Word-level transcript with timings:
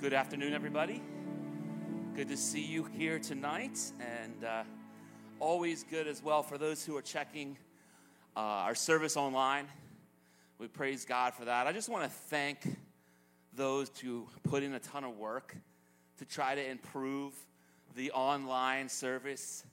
Good 0.00 0.12
afternoon, 0.12 0.52
everybody. 0.52 1.02
Good 2.14 2.28
to 2.28 2.36
see 2.36 2.64
you 2.64 2.84
here 2.84 3.18
tonight, 3.18 3.80
and 3.98 4.44
uh, 4.44 4.62
always 5.40 5.82
good 5.82 6.06
as 6.06 6.22
well 6.22 6.44
for 6.44 6.56
those 6.56 6.84
who 6.84 6.96
are 6.96 7.02
checking 7.02 7.58
uh, 8.36 8.38
our 8.38 8.76
service 8.76 9.16
online. 9.16 9.66
We 10.60 10.68
praise 10.68 11.04
God 11.04 11.34
for 11.34 11.46
that. 11.46 11.66
I 11.66 11.72
just 11.72 11.88
want 11.88 12.04
to 12.04 12.10
thank 12.10 12.60
those 13.54 13.90
who 14.00 14.28
put 14.44 14.62
in 14.62 14.72
a 14.74 14.78
ton 14.78 15.02
of 15.02 15.18
work 15.18 15.56
to 16.18 16.24
try 16.24 16.54
to 16.54 16.64
improve 16.64 17.34
the 17.96 18.12
online 18.12 18.88
service 18.88 19.64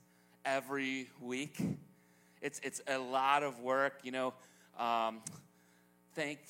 every 0.44 1.08
week. 1.20 1.56
It's, 2.42 2.58
it's 2.64 2.80
a 2.88 2.98
lot 2.98 3.44
of 3.44 3.60
work, 3.60 4.00
you 4.02 4.10
know. 4.10 4.34
Um, 4.76 5.20
thank 6.16 6.40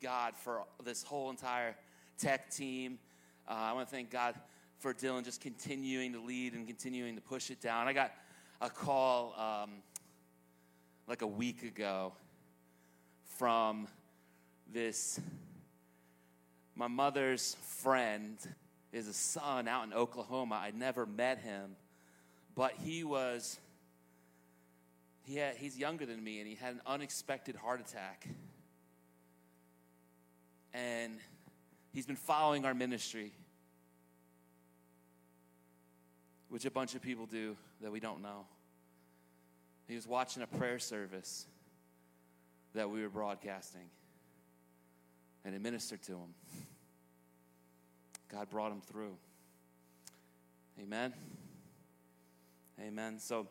God 0.00 0.32
for 0.34 0.62
this 0.82 1.02
whole 1.02 1.28
entire 1.28 1.76
tech 2.18 2.50
team. 2.50 2.98
Uh, 3.48 3.52
I 3.52 3.72
want 3.72 3.88
to 3.88 3.94
thank 3.94 4.10
God 4.10 4.34
for 4.78 4.92
Dylan 4.92 5.24
just 5.24 5.40
continuing 5.40 6.12
to 6.12 6.20
lead 6.20 6.54
and 6.54 6.66
continuing 6.66 7.14
to 7.14 7.20
push 7.20 7.50
it 7.50 7.60
down. 7.60 7.88
I 7.88 7.92
got 7.92 8.12
a 8.60 8.70
call 8.70 9.34
um, 9.38 9.70
like 11.06 11.22
a 11.22 11.26
week 11.26 11.62
ago 11.62 12.12
from 13.36 13.86
this 14.72 15.20
my 16.74 16.88
mother's 16.88 17.54
friend 17.80 18.38
is 18.92 19.06
a 19.06 19.12
son 19.12 19.68
out 19.68 19.86
in 19.86 19.92
Oklahoma. 19.92 20.60
I 20.62 20.70
never 20.70 21.04
met 21.04 21.38
him, 21.38 21.76
but 22.54 22.72
he 22.82 23.04
was 23.04 23.58
he 25.24 25.36
had, 25.36 25.56
he's 25.56 25.78
younger 25.78 26.06
than 26.06 26.22
me 26.22 26.40
and 26.40 26.48
he 26.48 26.56
had 26.56 26.74
an 26.74 26.80
unexpected 26.86 27.56
heart 27.56 27.80
attack. 27.80 28.26
And 30.74 31.18
he's 31.92 32.06
been 32.06 32.16
following 32.16 32.64
our 32.64 32.74
ministry, 32.74 33.32
which 36.48 36.64
a 36.64 36.70
bunch 36.70 36.94
of 36.94 37.02
people 37.02 37.26
do 37.26 37.56
that 37.80 37.90
we 37.90 38.00
don't 38.00 38.22
know. 38.22 38.46
He 39.88 39.94
was 39.94 40.06
watching 40.06 40.42
a 40.42 40.46
prayer 40.46 40.78
service 40.78 41.46
that 42.74 42.90
we 42.90 43.02
were 43.02 43.08
broadcasting, 43.08 43.88
and 45.44 45.54
it 45.54 45.60
ministered 45.60 46.02
to 46.02 46.12
him. 46.12 46.34
God 48.30 48.48
brought 48.48 48.72
him 48.72 48.80
through. 48.80 49.16
Amen. 50.80 51.12
Amen. 52.80 53.18
So 53.18 53.46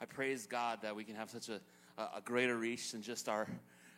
I 0.00 0.04
praise 0.04 0.46
God 0.46 0.80
that 0.82 0.94
we 0.94 1.04
can 1.04 1.14
have 1.14 1.30
such 1.30 1.48
a, 1.48 1.60
a 1.98 2.20
greater 2.22 2.56
reach 2.56 2.92
than 2.92 3.00
just 3.00 3.28
our, 3.28 3.48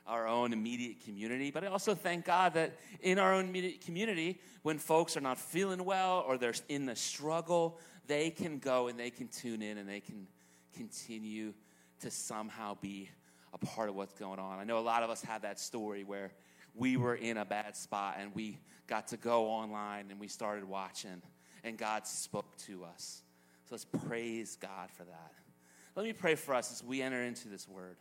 our 0.09 0.27
own 0.27 0.53
immediate 0.53 1.05
community. 1.05 1.51
But 1.51 1.65
I 1.65 1.69
also 1.69 1.95
thank 1.95 2.25
God 2.25 2.55
that 2.55 2.79
in 3.01 3.19
our 3.19 3.35
own 3.35 3.45
immediate 3.45 3.83
community, 3.83 4.41
when 4.63 4.79
folks 4.79 5.17
are 5.17 5.21
not 5.21 5.39
feeling 5.39 5.85
well 5.85 6.25
or 6.27 6.39
they're 6.39 6.55
in 6.69 6.87
the 6.87 6.97
struggle, 6.97 7.79
they 8.07 8.31
can 8.31 8.59
go 8.59 8.89
and 8.89 8.99
they 8.99 9.11
can 9.11 9.29
tune 9.29 9.63
in 9.63 9.79
and 9.79 9.89
they 9.89 10.01
can 10.01 10.27
continue 10.75 11.53
to 12.01 12.11
somehow 12.11 12.77
be 12.81 13.11
a 13.53 13.59
part 13.59 13.89
of 13.89 13.95
what's 13.95 14.15
going 14.15 14.39
on. 14.39 14.59
I 14.59 14.65
know 14.65 14.79
a 14.79 14.81
lot 14.81 15.03
of 15.03 15.11
us 15.11 15.23
have 15.23 15.43
that 15.43 15.61
story 15.61 16.05
where 16.05 16.33
we 16.75 16.97
were 16.97 17.15
in 17.15 17.37
a 17.37 17.45
bad 17.45 17.77
spot 17.77 18.17
and 18.19 18.35
we 18.35 18.59
got 18.87 19.09
to 19.09 19.17
go 19.17 19.47
online 19.47 20.07
and 20.11 20.19
we 20.19 20.29
started 20.29 20.65
watching 20.65 21.23
and 21.65 21.77
God 21.77 22.07
spoke 22.07 22.57
to 22.59 22.85
us. 22.85 23.23
So 23.69 23.75
let's 23.75 23.85
praise 24.07 24.57
God 24.57 24.91
for 24.91 25.05
that. 25.05 25.33
Let 25.95 26.07
me 26.07 26.13
pray 26.13 26.37
for 26.37 26.55
us 26.55 26.73
as 26.73 26.83
we 26.83 27.03
enter 27.03 27.23
into 27.23 27.49
this 27.49 27.69
word. 27.69 27.97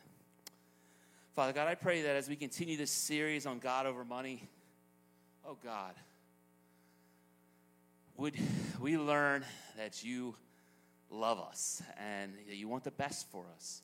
Father 1.37 1.53
God, 1.53 1.67
I 1.67 1.75
pray 1.75 2.01
that 2.01 2.15
as 2.15 2.27
we 2.27 2.35
continue 2.35 2.77
this 2.77 2.89
series 2.89 3.45
on 3.45 3.59
God 3.59 3.85
over 3.85 4.03
money, 4.03 4.49
oh 5.45 5.55
God, 5.63 5.93
would 8.15 8.33
we 8.81 8.97
learn 8.97 9.45
that 9.77 10.03
you 10.03 10.33
love 11.11 11.39
us 11.39 11.83
and 11.99 12.31
you 12.49 12.67
want 12.67 12.85
the 12.85 12.89
best 12.89 13.29
for 13.29 13.45
us. 13.55 13.83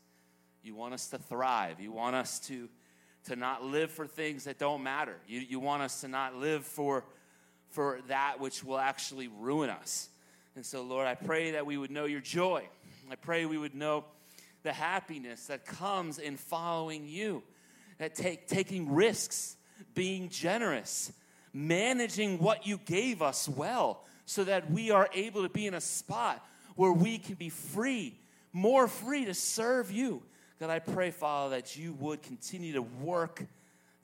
You 0.64 0.74
want 0.74 0.96
us 0.96 1.10
to 1.10 1.20
thrive. 1.20 1.80
You 1.80 1.92
want 1.92 2.16
us 2.16 2.40
to, 2.48 2.70
to 3.26 3.36
not 3.36 3.64
live 3.64 3.92
for 3.92 4.08
things 4.08 4.46
that 4.46 4.58
don't 4.58 4.82
matter. 4.82 5.18
You, 5.28 5.40
you 5.42 5.60
want 5.60 5.84
us 5.84 6.02
to 6.02 6.08
not 6.08 6.36
live 6.36 6.66
for, 6.66 7.06
for 7.70 8.00
that 8.08 8.40
which 8.40 8.64
will 8.64 8.80
actually 8.80 9.28
ruin 9.28 9.70
us. 9.70 10.10
And 10.56 10.66
so, 10.66 10.82
Lord, 10.82 11.06
I 11.06 11.14
pray 11.14 11.52
that 11.52 11.68
we 11.68 11.78
would 11.78 11.92
know 11.92 12.06
your 12.06 12.20
joy. 12.20 12.68
I 13.12 13.16
pray 13.16 13.46
we 13.46 13.60
would 13.60 13.76
know 13.76 14.06
the 14.64 14.74
happiness 14.74 15.48
that 15.48 15.66
comes 15.66 16.20
in 16.20 16.38
following 16.38 17.06
you, 17.08 17.44
that 17.98 18.16
take, 18.16 18.48
taking 18.48 18.94
risks, 18.94 19.56
being 19.94 20.30
generous, 20.30 21.12
managing 21.54 22.40
what 22.40 22.66
you 22.66 22.78
gave 22.86 23.22
us 23.22 23.48
well, 23.48 24.04
so 24.26 24.44
that 24.46 24.72
we 24.72 24.90
are 24.90 25.10
able 25.14 25.44
to 25.44 25.50
be 25.50 25.68
in 25.68 25.74
a 25.74 25.82
spot 25.82 26.44
where 26.76 26.94
we 26.94 27.18
can 27.18 27.36
be 27.36 27.50
free, 27.50 28.18
more 28.52 28.88
free 28.88 29.26
to 29.26 29.34
serve 29.34 29.92
you. 29.92 30.24
God, 30.60 30.70
I 30.70 30.80
pray, 30.80 31.12
Father, 31.12 31.58
that 31.58 31.76
you 31.76 31.94
would 31.94 32.22
continue 32.24 32.74
to 32.74 32.82
work 32.82 33.46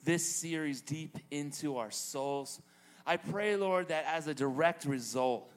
this 0.04 0.26
series 0.26 0.80
deep 0.82 1.16
into 1.30 1.78
our 1.78 1.90
souls. 1.90 2.60
I 3.06 3.16
pray, 3.16 3.56
Lord, 3.56 3.88
that 3.88 4.04
as 4.06 4.26
a 4.26 4.34
direct 4.34 4.84
result 4.84 5.50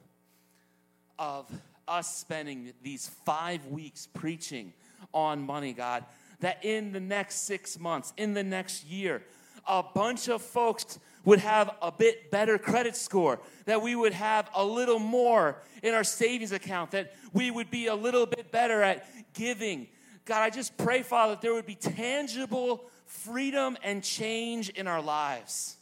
of 1.18 1.46
us 1.86 2.16
spending 2.16 2.72
these 2.82 3.08
five 3.24 3.66
weeks 3.66 4.08
preaching 4.14 4.72
on 5.14 5.46
money, 5.46 5.72
God, 5.72 6.04
that 6.40 6.64
in 6.64 6.92
the 6.92 7.00
next 7.00 7.46
six 7.46 7.78
months, 7.78 8.12
in 8.16 8.34
the 8.34 8.42
next 8.42 8.84
year, 8.84 9.22
a 9.66 9.82
bunch 9.82 10.28
of 10.28 10.42
folks 10.42 10.98
would 11.24 11.38
have 11.38 11.74
a 11.80 11.90
bit 11.90 12.30
better 12.30 12.58
credit 12.58 12.96
score, 12.96 13.40
that 13.64 13.80
we 13.80 13.96
would 13.96 14.12
have 14.12 14.50
a 14.54 14.64
little 14.64 14.98
more 14.98 15.62
in 15.82 15.94
our 15.94 16.04
savings 16.04 16.52
account, 16.52 16.90
that 16.90 17.14
we 17.32 17.50
would 17.50 17.70
be 17.70 17.86
a 17.86 17.94
little 17.94 18.26
bit 18.26 18.52
better 18.52 18.82
at 18.82 19.06
giving. 19.32 19.86
God, 20.26 20.42
I 20.42 20.50
just 20.50 20.76
pray, 20.76 21.02
Father, 21.02 21.34
that 21.34 21.40
there 21.40 21.54
would 21.54 21.66
be 21.66 21.76
tangible 21.76 22.84
freedom 23.06 23.78
and 23.82 24.02
change 24.02 24.68
in 24.70 24.86
our 24.86 25.00
lives. 25.00 25.76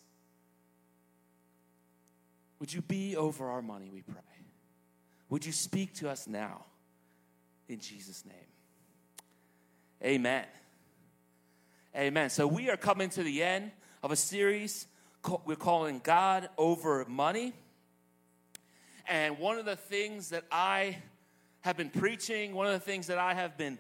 Would 2.60 2.72
you 2.72 2.82
be 2.82 3.16
over 3.16 3.48
our 3.48 3.62
money, 3.62 3.90
we 3.92 4.02
pray? 4.02 4.22
Would 5.28 5.44
you 5.44 5.52
speak 5.52 5.94
to 5.94 6.08
us 6.08 6.28
now? 6.28 6.66
In 7.68 7.80
Jesus' 7.80 8.24
name. 8.24 8.51
Amen. 10.04 10.44
Amen. 11.94 12.28
So 12.28 12.48
we 12.48 12.70
are 12.70 12.76
coming 12.76 13.08
to 13.10 13.22
the 13.22 13.40
end 13.40 13.70
of 14.02 14.10
a 14.10 14.16
series 14.16 14.88
we're 15.44 15.54
calling 15.54 16.00
God 16.02 16.48
over 16.58 17.04
money. 17.08 17.52
And 19.08 19.38
one 19.38 19.58
of 19.58 19.64
the 19.64 19.76
things 19.76 20.30
that 20.30 20.42
I 20.50 20.98
have 21.60 21.76
been 21.76 21.88
preaching, 21.88 22.52
one 22.52 22.66
of 22.66 22.72
the 22.72 22.80
things 22.80 23.06
that 23.06 23.18
I 23.18 23.34
have 23.34 23.56
been 23.56 23.78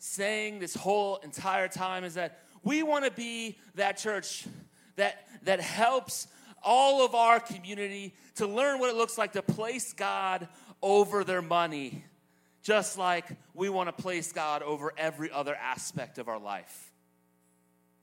saying 0.00 0.58
this 0.58 0.74
whole 0.74 1.18
entire 1.18 1.68
time 1.68 2.02
is 2.02 2.14
that 2.14 2.40
we 2.64 2.82
want 2.82 3.04
to 3.04 3.12
be 3.12 3.56
that 3.76 3.96
church 3.96 4.48
that, 4.96 5.24
that 5.44 5.60
helps 5.60 6.26
all 6.64 7.04
of 7.04 7.14
our 7.14 7.38
community 7.38 8.12
to 8.36 8.48
learn 8.48 8.80
what 8.80 8.90
it 8.90 8.96
looks 8.96 9.16
like 9.16 9.34
to 9.34 9.42
place 9.42 9.92
God 9.92 10.48
over 10.82 11.22
their 11.22 11.42
money 11.42 12.02
just 12.64 12.98
like 12.98 13.26
we 13.52 13.68
want 13.68 13.94
to 13.94 14.02
place 14.02 14.32
God 14.32 14.62
over 14.62 14.92
every 14.96 15.30
other 15.30 15.54
aspect 15.54 16.18
of 16.18 16.28
our 16.28 16.40
life. 16.40 16.92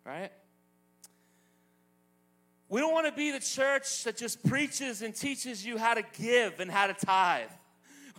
Right? 0.06 0.32
We 2.70 2.80
don't 2.80 2.94
want 2.94 3.08
to 3.08 3.12
be 3.12 3.32
the 3.32 3.40
church 3.40 4.06
that 4.06 4.16
just 4.16 4.48
preaches 4.48 5.02
and 5.02 5.14
teaches 5.14 5.66
you 5.66 5.78
how 5.78 5.96
to 5.96 6.04
give 6.14 6.62
and 6.62 6.72
how 6.72 6.88
to 6.88 6.94
tithe. 6.94 7.50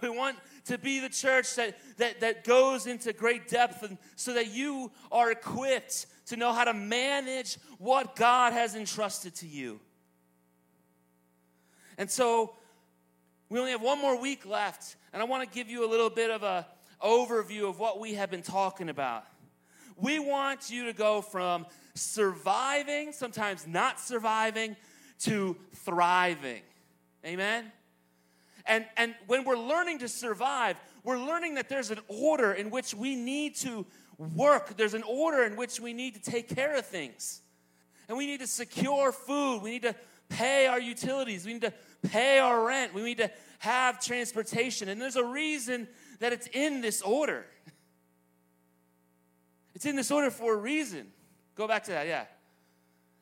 We 0.03 0.11
want 0.11 0.37
to 0.65 0.79
be 0.79 0.99
the 0.99 1.09
church 1.09 1.55
that, 1.55 1.79
that, 1.99 2.21
that 2.21 2.45
goes 2.45 2.87
into 2.87 3.13
great 3.13 3.49
depth 3.49 3.85
and 3.85 3.97
so 4.17 4.35
that 4.35 4.53
you 4.53 4.91
are 5.13 5.31
equipped 5.31 6.07
to 6.27 6.37
know 6.37 6.53
how 6.53 6.65
to 6.65 6.75
manage 6.75 7.57
what 7.79 8.17
God 8.17 8.53
has 8.53 8.75
entrusted 8.75 9.37
to 9.37 9.47
you. 9.47 9.79
And 11.97 12.11
so 12.11 12.55
we 13.49 13.61
only 13.61 13.71
have 13.71 13.83
one 13.83 14.01
more 14.01 14.21
week 14.21 14.45
left, 14.45 14.97
and 15.13 15.23
I 15.23 15.25
want 15.25 15.49
to 15.49 15.55
give 15.55 15.69
you 15.69 15.87
a 15.87 15.91
little 15.91 16.11
bit 16.11 16.31
of 16.31 16.43
a 16.43 16.67
overview 17.03 17.69
of 17.69 17.79
what 17.79 17.99
we 17.99 18.15
have 18.15 18.31
been 18.31 18.43
talking 18.43 18.89
about. 18.89 19.25
We 19.97 20.19
want 20.19 20.71
you 20.71 20.87
to 20.87 20.93
go 20.93 21.21
from 21.21 21.67
surviving, 21.95 23.13
sometimes 23.13 23.67
not 23.67 24.01
surviving, 24.01 24.77
to 25.21 25.57
thriving. 25.75 26.63
Amen? 27.25 27.71
And, 28.67 28.87
and 28.97 29.15
when 29.27 29.45
we're 29.45 29.59
learning 29.59 29.99
to 30.01 30.09
survive, 30.09 30.77
we're 31.05 31.19
learning 31.19 31.57
that 31.57 31.69
there's 31.69 31.91
an 31.91 31.99
order 32.09 32.53
in 32.53 32.71
which 32.71 32.95
we 32.95 33.17
need 33.17 33.57
to 33.57 33.87
work, 34.37 34.77
there's 34.77 34.95
an 34.95 35.03
order 35.03 35.45
in 35.45 35.57
which 35.57 35.81
we 35.81 35.93
need 35.93 36.15
to 36.15 36.23
take 36.23 36.55
care 36.55 36.77
of 36.77 36.87
things. 36.87 37.41
And 38.09 38.17
we 38.17 38.27
need 38.27 38.41
to 38.41 38.47
secure 38.47 39.13
food, 39.13 39.63
we 39.63 39.71
need 39.71 39.83
to 39.83 39.95
pay 40.29 40.67
our 40.67 40.81
utilities, 40.81 41.45
we 41.45 41.55
need 41.55 41.63
to 41.63 41.73
pay 42.03 42.39
our 42.39 42.67
rent, 42.67 42.95
we 42.95 43.03
need 43.03 43.19
to 43.19 43.31
have 43.63 44.01
transportation. 44.01 44.89
And 44.89 45.01
there's 45.01 45.15
a 45.15 45.25
reason 45.25 45.87
that 46.19 46.33
it's 46.33 46.49
in 46.49 46.81
this 46.81 47.01
order. 47.03 47.47
It's 49.75 49.87
in 49.87 49.97
this 49.97 50.11
order 50.11 50.31
for 50.31 50.53
a 50.53 50.57
reason. 50.57 51.07
Go 51.57 51.67
back 51.67 51.85
to 51.85 51.93
that, 51.93 52.07
yeah. 52.07 52.27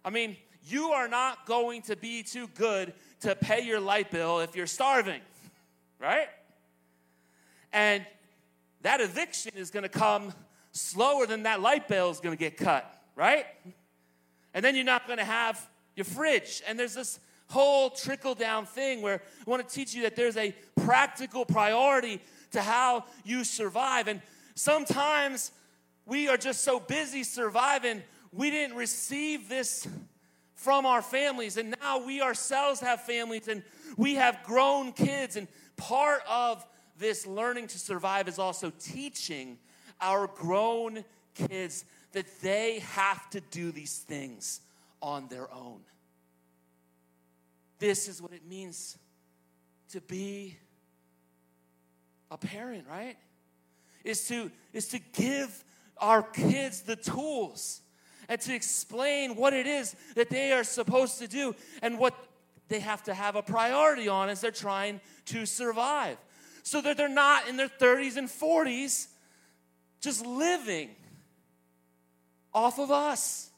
I 0.04 0.10
mean, 0.10 0.37
you 0.66 0.88
are 0.88 1.06
not 1.06 1.46
going 1.46 1.82
to 1.82 1.94
be 1.94 2.25
too 2.25 2.48
good 2.48 2.92
to 3.20 3.37
pay 3.37 3.64
your 3.64 3.78
light 3.78 4.10
bill 4.10 4.40
if 4.40 4.56
you're 4.56 4.66
starving, 4.66 5.20
right? 6.00 6.26
And 7.72 8.04
that 8.82 9.00
eviction 9.00 9.52
is 9.54 9.70
going 9.70 9.84
to 9.84 9.88
come 9.88 10.34
slower 10.72 11.25
than 11.25 11.44
that 11.44 11.60
light 11.60 11.87
bill 11.87 12.10
is 12.10 12.19
going 12.19 12.37
to 12.37 12.38
get 12.38 12.56
cut, 12.56 12.92
right? 13.14 13.46
And 14.52 14.64
then 14.64 14.75
you're 14.75 14.84
not 14.84 15.06
going 15.06 15.20
to 15.20 15.25
have 15.25 15.64
your 15.94 16.04
fridge. 16.04 16.62
And 16.66 16.76
there's 16.76 16.94
this 16.94 17.20
whole 17.50 17.91
trickle 17.91 18.35
down 18.35 18.64
thing 18.64 19.02
where 19.02 19.20
I 19.47 19.50
want 19.50 19.69
to 19.69 19.75
teach 19.75 19.93
you 19.93 20.02
that 20.02 20.17
there's 20.17 20.37
a 20.37 20.55
practical 20.85 21.44
priority 21.44 22.20
to 22.52 22.62
how 22.62 23.05
you 23.25 23.44
survive. 23.44 24.08
And 24.08 24.23
sometimes 24.55 25.50
we 26.06 26.29
are 26.29 26.37
just 26.37 26.62
so 26.62 26.81
busy 26.81 27.25
surviving, 27.25 28.02
we 28.32 28.50
didn't 28.50 28.76
receive 28.76 29.49
this 29.49 29.87
from 30.55 30.87
our 30.87 31.02
families. 31.02 31.56
And 31.56 31.75
now 31.81 32.05
we 32.05 32.23
ourselves 32.23 32.81
have 32.81 33.02
families 33.02 33.49
and 33.49 33.62
we 33.97 34.14
have 34.14 34.43
grown 34.44 34.93
kids. 34.93 35.37
And 35.37 35.49
part 35.76 36.23
of 36.29 36.64
this 36.99 37.26
learning 37.26 37.67
to 37.69 37.79
survive 37.79 38.29
is 38.29 38.38
also 38.38 38.70
teaching 38.79 39.58
our 40.00 40.29
grown 40.29 41.05
kids 41.35 41.85
that 42.12 42.26
they 42.43 42.81
have 42.81 43.29
to 43.31 43.41
do 43.41 43.73
these 43.73 43.99
things 43.99 44.61
on 45.02 45.26
their 45.29 45.52
own. 45.52 45.81
This 47.80 48.06
is 48.08 48.22
what 48.22 48.32
it 48.32 48.46
means 48.46 48.96
to 49.90 50.00
be 50.02 50.56
a 52.30 52.38
parent, 52.38 52.84
right? 52.88 53.16
Is 54.04 54.28
to, 54.28 54.52
is 54.72 54.88
to 54.88 55.00
give 55.14 55.64
our 55.96 56.22
kids 56.22 56.82
the 56.82 56.94
tools 56.94 57.80
and 58.28 58.40
to 58.42 58.54
explain 58.54 59.34
what 59.34 59.52
it 59.52 59.66
is 59.66 59.96
that 60.14 60.30
they 60.30 60.52
are 60.52 60.62
supposed 60.62 61.18
to 61.18 61.26
do 61.26 61.56
and 61.82 61.98
what 61.98 62.14
they 62.68 62.80
have 62.80 63.02
to 63.04 63.14
have 63.14 63.34
a 63.34 63.42
priority 63.42 64.08
on 64.08 64.28
as 64.28 64.40
they're 64.40 64.52
trying 64.52 65.00
to 65.26 65.44
survive. 65.46 66.16
So 66.62 66.80
that 66.82 66.96
they're 66.96 67.08
not 67.08 67.48
in 67.48 67.56
their 67.56 67.68
30s 67.68 68.16
and 68.16 68.28
40s 68.28 69.08
just 70.00 70.24
living 70.24 70.90
off 72.52 72.78
of 72.78 72.90
us. 72.90 73.50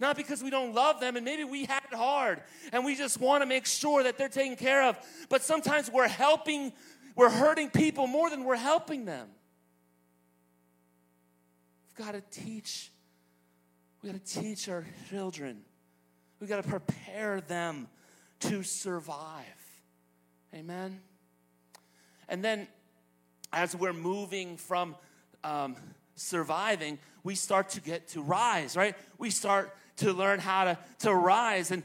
Not 0.00 0.16
because 0.16 0.42
we 0.42 0.48
don't 0.48 0.74
love 0.74 0.98
them 0.98 1.16
and 1.16 1.24
maybe 1.24 1.44
we 1.44 1.66
had 1.66 1.82
it 1.92 1.96
hard 1.96 2.40
and 2.72 2.84
we 2.84 2.96
just 2.96 3.20
want 3.20 3.42
to 3.42 3.46
make 3.46 3.66
sure 3.66 4.02
that 4.02 4.16
they're 4.16 4.30
taken 4.30 4.56
care 4.56 4.84
of. 4.84 4.98
But 5.28 5.42
sometimes 5.42 5.90
we're 5.90 6.08
helping, 6.08 6.72
we're 7.14 7.30
hurting 7.30 7.68
people 7.68 8.06
more 8.06 8.30
than 8.30 8.44
we're 8.44 8.56
helping 8.56 9.04
them. 9.04 9.28
We've 11.88 12.06
got 12.06 12.12
to 12.12 12.22
teach. 12.30 12.90
We 14.02 14.10
got 14.10 14.24
to 14.24 14.40
teach 14.40 14.70
our 14.70 14.86
children. 15.10 15.60
We've 16.40 16.48
got 16.48 16.64
to 16.64 16.68
prepare 16.68 17.42
them 17.42 17.86
to 18.40 18.62
survive. 18.62 19.44
Amen. 20.54 20.98
And 22.26 22.42
then 22.42 22.68
as 23.52 23.76
we're 23.76 23.92
moving 23.92 24.56
from 24.56 24.96
um, 25.44 25.76
surviving, 26.14 26.98
we 27.22 27.34
start 27.34 27.68
to 27.70 27.82
get 27.82 28.08
to 28.08 28.22
rise, 28.22 28.76
right? 28.76 28.96
We 29.18 29.28
start 29.28 29.76
to 30.00 30.12
learn 30.12 30.38
how 30.38 30.64
to, 30.64 30.78
to 31.00 31.14
rise. 31.14 31.70
And 31.70 31.82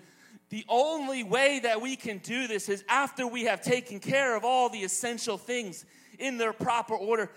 the 0.50 0.66
only 0.68 1.24
way 1.24 1.60
that 1.64 1.82
we 1.82 1.96
can 1.96 2.18
do 2.20 2.48
this 2.48 2.70
is 2.70 2.84
after 2.88 3.26
we 3.28 3.46
have 3.46 3.62
taken 3.62 4.00
care 4.00 4.36
of 4.36 4.44
all 4.44 4.70
the 4.70 4.80
essential 4.80 5.38
things 5.38 5.86
in 6.20 6.38
their 6.38 6.54
proper 6.54 6.96
order, 6.96 7.32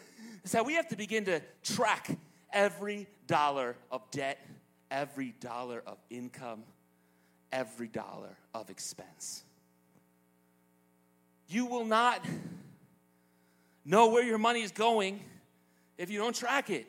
is 0.44 0.52
that 0.52 0.64
we 0.64 0.74
have 0.74 0.88
to 0.88 0.96
begin 0.96 1.24
to 1.24 1.42
track 1.62 2.16
every 2.52 3.06
dollar 3.26 3.76
of 3.90 4.02
debt, 4.10 4.38
every 4.90 5.34
dollar 5.40 5.82
of 5.86 5.98
income, 6.10 6.62
every 7.52 7.88
dollar 7.88 8.36
of 8.54 8.70
expense. 8.70 9.42
You 11.48 11.66
will 11.66 11.84
not 11.84 12.24
know 13.84 14.08
where 14.08 14.22
your 14.22 14.38
money 14.38 14.62
is 14.62 14.70
going 14.70 15.20
if 15.96 16.10
you 16.10 16.18
don't 16.18 16.34
track 16.34 16.70
it. 16.70 16.86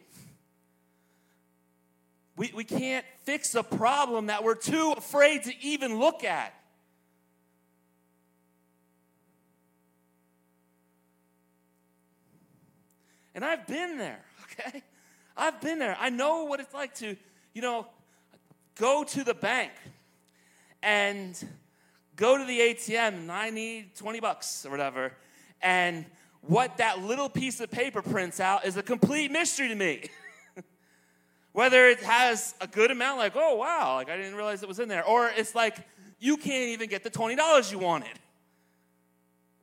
We, 2.40 2.54
we 2.56 2.64
can't 2.64 3.06
fix 3.26 3.54
a 3.54 3.64
problem 3.64 4.28
that 4.28 4.46
we're 4.46 4.56
too 4.56 4.94
afraid 4.96 5.44
to 5.44 5.54
even 5.62 6.00
look 6.00 6.24
at. 6.24 6.54
And 13.36 13.44
I've 13.44 13.68
been 13.68 13.98
there, 13.98 14.22
okay? 14.46 14.84
I've 15.36 15.60
been 15.60 15.80
there. 15.80 15.98
I 16.00 16.12
know 16.12 16.46
what 16.46 16.62
it's 16.62 16.74
like 16.74 16.96
to, 17.00 17.18
you 17.54 17.62
know, 17.62 17.88
go 18.78 19.04
to 19.04 19.26
the 19.26 19.34
bank 19.34 19.74
and 20.82 21.38
go 22.16 22.38
to 22.38 22.46
the 22.46 22.58
ATM 22.58 23.16
and 23.16 23.30
I 23.30 23.50
need 23.50 23.98
20 23.98 24.22
bucks 24.22 24.66
or 24.66 24.70
whatever. 24.70 25.12
And 25.62 26.06
what 26.40 26.78
that 26.78 27.02
little 27.02 27.28
piece 27.28 27.60
of 27.60 27.70
paper 27.70 28.02
prints 28.02 28.40
out 28.40 28.66
is 28.66 28.78
a 28.78 28.84
complete 28.84 29.30
mystery 29.30 29.68
to 29.68 29.76
me. 29.76 30.06
Whether 31.60 31.90
it 31.90 32.00
has 32.04 32.56
a 32.62 32.68
good 32.68 32.90
amount, 32.90 33.18
like, 33.18 33.34
oh, 33.36 33.56
wow, 33.56 33.96
like 33.96 34.10
I 34.10 34.16
didn't 34.16 34.36
realize 34.36 34.64
it 34.64 34.70
was 34.70 34.80
in 34.80 34.88
there, 34.88 35.04
or 35.04 35.28
it's 35.28 35.54
like 35.54 35.76
you 36.18 36.38
can't 36.38 36.70
even 36.70 36.88
get 36.88 37.04
the 37.04 37.10
$20 37.10 37.70
you 37.70 37.80
wanted. 37.80 38.18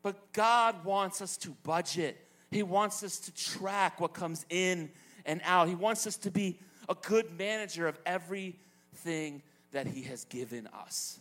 But 0.02 0.30
God 0.34 0.84
wants 0.84 1.22
us 1.22 1.38
to 1.38 1.56
budget, 1.62 2.18
He 2.50 2.62
wants 2.62 3.02
us 3.02 3.18
to 3.20 3.34
track 3.34 3.98
what 3.98 4.12
comes 4.12 4.44
in 4.50 4.90
and 5.24 5.40
out. 5.42 5.68
He 5.68 5.74
wants 5.74 6.06
us 6.06 6.18
to 6.18 6.30
be 6.30 6.58
a 6.86 6.94
good 6.94 7.38
manager 7.38 7.88
of 7.88 7.98
everything 8.04 9.40
that 9.72 9.86
He 9.86 10.02
has 10.02 10.26
given 10.26 10.68
us. 10.78 11.18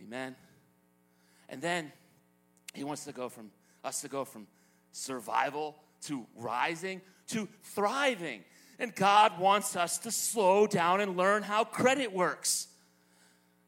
Amen. 0.00 0.36
And 1.48 1.60
then 1.60 1.90
He 2.74 2.84
wants 2.84 3.06
to 3.06 3.12
go 3.12 3.28
from 3.28 3.50
us 3.82 4.02
to 4.02 4.08
go 4.08 4.24
from 4.24 4.46
survival 4.92 5.74
to 6.02 6.28
rising 6.36 7.00
to 7.28 7.48
thriving. 7.62 8.44
And 8.78 8.94
God 8.94 9.38
wants 9.38 9.76
us 9.76 9.98
to 9.98 10.10
slow 10.10 10.66
down 10.66 11.00
and 11.00 11.16
learn 11.16 11.42
how 11.42 11.64
credit 11.64 12.12
works. 12.12 12.68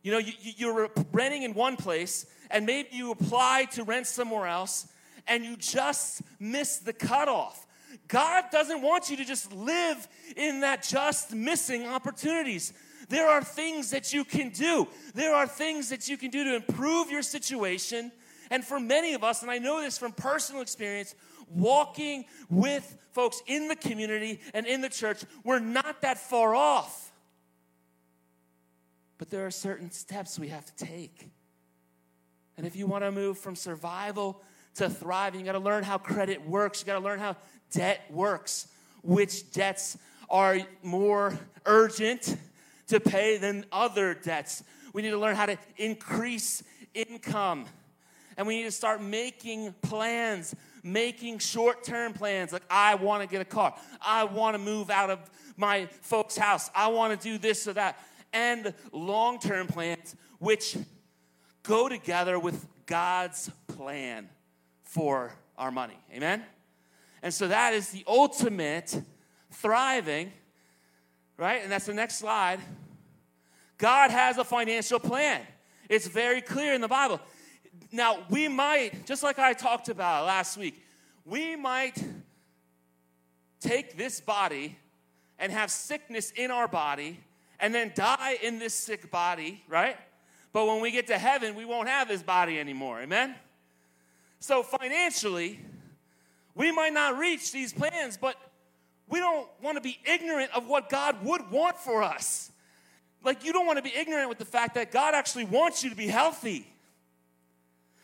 You 0.03 0.13
know, 0.13 0.19
you, 0.19 0.33
you're 0.41 0.91
renting 1.13 1.43
in 1.43 1.55
one 1.55 1.77
place, 1.77 2.27
and 2.51 2.65
maybe 2.65 2.89
you 2.93 3.11
apply 3.11 3.67
to 3.73 3.85
rent 3.85 4.07
somewhere 4.07 4.47
else, 4.47 4.87
and 5.27 5.45
you 5.45 5.57
just 5.57 6.23
miss 6.39 6.79
the 6.79 6.93
cutoff. 6.93 7.67
God 8.09 8.45
doesn't 8.51 8.83
want 8.83 9.11
you 9.11 9.17
to 9.17 9.25
just 9.25 9.53
live 9.53 10.09
in 10.37 10.61
that 10.61 10.83
just 10.83 11.35
missing 11.35 11.87
opportunities. 11.87 12.73
There 13.09 13.29
are 13.29 13.43
things 13.43 13.91
that 13.91 14.13
you 14.13 14.25
can 14.25 14.51
do. 14.51 14.87
There 15.15 15.35
are 15.35 15.47
things 15.47 15.91
that 15.91 16.09
you 16.09 16.17
can 16.17 16.31
do 16.31 16.45
to 16.45 16.55
improve 16.55 17.11
your 17.11 17.23
situation 17.23 18.13
and 18.51 18.65
for 18.65 18.81
many 18.81 19.15
of 19.15 19.23
us, 19.23 19.43
and 19.43 19.51
I 19.51 19.59
know 19.59 19.81
this 19.81 19.97
from 19.97 20.13
personal 20.13 20.61
experience, 20.61 21.15
walking 21.51 22.25
with 22.49 22.97
folks 23.13 23.43
in 23.47 23.69
the 23.69 23.77
community 23.77 24.41
and 24.55 24.67
in 24.67 24.81
the 24.81 24.89
church, 24.89 25.25
we're 25.45 25.59
not 25.59 26.03
that 26.03 26.19
far 26.19 26.55
off. 26.55 27.13
But 29.19 29.31
there 29.31 29.47
are 29.47 29.51
certain 29.51 29.91
steps 29.91 30.39
we 30.39 30.49
have 30.49 30.65
to 30.65 30.87
take. 30.87 31.29
And 32.57 32.67
if 32.67 32.77
you 32.77 32.87
want 32.87 33.05
to 33.05 33.13
move 33.13 33.39
from 33.39 33.57
survival 33.57 34.41
to 34.77 34.89
thriving, 34.89 35.41
you 35.41 35.47
got 35.47 35.53
to 35.53 35.59
learn 35.59 35.83
how 35.83 35.99
credit 35.99 36.47
works. 36.47 36.81
You 36.81 36.87
got 36.87 36.99
to 36.99 37.05
learn 37.05 37.19
how 37.19 37.37
debt 37.73 38.01
works, 38.11 38.69
which 39.03 39.53
debts 39.53 39.99
are 40.29 40.59
more 40.83 41.39
urgent 41.67 42.37
to 42.89 43.01
pay 43.01 43.37
than 43.37 43.65
other 43.73 44.15
debts. 44.15 44.63
We 44.93 45.03
need 45.03 45.11
to 45.11 45.19
learn 45.19 45.37
how 45.37 45.47
to 45.47 45.59
increase 45.77 46.63
income 46.95 47.67
and 48.41 48.47
we 48.47 48.57
need 48.57 48.65
to 48.65 48.71
start 48.71 49.03
making 49.03 49.75
plans, 49.83 50.55
making 50.83 51.39
short 51.39 51.85
term 51.85 52.13
plans. 52.13 52.53
Like, 52.53 52.63
I 52.71 52.95
want 52.95 53.23
to 53.23 53.29
get 53.29 53.41
a 53.41 53.45
car. 53.45 53.75
I 54.01 54.25
want 54.25 54.55
to 54.55 54.59
move 54.59 54.91
out 54.91 55.11
of 55.11 55.19
my 55.57 55.87
folks' 56.01 56.37
house. 56.37 56.71
I 56.75 56.89
want 56.89 57.19
to 57.19 57.29
do 57.29 57.39
this 57.39 57.67
or 57.69 57.75
that. 57.75 57.99
And 58.33 58.73
long 58.93 59.39
term 59.39 59.67
plans, 59.67 60.15
which 60.39 60.77
go 61.63 61.89
together 61.89 62.39
with 62.39 62.67
God's 62.87 63.51
plan 63.69 64.29
for 64.83 65.33
our 65.59 65.71
money. 65.71 65.99
Amen? 66.13 66.43
And 67.23 67.33
so 67.33 67.49
that 67.49 67.75
is 67.75 67.91
the 67.91 68.05
ultimate 68.07 69.01
thriving, 69.51 70.33
right? 71.37 71.63
And 71.63 71.71
that's 71.71 71.87
the 71.87 71.95
next 71.95 72.17
slide. 72.17 72.61
God 73.79 74.11
has 74.11 74.39
a 74.39 74.45
financial 74.45 74.99
plan. 74.99 75.43
It's 75.89 76.07
very 76.07 76.41
clear 76.41 76.75
in 76.75 76.81
the 76.81 76.89
Bible. 76.89 77.21
Now, 77.93 78.19
we 78.29 78.47
might, 78.49 79.07
just 79.07 79.23
like 79.23 79.39
I 79.39 79.53
talked 79.53 79.89
about 79.89 80.27
last 80.27 80.57
week, 80.57 80.81
we 81.25 81.57
might 81.57 82.03
take 83.61 83.97
this 83.97 84.21
body 84.21 84.77
and 85.39 85.51
have 85.51 85.71
sickness 85.71 86.31
in 86.37 86.51
our 86.51 86.69
body 86.69 87.21
and 87.59 87.75
then 87.75 87.93
die 87.95 88.39
in 88.43 88.59
this 88.59 88.75
sick 88.75 89.11
body, 89.11 89.63
right? 89.69 89.97
But 90.53 90.67
when 90.67 90.81
we 90.81 90.91
get 90.91 91.09
to 91.09 91.19
heaven, 91.19 91.55
we 91.55 91.65
won't 91.65 91.89
have 91.89 92.09
this 92.09 92.23
body 92.23 92.59
anymore. 92.59 93.01
Amen? 93.01 93.35
So, 94.39 94.63
financially, 94.63 95.61
we 96.55 96.73
might 96.73 96.93
not 96.93 97.19
reach 97.19 97.53
these 97.53 97.73
plans, 97.73 98.17
but 98.17 98.37
we 99.09 99.19
don't 99.19 99.49
want 99.63 99.77
to 99.77 99.81
be 99.81 99.99
ignorant 100.05 100.51
of 100.55 100.67
what 100.67 100.89
God 100.89 101.25
would 101.25 101.51
want 101.51 101.77
for 101.77 102.03
us. 102.03 102.51
like, 103.23 103.45
you 103.45 103.53
don't 103.53 103.67
want 103.67 103.77
to 103.77 103.83
be 103.83 103.95
ignorant 103.95 104.29
with 104.29 104.39
the 104.39 104.45
fact 104.45 104.77
that 104.77 104.91
God 104.91 105.15
actually 105.15 105.45
wants 105.45 105.85
you 105.85 105.91
to 105.91 105.97
be 105.97 106.07
healthy. 106.07 106.67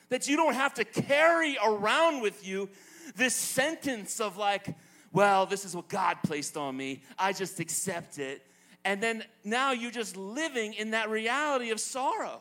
That 0.09 0.29
you 0.29 0.37
don't 0.37 0.55
have 0.55 0.75
to 0.75 0.85
carry 0.85 1.57
around 1.65 2.23
with 2.23 2.47
you 2.47 2.69
this 3.17 3.35
sentence 3.35 4.21
of, 4.21 4.37
like, 4.37 4.75
well, 5.13 5.47
this 5.47 5.65
is 5.65 5.75
what 5.75 5.89
God 5.89 6.19
placed 6.23 6.57
on 6.57 6.77
me. 6.77 7.03
I 7.19 7.33
just 7.33 7.61
accept 7.61 8.19
it. 8.19 8.43
And 8.85 9.03
then 9.03 9.25
now 9.43 9.73
you're 9.73 9.91
just 9.91 10.17
living 10.17 10.75
in 10.75 10.93
that 10.93 11.11
reality 11.11 11.71
of 11.71 11.81
sorrow. 11.81 12.41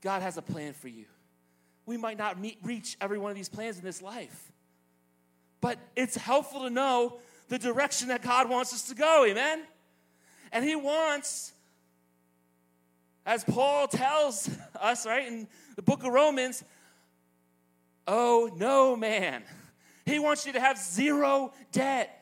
God 0.00 0.22
has 0.22 0.36
a 0.36 0.42
plan 0.42 0.72
for 0.72 0.88
you. 0.88 1.04
We 1.84 1.96
might 1.96 2.18
not 2.18 2.40
meet, 2.40 2.58
reach 2.62 2.96
every 3.00 3.18
one 3.18 3.30
of 3.30 3.36
these 3.36 3.48
plans 3.48 3.78
in 3.78 3.84
this 3.84 4.02
life, 4.02 4.52
but 5.60 5.78
it's 5.94 6.16
helpful 6.16 6.62
to 6.62 6.70
know 6.70 7.18
the 7.48 7.58
direction 7.58 8.08
that 8.08 8.22
God 8.22 8.48
wants 8.50 8.72
us 8.72 8.88
to 8.88 8.94
go. 8.96 9.24
Amen? 9.24 9.62
And 10.50 10.64
He 10.64 10.74
wants, 10.74 11.52
as 13.26 13.44
Paul 13.44 13.88
tells 13.88 14.48
us, 14.80 15.04
right, 15.04 15.26
in 15.26 15.48
the 15.74 15.82
book 15.82 16.04
of 16.04 16.12
Romans, 16.12 16.62
oh, 18.06 18.50
no 18.56 18.94
man. 18.96 19.42
He 20.06 20.20
wants 20.20 20.46
you 20.46 20.52
to 20.52 20.60
have 20.60 20.78
zero 20.78 21.52
debt. 21.72 22.12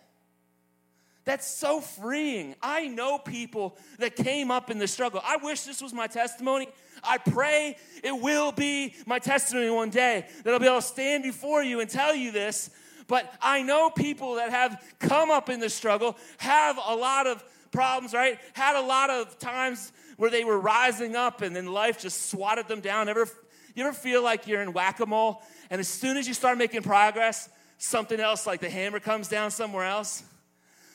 That's 1.26 1.46
so 1.46 1.80
freeing. 1.80 2.54
I 2.62 2.88
know 2.88 3.18
people 3.18 3.76
that 3.99 4.16
came 4.16 4.50
up 4.50 4.70
in 4.70 4.78
the 4.78 4.88
struggle. 4.88 5.20
I 5.25 5.37
wish 5.37 5.62
this 5.62 5.80
was 5.80 5.92
my 5.92 6.06
testimony. 6.06 6.68
I 7.02 7.18
pray 7.18 7.76
it 8.02 8.12
will 8.12 8.52
be 8.52 8.94
my 9.06 9.18
testimony 9.18 9.70
one 9.70 9.90
day 9.90 10.26
that 10.42 10.52
I'll 10.52 10.61
be 10.61 10.66
able 10.66 10.76
to 10.76 10.82
stand 10.82 11.23
before 11.23 11.62
you 11.62 11.80
and 11.80 11.88
tell 11.88 12.14
you 12.14 12.30
this. 12.30 12.70
But 13.06 13.32
I 13.40 13.62
know 13.62 13.90
people 13.90 14.37
that 14.37 14.50
have 14.50 14.82
come 14.99 15.30
up 15.30 15.50
in 15.50 15.61
the 15.61 15.68
struggle, 15.68 16.16
have 16.38 16.78
a 16.78 16.94
lot 16.94 17.26
of 17.26 17.44
problems, 17.70 18.14
right? 18.14 18.38
Had 18.54 18.76
a 18.76 18.87
lot 18.87 19.11
of 19.11 19.38
times 19.38 19.92
where 20.16 20.30
they 20.30 20.44
were 20.44 20.59
rising 20.59 21.16
up 21.16 21.42
and 21.42 21.54
then 21.54 21.66
life 21.66 22.00
just 22.00 22.30
swatted 22.30 22.68
them 22.68 22.80
down. 22.80 23.09
Ever, 23.09 23.28
you 23.75 23.85
ever 23.85 23.92
feel 23.92 24.23
like 24.23 24.47
you're 24.47 24.62
in 24.62 24.73
whack 24.73 25.00
a 25.00 25.06
mole 25.06 25.42
and 25.71 25.80
as 25.80 25.88
soon 25.88 26.16
as 26.16 26.28
you 26.28 26.35
start 26.35 26.59
making 26.59 26.83
progress, 26.83 27.49
something 27.78 28.21
else 28.21 28.47
like 28.47 28.61
the 28.61 28.71
hammer 28.71 29.00
comes 29.00 29.28
down 29.28 29.50
somewhere 29.50 29.85
else? 29.85 30.23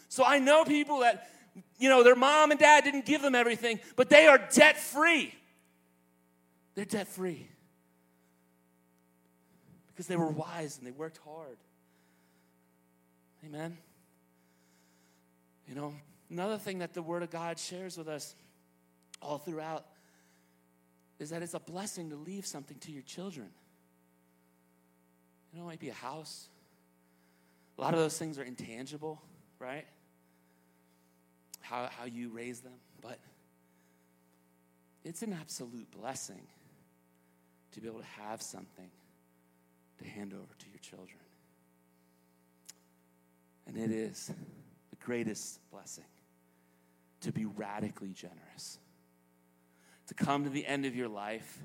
So 0.08 0.24
I 0.26 0.40
know 0.40 0.64
people 0.66 1.00
that, 1.00 1.30
you 1.78 1.90
know, 1.90 2.04
their 2.04 2.16
mom 2.16 2.52
and 2.52 2.60
dad 2.60 2.84
didn't 2.84 3.06
give 3.06 3.22
them 3.22 3.36
everything, 3.36 3.80
but 3.96 4.10
they 4.10 4.28
are 4.28 4.40
debt 4.54 4.78
free. 4.78 5.34
They're 6.76 6.86
debt 6.86 7.08
free 7.08 7.48
because 9.90 10.08
they 10.08 10.16
were 10.16 10.30
wise 10.30 10.78
and 10.78 10.88
they 10.88 10.92
worked 10.92 11.20
hard. 11.26 11.58
Amen. 13.46 13.78
You 15.68 15.76
know, 15.76 15.94
another 16.30 16.58
thing 16.58 16.80
that 16.80 16.94
the 16.94 17.02
Word 17.02 17.22
of 17.22 17.30
God 17.30 17.60
shares 17.60 17.98
with 17.98 18.08
us 18.08 18.34
all 19.22 19.38
throughout 19.38 19.86
is 21.20 21.30
that 21.32 21.42
it's 21.42 21.54
a 21.54 21.60
blessing 21.60 22.10
to 22.10 22.16
leave 22.16 22.46
something 22.46 22.78
to 22.80 22.92
your 22.92 23.02
children. 23.04 23.50
You 25.52 25.60
know, 25.60 25.66
it 25.66 25.68
might 25.68 25.80
be 25.80 25.90
a 25.90 25.94
house. 25.94 26.48
A 27.78 27.82
lot 27.82 27.94
of 27.94 28.00
those 28.00 28.18
things 28.18 28.38
are 28.38 28.44
intangible, 28.44 29.22
right? 29.60 29.86
How, 31.62 31.90
how 31.98 32.06
you 32.06 32.30
raise 32.30 32.62
them. 32.62 32.74
But 33.02 33.20
it's 35.04 35.22
an 35.22 35.34
absolute 35.34 35.90
blessing 35.92 36.42
to 37.74 37.82
be 37.82 37.88
able 37.88 38.00
to 38.00 38.22
have 38.22 38.42
something 38.42 38.90
to 39.98 40.08
hand 40.08 40.34
over 40.34 40.54
to 40.58 40.66
your 40.70 40.80
children. 40.80 41.20
And 43.68 43.78
it 43.78 43.92
is 43.92 44.32
the 44.90 44.96
greatest 44.98 45.60
blessing 45.72 46.06
to 47.22 47.32
be 47.32 47.46
radically 47.46 48.14
generous. 48.14 48.80
To 50.10 50.16
come 50.16 50.44
to 50.44 50.50
the 50.50 50.66
end 50.66 50.88
of 50.88 50.96
your 50.96 51.08
life 51.08 51.60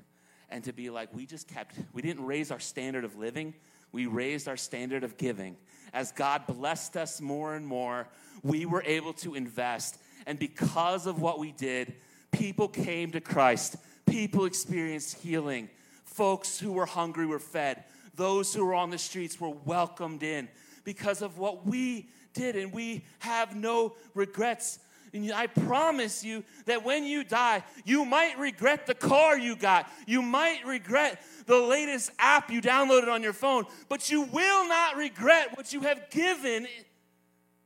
and 0.51 0.63
to 0.65 0.71
be 0.71 0.91
like, 0.91 1.11
we 1.15 1.25
just 1.25 1.47
kept, 1.47 1.75
we 1.93 2.03
didn't 2.03 2.23
raise 2.23 2.51
our 2.51 2.59
standard 2.59 3.03
of 3.03 3.17
living, 3.17 3.55
we 3.91 4.05
raised 4.05 4.47
our 4.47 4.55
standard 4.55 5.03
of 5.03 5.17
giving. 5.17 5.57
As 5.93 6.11
God 6.11 6.45
blessed 6.45 6.95
us 6.95 7.19
more 7.19 7.55
and 7.55 7.65
more, 7.65 8.07
we 8.43 8.67
were 8.67 8.83
able 8.85 9.13
to 9.13 9.33
invest. 9.33 9.97
And 10.27 10.37
because 10.37 11.07
of 11.07 11.19
what 11.19 11.39
we 11.39 11.53
did, 11.53 11.95
people 12.31 12.67
came 12.67 13.11
to 13.13 13.19
Christ. 13.19 13.77
People 14.05 14.45
experienced 14.45 15.17
healing. 15.23 15.67
Folks 16.03 16.59
who 16.59 16.71
were 16.71 16.85
hungry 16.85 17.25
were 17.25 17.39
fed. 17.39 17.83
Those 18.15 18.53
who 18.53 18.63
were 18.63 18.75
on 18.75 18.91
the 18.91 18.99
streets 18.99 19.39
were 19.39 19.49
welcomed 19.49 20.21
in 20.21 20.49
because 20.83 21.23
of 21.23 21.39
what 21.39 21.65
we 21.65 22.09
did, 22.33 22.55
and 22.55 22.71
we 22.71 23.05
have 23.19 23.55
no 23.55 23.95
regrets. 24.13 24.77
And 25.15 25.31
I 25.31 25.47
promise 25.47 26.23
you 26.23 26.43
that 26.65 26.83
when 26.83 27.05
you 27.05 27.23
die, 27.23 27.63
you 27.85 28.05
might 28.05 28.37
regret 28.37 28.85
the 28.85 28.93
car 28.93 29.37
you 29.37 29.55
got. 29.55 29.89
You 30.05 30.21
might 30.21 30.65
regret 30.65 31.21
the 31.45 31.57
latest 31.57 32.11
app 32.19 32.51
you 32.51 32.61
downloaded 32.61 33.07
on 33.07 33.23
your 33.23 33.33
phone, 33.33 33.63
but 33.89 34.11
you 34.11 34.21
will 34.21 34.67
not 34.67 34.97
regret 34.97 35.57
what 35.57 35.73
you 35.73 35.81
have 35.81 36.09
given 36.09 36.67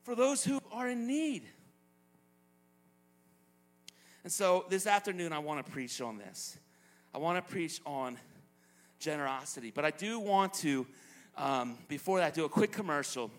for 0.04 0.16
those 0.16 0.44
who 0.44 0.62
are 0.72 0.88
in 0.88 1.08
need. 1.08 1.44
And 4.24 4.32
so 4.32 4.66
this 4.70 4.86
afternoon, 4.86 5.34
I 5.34 5.40
want 5.40 5.66
to 5.66 5.72
preach 5.72 6.00
on 6.00 6.18
this. 6.18 6.58
I 7.14 7.18
want 7.18 7.44
to 7.44 7.52
preach 7.52 7.82
on 7.86 8.18
generosity, 9.00 9.72
but 9.74 9.84
I 9.84 9.92
do 9.92 10.20
want 10.20 10.54
to 10.56 10.86
um, 11.40 11.78
before 11.88 12.20
that, 12.20 12.34
do 12.34 12.44
a 12.44 12.50
quick 12.50 12.74
commercial. 12.74 13.32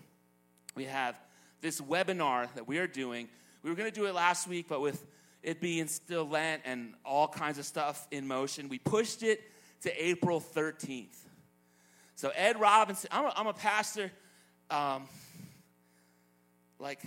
We 0.74 0.84
have 0.84 1.16
this 1.60 1.82
webinar 1.82 2.52
that 2.54 2.66
we 2.66 2.78
are 2.78 2.86
doing. 2.86 3.28
We 3.62 3.70
were 3.70 3.76
going 3.76 3.90
to 3.90 3.94
do 3.94 4.06
it 4.06 4.14
last 4.14 4.48
week, 4.48 4.66
but 4.68 4.80
with 4.80 5.06
it 5.42 5.60
being 5.60 5.86
still 5.86 6.26
Lent 6.26 6.62
and 6.64 6.94
all 7.04 7.28
kinds 7.28 7.58
of 7.58 7.64
stuff 7.64 8.06
in 8.10 8.26
motion, 8.26 8.68
we 8.68 8.78
pushed 8.78 9.22
it 9.22 9.42
to 9.82 10.04
April 10.04 10.40
13th. 10.40 11.16
So, 12.16 12.30
Ed 12.34 12.60
Robinson, 12.60 13.08
I'm 13.12 13.24
a, 13.26 13.32
I'm 13.36 13.46
a 13.46 13.54
pastor. 13.54 14.10
Um, 14.70 15.08
like, 16.78 17.00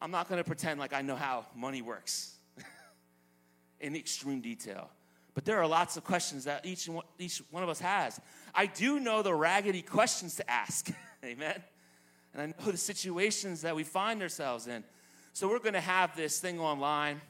I'm 0.00 0.10
not 0.10 0.28
going 0.28 0.38
to 0.38 0.44
pretend 0.44 0.80
like 0.80 0.94
I 0.94 1.02
know 1.02 1.16
how 1.16 1.46
money 1.54 1.82
works 1.82 2.34
in 3.80 3.94
extreme 3.96 4.40
detail. 4.40 4.88
But 5.34 5.44
there 5.44 5.58
are 5.58 5.66
lots 5.66 5.96
of 5.96 6.04
questions 6.04 6.44
that 6.44 6.66
each, 6.66 6.88
each 7.18 7.42
one 7.50 7.62
of 7.62 7.68
us 7.68 7.80
has. 7.80 8.18
I 8.54 8.66
do 8.66 8.98
know 8.98 9.22
the 9.22 9.34
raggedy 9.34 9.82
questions 9.82 10.36
to 10.36 10.50
ask. 10.50 10.90
Amen. 11.24 11.62
And 12.32 12.42
I 12.42 12.46
know 12.46 12.70
the 12.70 12.76
situations 12.76 13.62
that 13.62 13.74
we 13.74 13.84
find 13.84 14.22
ourselves 14.22 14.66
in. 14.66 14.84
So 15.32 15.48
we're 15.48 15.58
going 15.58 15.74
to 15.74 15.80
have 15.80 16.16
this 16.16 16.40
thing 16.40 16.60
online. 16.60 17.20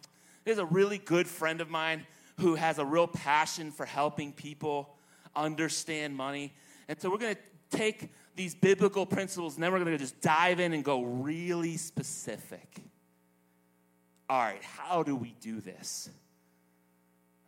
There's 0.44 0.58
a 0.58 0.64
really 0.64 0.98
good 0.98 1.26
friend 1.26 1.60
of 1.60 1.70
mine 1.70 2.06
who 2.38 2.54
has 2.54 2.78
a 2.78 2.84
real 2.84 3.06
passion 3.06 3.70
for 3.70 3.86
helping 3.86 4.32
people 4.32 4.96
understand 5.36 6.16
money. 6.16 6.52
And 6.88 7.00
so 7.00 7.10
we're 7.10 7.18
going 7.18 7.36
to 7.36 7.76
take 7.76 8.10
these 8.36 8.54
biblical 8.54 9.06
principles 9.06 9.54
and 9.54 9.62
then 9.62 9.72
we're 9.72 9.78
going 9.78 9.92
to 9.92 9.98
just 9.98 10.20
dive 10.20 10.60
in 10.60 10.72
and 10.72 10.82
go 10.82 11.02
really 11.02 11.76
specific. 11.76 12.80
All 14.28 14.40
right, 14.40 14.62
how 14.62 15.02
do 15.02 15.16
we 15.16 15.34
do 15.40 15.60
this? 15.60 16.08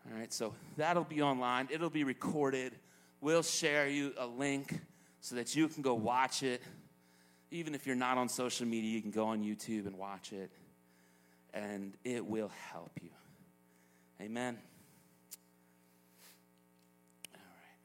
All 0.06 0.18
right, 0.18 0.32
so 0.32 0.54
that'll 0.76 1.04
be 1.04 1.22
online. 1.22 1.68
It'll 1.70 1.90
be 1.90 2.04
recorded. 2.04 2.72
We'll 3.20 3.42
share 3.42 3.88
you 3.88 4.12
a 4.18 4.26
link 4.26 4.80
so 5.20 5.36
that 5.36 5.54
you 5.54 5.68
can 5.68 5.82
go 5.82 5.94
watch 5.94 6.42
it. 6.42 6.60
Even 7.52 7.74
if 7.74 7.86
you're 7.86 7.94
not 7.94 8.16
on 8.16 8.30
social 8.30 8.66
media, 8.66 8.90
you 8.90 9.02
can 9.02 9.10
go 9.10 9.26
on 9.26 9.44
YouTube 9.44 9.86
and 9.86 9.98
watch 9.98 10.32
it, 10.32 10.50
and 11.52 11.92
it 12.02 12.24
will 12.24 12.50
help 12.70 12.92
you. 13.02 13.10
Amen. 14.22 14.56
All 17.34 17.40
right. 17.40 17.78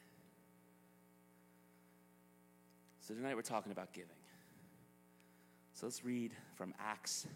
So 3.02 3.14
tonight 3.14 3.36
we're 3.36 3.42
talking 3.42 3.74
about 3.74 3.92
giving. 3.92 4.10
So 5.74 5.86
let's 5.86 6.06
read 6.06 6.32
from 6.56 6.74
Acts 6.80 7.28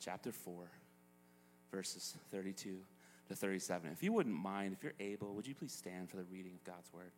chapter 0.00 0.32
4, 0.32 0.68
verses 1.70 2.16
32 2.32 2.76
to 3.28 3.34
37. 3.36 3.92
If 3.92 4.02
you 4.02 4.12
wouldn't 4.12 4.34
mind, 4.34 4.72
if 4.72 4.82
you're 4.82 4.94
able, 4.98 5.32
would 5.34 5.46
you 5.46 5.54
please 5.54 5.72
stand 5.72 6.10
for 6.10 6.16
the 6.16 6.24
reading 6.24 6.54
of 6.54 6.64
God's 6.64 6.92
word? 6.92 7.12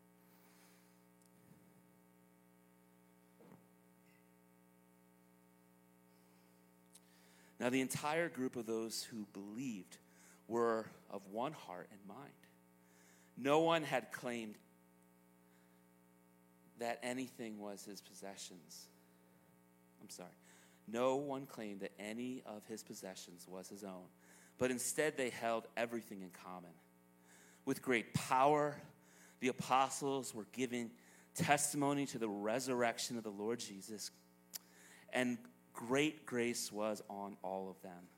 Now, 7.61 7.71
the 7.71 7.81
entire 7.81 8.29
group 8.29 8.57
of 8.57 8.67
those 8.67 9.03
who 9.03 9.27
believed 9.33 9.99
were 10.47 10.87
of 11.11 11.27
one 11.31 11.53
heart 11.53 11.89
and 11.91 12.01
mind. 12.07 12.33
No 13.37 13.61
one 13.61 13.83
had 13.83 14.13
claimed 14.13 14.55
that 16.79 17.01
anything 17.03 17.59
was 17.59 17.85
his 17.85 18.01
possessions. 18.01 18.87
I'm 20.01 20.11
sorry. 20.11 20.29
No 20.87 21.17
one 21.17 21.47
claimed 21.47 21.81
that 21.81 21.93
any 21.99 22.43
of 22.47 22.65
his 22.67 22.83
possessions 22.83 23.47
was 23.49 23.69
his 23.69 23.85
own 23.85 24.07
but 24.59 24.73
instead 24.73 25.17
they 25.17 25.31
held 25.31 25.67
everything 25.77 26.21
in 26.23 26.31
common. 26.31 26.73
With 27.65 27.81
great 27.81 28.13
power, 28.13 28.77
the 29.41 29.49
apostles 29.49 30.35
were 30.35 30.47
giving 30.53 30.91
testimony 31.35 32.07
to 32.07 32.19
the 32.19 32.29
resurrection 32.29 33.17
of 33.17 33.23
the 33.23 33.31
Lord 33.31 33.61
Jesus, 33.61 34.11
and 35.13 35.39
great 35.79 36.27
grace 36.27 36.73
was 36.73 37.01
on 37.09 37.37
all 37.45 37.71
of 37.71 37.81
them. 37.83 38.09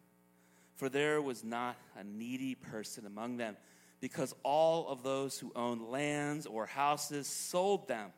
For 0.77 0.89
there 0.89 1.21
was 1.21 1.45
not 1.45 1.77
a 1.95 2.03
needy 2.03 2.55
person 2.55 3.05
among 3.05 3.37
them, 3.37 3.55
because 4.01 4.35
all 4.43 4.89
of 4.89 5.03
those 5.03 5.39
who 5.39 5.53
owned 5.55 5.83
lands 5.83 6.47
or 6.47 6.65
houses 6.65 7.27
sold 7.27 7.87
them 7.87 8.13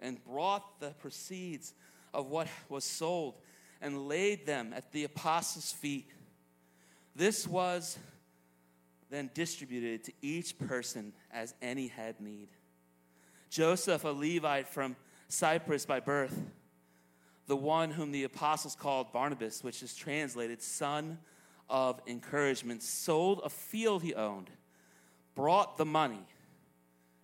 and 0.00 0.22
brought 0.24 0.80
the 0.80 0.90
proceeds 0.98 1.74
of 2.12 2.26
what 2.26 2.48
was 2.68 2.82
sold 2.82 3.34
and 3.80 4.08
laid 4.08 4.46
them 4.46 4.72
at 4.74 4.90
the 4.90 5.04
apostles' 5.04 5.70
feet. 5.70 6.10
This 7.14 7.46
was 7.46 7.96
then 9.10 9.30
distributed 9.32 10.02
to 10.04 10.12
each 10.22 10.58
person 10.58 11.12
as 11.32 11.54
any 11.62 11.86
had 11.86 12.20
need. 12.20 12.48
Joseph, 13.48 14.02
a 14.02 14.08
Levite 14.08 14.66
from 14.66 14.96
Cyprus 15.28 15.86
by 15.86 16.00
birth, 16.00 16.36
the 17.46 17.56
one 17.56 17.90
whom 17.90 18.12
the 18.12 18.24
apostles 18.24 18.74
called 18.74 19.12
Barnabas, 19.12 19.64
which 19.64 19.82
is 19.82 19.94
translated 19.94 20.62
son 20.62 21.18
of 21.68 22.00
encouragement, 22.06 22.82
sold 22.82 23.40
a 23.44 23.48
field 23.48 24.02
he 24.02 24.14
owned, 24.14 24.50
brought 25.34 25.76
the 25.76 25.84
money, 25.84 26.24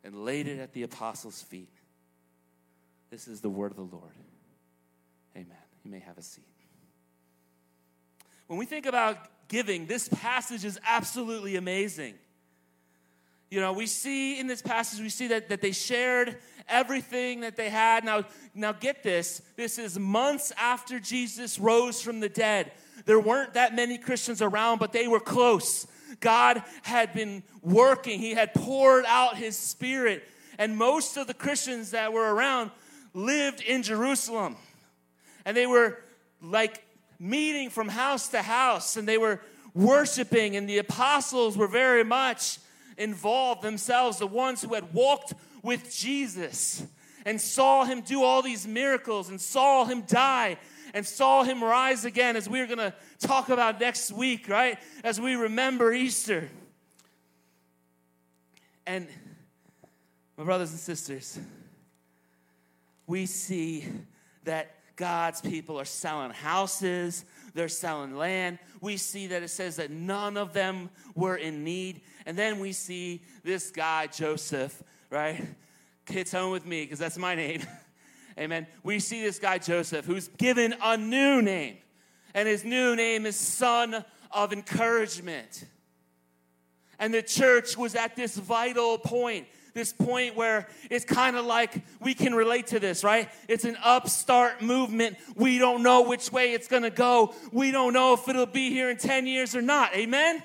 and 0.03 0.25
laid 0.25 0.49
it 0.49 0.59
at 0.59 0.73
the 0.73 0.83
apostles' 0.83 1.43
feet. 1.43 1.73
This 3.11 3.29
is 3.29 3.41
the 3.41 3.51
word 3.51 3.71
of 3.71 3.77
the 3.77 3.97
Lord. 3.97 4.15
Amen. 5.37 5.57
You 5.85 5.91
may 5.91 6.01
have 6.01 6.19
a 6.19 6.23
seat. 6.23 6.45
When 8.47 8.59
we 8.59 8.67
think 8.67 8.87
about 8.87 9.19
giving, 9.49 9.87
this 9.87 10.09
passage 10.09 10.65
is 10.65 10.79
absolutely 10.87 11.57
amazing. 11.57 12.15
You 13.51 13.61
know, 13.61 13.73
we 13.73 13.87
see 13.87 14.39
in 14.39 14.47
this 14.47 14.61
passage, 14.61 15.01
we 15.01 15.09
see 15.09 15.29
that, 15.29 15.49
that 15.49 15.63
they 15.63 15.73
shared 15.73 16.37
everything 16.69 17.41
that 17.41 17.57
they 17.57 17.71
had. 17.71 18.05
Now, 18.05 18.25
now 18.55 18.73
get 18.73 19.03
this 19.03 19.41
this 19.57 19.79
is 19.79 19.99
months 19.99 20.53
after 20.59 21.01
Jesus 21.01 21.59
rose 21.59 22.03
from 22.03 22.21
the 22.21 22.29
dead. 22.29 22.73
There 23.07 23.21
weren't 23.21 23.55
that 23.55 23.75
many 23.75 23.97
Christians 23.97 24.43
around, 24.43 24.79
but 24.79 24.93
they 24.93 25.09
were 25.09 25.21
close. 25.21 25.87
God 26.21 26.63
had 26.83 27.15
been 27.15 27.43
working, 27.63 28.21
He 28.21 28.35
had 28.35 28.53
poured 28.55 29.05
out 29.07 29.37
His 29.37 29.57
Spirit. 29.57 30.25
And 30.59 30.77
most 30.77 31.17
of 31.17 31.27
the 31.27 31.35
Christians 31.35 31.93
that 31.93 32.13
were 32.13 32.35
around 32.35 32.73
lived 33.15 33.61
in 33.61 33.83
Jerusalem. 33.83 34.57
And 35.45 35.57
they 35.57 35.67
were 35.67 35.99
like 36.43 36.85
meeting 37.19 37.71
from 37.71 37.89
house 37.89 38.29
to 38.29 38.43
house, 38.43 38.97
and 38.97 39.07
they 39.09 39.19
were 39.19 39.41
worshiping, 39.75 40.57
and 40.57 40.69
the 40.69 40.79
apostles 40.79 41.57
were 41.57 41.69
very 41.69 42.05
much 42.05 42.59
involved 42.99 43.63
themselves, 43.63 44.19
the 44.19 44.27
ones 44.27 44.63
who 44.63 44.75
had 44.75 44.93
walked 44.93 45.33
with 45.63 45.95
Jesus 45.95 46.85
and 47.25 47.41
saw 47.41 47.85
him 47.85 48.01
do 48.01 48.23
all 48.23 48.43
these 48.43 48.67
miracles 48.67 49.29
and 49.29 49.41
saw 49.41 49.85
him 49.85 50.03
die 50.03 50.59
and 50.95 51.07
saw 51.07 51.43
him 51.43 51.63
rise 51.63 52.05
again, 52.05 52.37
as 52.37 52.49
we're 52.49 52.67
going 52.67 52.79
to 52.79 52.95
talk 53.21 53.49
about 53.51 53.81
next 53.81 54.11
week, 54.11 54.49
right? 54.49 54.79
As 55.05 55.21
we 55.21 55.35
remember 55.35 55.93
Easter. 55.93 56.49
And 58.87 59.07
my 60.37 60.45
brothers 60.45 60.71
and 60.71 60.81
sisters, 60.81 61.39
we 63.07 63.27
see 63.27 63.85
that 64.45 64.75
God's 64.97 65.41
people 65.41 65.79
are 65.79 65.85
selling 65.85 66.31
houses, 66.31 67.25
they're 67.55 67.69
selling 67.69 68.17
land. 68.17 68.59
We 68.81 68.97
see 68.97 69.29
that 69.29 69.43
it 69.43 69.49
says 69.49 69.77
that 69.77 69.91
none 69.91 70.37
of 70.37 70.53
them 70.53 70.91
were 71.15 71.37
in 71.37 71.65
need. 71.65 72.03
And 72.27 72.37
then 72.37 72.59
we 72.59 72.73
see 72.73 73.23
this 73.43 73.71
guy, 73.71 74.07
Joseph, 74.07 74.83
right? 75.11 75.45
Hits 76.09 76.33
home 76.33 76.53
with 76.53 76.67
me 76.67 76.83
because 76.83 76.99
that's 76.99 77.19
my 77.19 77.35
name. 77.35 77.63
Amen. 78.39 78.67
We 78.83 79.01
see 79.01 79.23
this 79.23 79.39
guy, 79.39 79.59
Joseph, 79.59 80.05
who's 80.05 80.29
given 80.29 80.75
a 80.83 80.97
new 80.97 81.43
name. 81.43 81.79
And 82.35 82.47
his 82.47 82.65
new 82.65 82.95
name 82.95 83.27
is 83.27 83.37
Son 83.37 84.05
of 84.31 84.53
Encouragement. 84.53 85.65
And 86.99 87.13
the 87.13 87.23
church 87.23 87.77
was 87.77 87.95
at 87.95 88.17
this 88.17 88.37
vital 88.37 88.99
point 88.99 89.47
this 89.75 89.93
point 89.93 90.37
where 90.37 90.69
it's 90.91 91.05
kind 91.05 91.37
of 91.37 91.45
like 91.45 91.83
we 92.01 92.15
can 92.15 92.35
relate 92.35 92.69
to 92.69 92.81
this, 92.81 93.05
right? 93.05 93.29
It's 93.49 93.65
an 93.65 93.77
upstart 93.83 94.63
movement. 94.63 95.17
We 95.35 95.59
don't 95.59 95.83
know 95.83 96.03
which 96.03 96.33
way 96.33 96.53
it's 96.53 96.69
going 96.69 96.83
to 96.83 96.91
go. 96.91 97.35
We 97.53 97.71
don't 97.71 97.93
know 97.93 98.15
if 98.15 98.29
it'll 98.29 98.47
be 98.47 98.71
here 98.71 98.91
in 98.91 98.97
10 98.97 99.27
years 99.27 99.55
or 99.55 99.63
not. 99.63 99.95
Amen? 99.95 100.43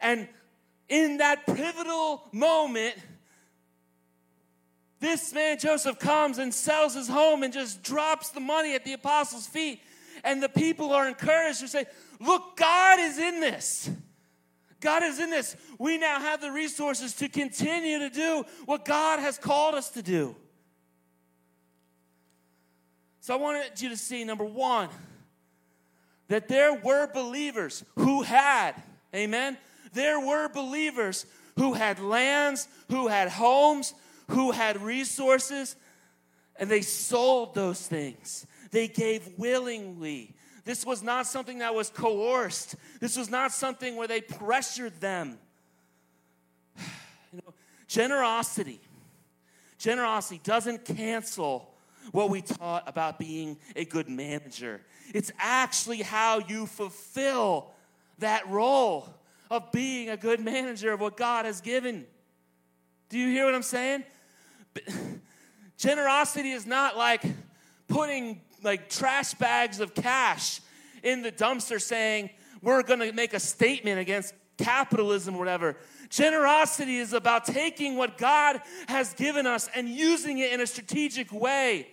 And 0.00 0.28
in 0.88 1.18
that 1.18 1.46
pivotal 1.46 2.28
moment, 2.32 2.96
this 5.00 5.32
man, 5.32 5.58
Joseph, 5.58 5.98
comes 5.98 6.38
and 6.38 6.52
sells 6.52 6.94
his 6.94 7.08
home 7.08 7.42
and 7.42 7.52
just 7.52 7.82
drops 7.82 8.30
the 8.30 8.40
money 8.40 8.74
at 8.74 8.84
the 8.84 8.94
apostles' 8.94 9.46
feet. 9.46 9.80
And 10.24 10.42
the 10.42 10.48
people 10.48 10.92
are 10.92 11.06
encouraged 11.06 11.60
to 11.60 11.68
say, 11.68 11.86
Look, 12.18 12.56
God 12.56 12.98
is 12.98 13.18
in 13.18 13.40
this. 13.40 13.90
God 14.80 15.02
is 15.02 15.18
in 15.18 15.30
this. 15.30 15.56
We 15.78 15.98
now 15.98 16.20
have 16.20 16.40
the 16.40 16.52
resources 16.52 17.14
to 17.14 17.28
continue 17.28 17.98
to 17.98 18.10
do 18.10 18.44
what 18.66 18.84
God 18.84 19.18
has 19.18 19.38
called 19.38 19.74
us 19.74 19.90
to 19.90 20.02
do. 20.02 20.36
So 23.20 23.34
I 23.34 23.38
wanted 23.38 23.80
you 23.80 23.88
to 23.88 23.96
see 23.96 24.22
number 24.22 24.44
one, 24.44 24.88
that 26.28 26.46
there 26.46 26.74
were 26.74 27.08
believers 27.12 27.84
who 27.96 28.22
had, 28.22 28.74
amen, 29.14 29.56
there 29.92 30.20
were 30.20 30.48
believers 30.48 31.26
who 31.56 31.72
had 31.72 31.98
lands, 31.98 32.68
who 32.88 33.08
had 33.08 33.28
homes, 33.28 33.94
who 34.28 34.52
had 34.52 34.80
resources, 34.82 35.74
and 36.56 36.70
they 36.70 36.82
sold 36.82 37.54
those 37.54 37.84
things. 37.84 38.46
They 38.70 38.86
gave 38.86 39.28
willingly. 39.38 40.35
This 40.66 40.84
was 40.84 41.00
not 41.00 41.28
something 41.28 41.60
that 41.60 41.74
was 41.76 41.90
coerced. 41.90 42.74
This 42.98 43.16
was 43.16 43.30
not 43.30 43.52
something 43.52 43.94
where 43.94 44.08
they 44.08 44.20
pressured 44.20 45.00
them. 45.00 45.38
You 47.32 47.42
know, 47.44 47.54
generosity. 47.88 48.80
Generosity 49.78 50.40
doesn't 50.42 50.84
cancel 50.84 51.74
what 52.12 52.30
we 52.30 52.40
taught 52.40 52.84
about 52.86 53.18
being 53.18 53.58
a 53.74 53.84
good 53.84 54.08
manager. 54.08 54.80
It's 55.12 55.32
actually 55.38 56.02
how 56.02 56.38
you 56.38 56.66
fulfill 56.66 57.72
that 58.20 58.48
role 58.48 59.12
of 59.50 59.70
being 59.72 60.08
a 60.08 60.16
good 60.16 60.40
manager 60.40 60.92
of 60.92 61.00
what 61.00 61.16
God 61.16 61.44
has 61.44 61.60
given. 61.60 62.06
Do 63.08 63.18
you 63.18 63.28
hear 63.28 63.44
what 63.44 63.54
I'm 63.54 63.62
saying? 63.62 64.04
Generosity 65.76 66.52
is 66.52 66.64
not 66.64 66.96
like 66.96 67.22
putting 67.88 68.40
like 68.66 68.90
trash 68.90 69.32
bags 69.34 69.80
of 69.80 69.94
cash 69.94 70.60
in 71.02 71.22
the 71.22 71.32
dumpster 71.32 71.80
saying, 71.80 72.28
we're 72.60 72.82
going 72.82 73.00
to 73.00 73.12
make 73.12 73.32
a 73.32 73.40
statement 73.40 73.98
against 73.98 74.34
capitalism 74.58 75.36
or 75.36 75.38
whatever. 75.38 75.76
Generosity 76.10 76.98
is 76.98 77.12
about 77.12 77.44
taking 77.44 77.96
what 77.96 78.18
God 78.18 78.60
has 78.88 79.14
given 79.14 79.46
us 79.46 79.68
and 79.74 79.88
using 79.88 80.38
it 80.38 80.52
in 80.52 80.60
a 80.60 80.66
strategic 80.66 81.32
way 81.32 81.88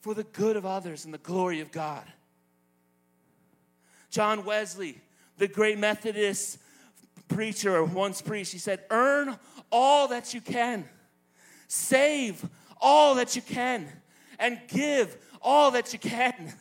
for 0.00 0.14
the 0.14 0.24
good 0.24 0.56
of 0.56 0.64
others 0.64 1.04
and 1.04 1.12
the 1.12 1.18
glory 1.18 1.60
of 1.60 1.70
God. 1.70 2.04
John 4.10 4.44
Wesley, 4.44 5.00
the 5.36 5.48
great 5.48 5.78
Methodist 5.78 6.58
preacher, 7.28 7.84
once 7.84 8.22
preached, 8.22 8.52
he 8.52 8.58
said, 8.58 8.84
Earn 8.90 9.36
all 9.70 10.08
that 10.08 10.32
you 10.32 10.40
can, 10.40 10.88
save 11.66 12.48
all 12.80 13.16
that 13.16 13.36
you 13.36 13.42
can, 13.42 13.86
and 14.38 14.60
give 14.68 15.16
all 15.42 15.70
that 15.72 15.92
you 15.92 15.98
can. 15.98 16.52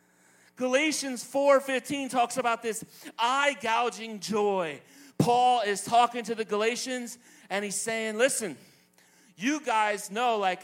Galatians 0.56 1.24
4:15 1.24 2.10
talks 2.10 2.36
about 2.36 2.62
this 2.62 2.84
eye 3.18 3.56
gouging 3.60 4.20
joy. 4.20 4.80
Paul 5.18 5.62
is 5.62 5.82
talking 5.82 6.24
to 6.24 6.34
the 6.34 6.44
Galatians 6.44 7.18
and 7.48 7.64
he's 7.64 7.80
saying, 7.80 8.18
"Listen, 8.18 8.56
you 9.36 9.60
guys 9.60 10.10
know 10.10 10.36
like 10.38 10.62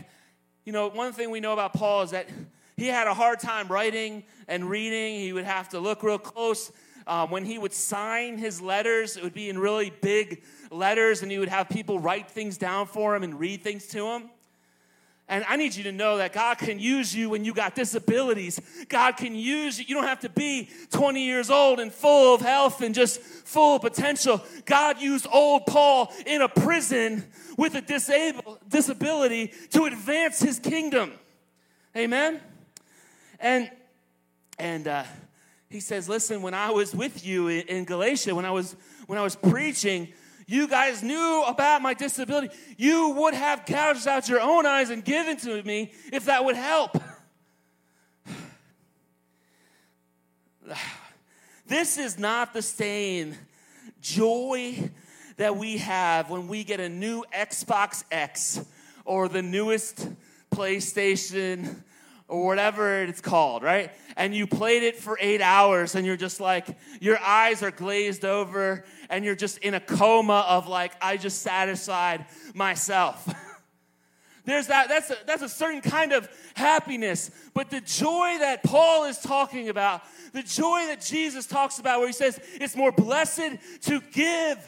you 0.66 0.72
know, 0.72 0.88
one 0.88 1.12
thing 1.12 1.30
we 1.30 1.38
know 1.38 1.52
about 1.52 1.74
Paul 1.74 2.02
is 2.02 2.10
that 2.10 2.28
he 2.76 2.88
had 2.88 3.06
a 3.06 3.14
hard 3.14 3.38
time 3.38 3.68
writing 3.68 4.24
and 4.48 4.68
reading. 4.68 5.20
He 5.20 5.32
would 5.32 5.44
have 5.44 5.68
to 5.70 5.78
look 5.78 6.02
real 6.02 6.18
close. 6.18 6.72
Um, 7.06 7.30
when 7.30 7.44
he 7.44 7.56
would 7.56 7.72
sign 7.72 8.36
his 8.36 8.60
letters, 8.60 9.16
it 9.16 9.22
would 9.22 9.32
be 9.32 9.48
in 9.48 9.60
really 9.60 9.92
big 10.02 10.42
letters, 10.72 11.22
and 11.22 11.30
he 11.30 11.38
would 11.38 11.48
have 11.48 11.68
people 11.68 12.00
write 12.00 12.28
things 12.28 12.58
down 12.58 12.88
for 12.88 13.14
him 13.14 13.22
and 13.22 13.38
read 13.38 13.62
things 13.62 13.86
to 13.88 14.08
him. 14.08 14.30
And 15.28 15.44
I 15.48 15.56
need 15.56 15.74
you 15.74 15.82
to 15.84 15.92
know 15.92 16.18
that 16.18 16.32
God 16.32 16.58
can 16.58 16.78
use 16.78 17.12
you 17.12 17.30
when 17.30 17.44
you 17.44 17.52
got 17.52 17.74
disabilities. 17.74 18.60
God 18.88 19.16
can 19.16 19.34
use 19.34 19.76
you. 19.78 19.84
You 19.88 19.96
don't 19.96 20.06
have 20.06 20.20
to 20.20 20.28
be 20.28 20.68
20 20.92 21.24
years 21.24 21.50
old 21.50 21.80
and 21.80 21.92
full 21.92 22.34
of 22.34 22.40
health 22.40 22.80
and 22.80 22.94
just 22.94 23.20
full 23.20 23.76
of 23.76 23.82
potential. 23.82 24.40
God 24.66 25.00
used 25.00 25.26
old 25.32 25.66
Paul 25.66 26.12
in 26.26 26.42
a 26.42 26.48
prison 26.48 27.24
with 27.56 27.74
a 27.74 27.80
disabled, 27.80 28.58
disability 28.68 29.52
to 29.70 29.84
advance 29.86 30.38
his 30.38 30.60
kingdom. 30.60 31.12
Amen? 31.96 32.40
And, 33.40 33.68
and 34.60 34.86
uh, 34.86 35.04
he 35.68 35.80
says, 35.80 36.08
listen, 36.08 36.40
when 36.40 36.54
I 36.54 36.70
was 36.70 36.94
with 36.94 37.26
you 37.26 37.48
in, 37.48 37.84
Galatia, 37.84 38.32
when 38.32 38.44
I 38.44 38.52
was, 38.52 38.76
when 39.08 39.18
I 39.18 39.22
was 39.22 39.34
preaching, 39.34 40.12
you 40.46 40.68
guys 40.68 41.02
knew 41.02 41.44
about 41.46 41.82
my 41.82 41.92
disability. 41.92 42.54
You 42.76 43.10
would 43.10 43.34
have 43.34 43.66
gouged 43.66 44.06
out 44.06 44.28
your 44.28 44.40
own 44.40 44.64
eyes 44.64 44.90
and 44.90 45.04
given 45.04 45.36
to 45.38 45.62
me 45.64 45.92
if 46.12 46.26
that 46.26 46.44
would 46.44 46.56
help. 46.56 46.96
This 51.68 51.98
is 51.98 52.16
not 52.16 52.54
the 52.54 52.62
same 52.62 53.34
joy 54.00 54.88
that 55.36 55.56
we 55.56 55.78
have 55.78 56.30
when 56.30 56.46
we 56.46 56.62
get 56.62 56.78
a 56.78 56.88
new 56.88 57.24
Xbox 57.34 58.04
X 58.12 58.64
or 59.04 59.28
the 59.28 59.42
newest 59.42 60.08
PlayStation 60.52 61.82
or 62.28 62.46
whatever 62.46 63.02
it's 63.02 63.20
called, 63.20 63.62
right? 63.62 63.92
And 64.16 64.34
you 64.34 64.46
played 64.46 64.82
it 64.82 64.96
for 64.96 65.16
eight 65.20 65.40
hours 65.40 65.94
and 65.94 66.06
you're 66.06 66.16
just 66.16 66.40
like, 66.40 66.66
your 67.00 67.18
eyes 67.18 67.62
are 67.62 67.70
glazed 67.70 68.24
over 68.24 68.84
and 69.08 69.24
you're 69.24 69.36
just 69.36 69.58
in 69.58 69.74
a 69.74 69.80
coma 69.80 70.44
of 70.48 70.66
like, 70.66 70.92
I 71.00 71.16
just 71.16 71.42
satisfied 71.42 72.26
myself. 72.54 73.32
There's 74.44 74.68
that, 74.68 74.88
that's 74.88 75.10
a, 75.10 75.16
that's 75.26 75.42
a 75.42 75.48
certain 75.48 75.80
kind 75.80 76.12
of 76.12 76.28
happiness. 76.54 77.30
But 77.52 77.70
the 77.70 77.80
joy 77.80 78.36
that 78.38 78.62
Paul 78.62 79.04
is 79.04 79.18
talking 79.18 79.68
about, 79.68 80.02
the 80.32 80.42
joy 80.42 80.86
that 80.86 81.00
Jesus 81.00 81.46
talks 81.46 81.78
about, 81.78 81.98
where 81.98 82.08
he 82.08 82.12
says 82.12 82.40
it's 82.54 82.76
more 82.76 82.92
blessed 82.92 83.58
to 83.82 84.00
give 84.12 84.58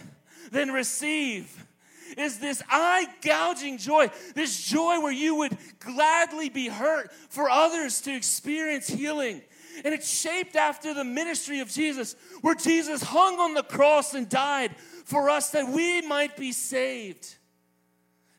than 0.51 0.71
receive 0.71 1.68
is 2.17 2.39
this 2.39 2.63
eye 2.69 3.07
gouging 3.23 3.79
joy, 3.79 4.11
this 4.35 4.65
joy 4.65 5.01
where 5.01 5.13
you 5.13 5.35
would 5.37 5.57
gladly 5.81 6.49
be 6.49 6.69
hurt 6.69 7.13
for 7.29 7.51
others 7.51 8.01
to 8.03 8.15
experience 8.15 8.89
healing. 8.89 9.43
And 9.85 9.95
it's 9.95 10.11
shaped 10.11 10.57
after 10.57 10.95
the 10.95 11.05
ministry 11.05 11.61
of 11.61 11.69
Jesus, 11.69 12.17
where 12.41 12.55
Jesus 12.55 13.03
hung 13.03 13.39
on 13.39 13.55
the 13.55 13.63
cross 13.63 14.15
and 14.15 14.29
died 14.29 14.75
for 15.05 15.31
us 15.31 15.51
that 15.51 15.69
we 15.69 16.03
might 16.03 16.37
be 16.37 16.53
saved. 16.53 17.37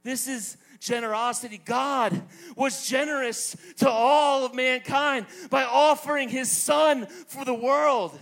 This 0.03 0.27
is 0.27 0.58
generosity. 0.79 1.62
God 1.63 2.21
was 2.55 2.88
generous 2.88 3.55
to 3.77 3.89
all 3.89 4.45
of 4.45 4.55
mankind 4.55 5.25
by 5.49 5.63
offering 5.63 6.29
his 6.29 6.49
son 6.49 7.05
for 7.27 7.45
the 7.45 7.53
world. 7.53 8.17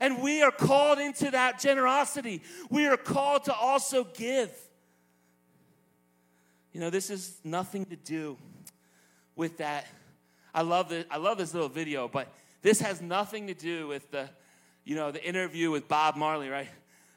And 0.00 0.22
we 0.22 0.42
are 0.42 0.50
called 0.50 0.98
into 0.98 1.30
that 1.30 1.60
generosity. 1.60 2.42
We 2.70 2.86
are 2.86 2.96
called 2.96 3.44
to 3.44 3.54
also 3.54 4.04
give. 4.04 4.50
You 6.72 6.80
know, 6.80 6.90
this 6.90 7.10
is 7.10 7.38
nothing 7.44 7.84
to 7.86 7.96
do 7.96 8.36
with 9.36 9.58
that. 9.58 9.86
I 10.52 10.62
love 10.62 10.88
this, 10.88 11.04
I 11.10 11.18
love 11.18 11.38
this 11.38 11.54
little 11.54 11.68
video, 11.68 12.08
but 12.08 12.28
this 12.62 12.80
has 12.80 13.00
nothing 13.00 13.46
to 13.48 13.54
do 13.54 13.88
with 13.88 14.10
the, 14.10 14.28
you 14.84 14.96
know, 14.96 15.10
the 15.10 15.24
interview 15.24 15.70
with 15.70 15.88
Bob 15.88 16.16
Marley, 16.16 16.48
right? 16.48 16.68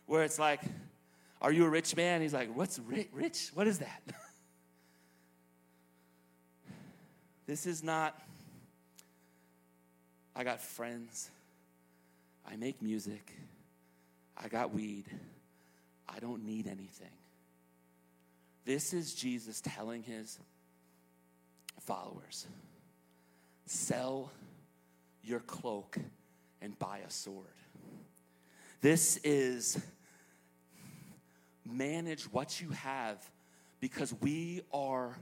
Where 0.05 0.23
it's 0.23 0.39
like, 0.39 0.61
are 1.41 1.51
you 1.51 1.65
a 1.65 1.69
rich 1.69 1.95
man? 1.95 2.21
He's 2.21 2.33
like, 2.33 2.55
what's 2.55 2.79
rich? 2.79 3.09
rich? 3.13 3.51
What 3.53 3.67
is 3.67 3.79
that? 3.79 4.01
this 7.47 7.65
is 7.65 7.83
not, 7.83 8.19
I 10.35 10.43
got 10.43 10.61
friends. 10.61 11.29
I 12.47 12.55
make 12.55 12.81
music. 12.81 13.33
I 14.37 14.47
got 14.47 14.73
weed. 14.73 15.05
I 16.07 16.19
don't 16.19 16.45
need 16.45 16.67
anything. 16.67 17.11
This 18.65 18.93
is 18.93 19.13
Jesus 19.13 19.61
telling 19.61 20.03
his 20.03 20.39
followers 21.81 22.47
sell 23.65 24.31
your 25.23 25.39
cloak 25.41 25.97
and 26.61 26.77
buy 26.79 26.99
a 27.05 27.11
sword. 27.11 27.45
This 28.81 29.17
is 29.23 29.79
manage 31.65 32.23
what 32.31 32.61
you 32.61 32.69
have 32.69 33.17
because 33.79 34.13
we 34.21 34.61
are 34.73 35.17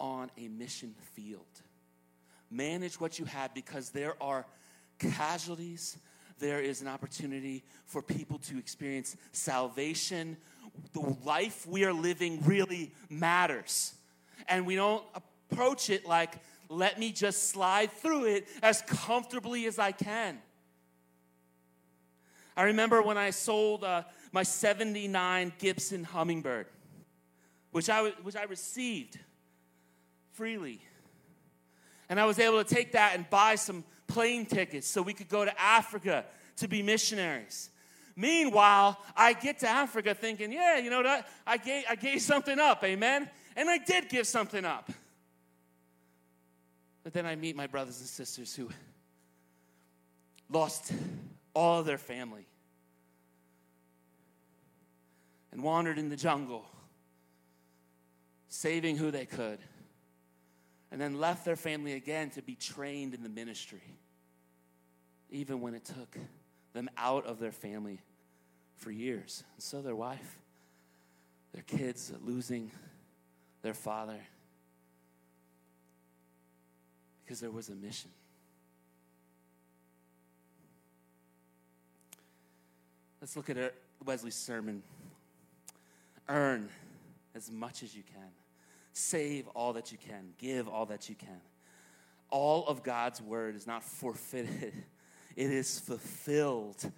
on 0.00 0.30
a 0.36 0.48
mission 0.48 0.94
field. 1.14 1.46
Manage 2.50 3.00
what 3.00 3.18
you 3.18 3.24
have 3.26 3.54
because 3.54 3.90
there 3.90 4.20
are 4.20 4.46
casualties, 4.98 5.98
there 6.38 6.60
is 6.60 6.80
an 6.80 6.88
opportunity 6.88 7.64
for 7.86 8.02
people 8.02 8.38
to 8.38 8.58
experience 8.58 9.16
salvation 9.32 10.36
the 10.92 11.16
life 11.24 11.66
we 11.66 11.84
are 11.84 11.92
living 11.92 12.42
really 12.44 12.92
matters. 13.08 13.94
And 14.48 14.66
we 14.66 14.76
don't 14.76 15.04
approach 15.14 15.90
it 15.90 16.06
like, 16.06 16.38
let 16.68 16.98
me 16.98 17.12
just 17.12 17.48
slide 17.48 17.92
through 17.92 18.26
it 18.26 18.48
as 18.62 18.82
comfortably 18.82 19.66
as 19.66 19.78
I 19.78 19.92
can. 19.92 20.38
I 22.56 22.64
remember 22.64 23.02
when 23.02 23.16
I 23.16 23.30
sold 23.30 23.84
uh, 23.84 24.02
my 24.32 24.42
79 24.42 25.52
Gibson 25.58 26.04
Hummingbird, 26.04 26.66
which 27.70 27.88
I, 27.88 28.10
which 28.22 28.36
I 28.36 28.44
received 28.44 29.18
freely. 30.32 30.80
And 32.08 32.18
I 32.18 32.24
was 32.24 32.38
able 32.38 32.62
to 32.62 32.74
take 32.74 32.92
that 32.92 33.14
and 33.14 33.28
buy 33.30 33.54
some 33.54 33.84
plane 34.18 34.46
tickets 34.46 34.88
so 34.88 35.00
we 35.00 35.14
could 35.14 35.28
go 35.28 35.44
to 35.44 35.60
Africa 35.60 36.24
to 36.56 36.66
be 36.66 36.82
missionaries. 36.82 37.70
Meanwhile, 38.16 38.98
I 39.16 39.32
get 39.32 39.60
to 39.60 39.68
Africa 39.68 40.12
thinking, 40.12 40.50
yeah, 40.50 40.76
you 40.78 40.90
know 40.90 41.02
what? 41.02 41.24
I 41.46 41.56
gave, 41.56 41.84
I 41.88 41.94
gave 41.94 42.20
something 42.20 42.58
up, 42.58 42.82
amen? 42.82 43.30
And 43.54 43.70
I 43.70 43.78
did 43.78 44.08
give 44.08 44.26
something 44.26 44.64
up. 44.64 44.90
But 47.04 47.12
then 47.12 47.26
I 47.26 47.36
meet 47.36 47.54
my 47.54 47.68
brothers 47.68 48.00
and 48.00 48.08
sisters 48.08 48.56
who 48.56 48.68
lost 50.50 50.92
all 51.54 51.84
their 51.84 51.96
family 51.96 52.48
and 55.52 55.62
wandered 55.62 55.96
in 55.96 56.08
the 56.08 56.16
jungle, 56.16 56.66
saving 58.48 58.96
who 58.96 59.12
they 59.12 59.26
could, 59.26 59.60
and 60.90 61.00
then 61.00 61.20
left 61.20 61.44
their 61.44 61.54
family 61.54 61.92
again 61.92 62.30
to 62.30 62.42
be 62.42 62.56
trained 62.56 63.14
in 63.14 63.22
the 63.22 63.28
ministry, 63.28 63.82
even 65.30 65.60
when 65.60 65.74
it 65.74 65.84
took 65.84 66.16
them 66.72 66.88
out 66.96 67.26
of 67.26 67.38
their 67.38 67.52
family 67.52 68.00
for 68.76 68.90
years. 68.90 69.44
And 69.54 69.62
so 69.62 69.82
their 69.82 69.96
wife, 69.96 70.38
their 71.52 71.62
kids 71.62 72.12
losing 72.24 72.70
their 73.62 73.74
father 73.74 74.20
because 77.24 77.40
there 77.40 77.50
was 77.50 77.68
a 77.68 77.74
mission. 77.74 78.10
Let's 83.20 83.36
look 83.36 83.50
at 83.50 83.58
uh, 83.58 83.68
Wesley's 84.04 84.34
sermon. 84.34 84.82
Earn 86.28 86.68
as 87.34 87.50
much 87.50 87.82
as 87.82 87.94
you 87.94 88.02
can. 88.02 88.30
Save 88.92 89.48
all 89.48 89.74
that 89.74 89.92
you 89.92 89.98
can. 89.98 90.30
Give 90.38 90.68
all 90.68 90.86
that 90.86 91.08
you 91.08 91.14
can. 91.14 91.40
All 92.30 92.66
of 92.66 92.82
God's 92.82 93.20
word 93.20 93.56
is 93.56 93.66
not 93.66 93.82
forfeited, 93.82 94.72
it 95.38 95.50
is 95.50 95.78
fulfilled 95.78 96.90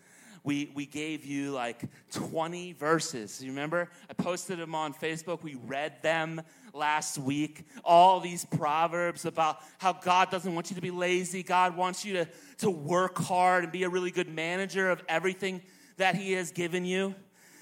we, 0.42 0.70
we 0.74 0.87
gave 0.87 1.24
you 1.24 1.50
like 1.50 1.83
20 2.12 2.72
verses. 2.72 3.42
You 3.42 3.50
remember? 3.50 3.88
I 4.09 4.14
posted 4.14 4.59
them 4.59 4.74
on 4.74 4.94
Facebook. 4.94 5.42
We 5.42 5.57
read 5.66 6.03
them 6.03 6.40
last 6.72 7.18
week. 7.18 7.66
All 7.85 8.20
these 8.20 8.44
proverbs 8.46 9.26
about 9.26 9.59
how 9.79 9.92
God 9.92 10.31
doesn't 10.31 10.55
want 10.55 10.70
you 10.70 10.76
to 10.76 10.83
be 10.83 10.90
lazy. 10.90 11.42
God 11.42 11.76
wants 11.76 12.05
you 12.05 12.14
to, 12.14 12.29
to 12.59 12.70
work 12.70 13.18
hard 13.18 13.64
and 13.64 13.72
be 13.72 13.83
a 13.83 13.88
really 13.88 14.11
good 14.11 14.29
manager 14.29 14.90
of 14.90 15.03
everything 15.09 15.61
that 15.98 16.14
He 16.14 16.33
has 16.33 16.53
given 16.53 16.85
you. 16.85 17.14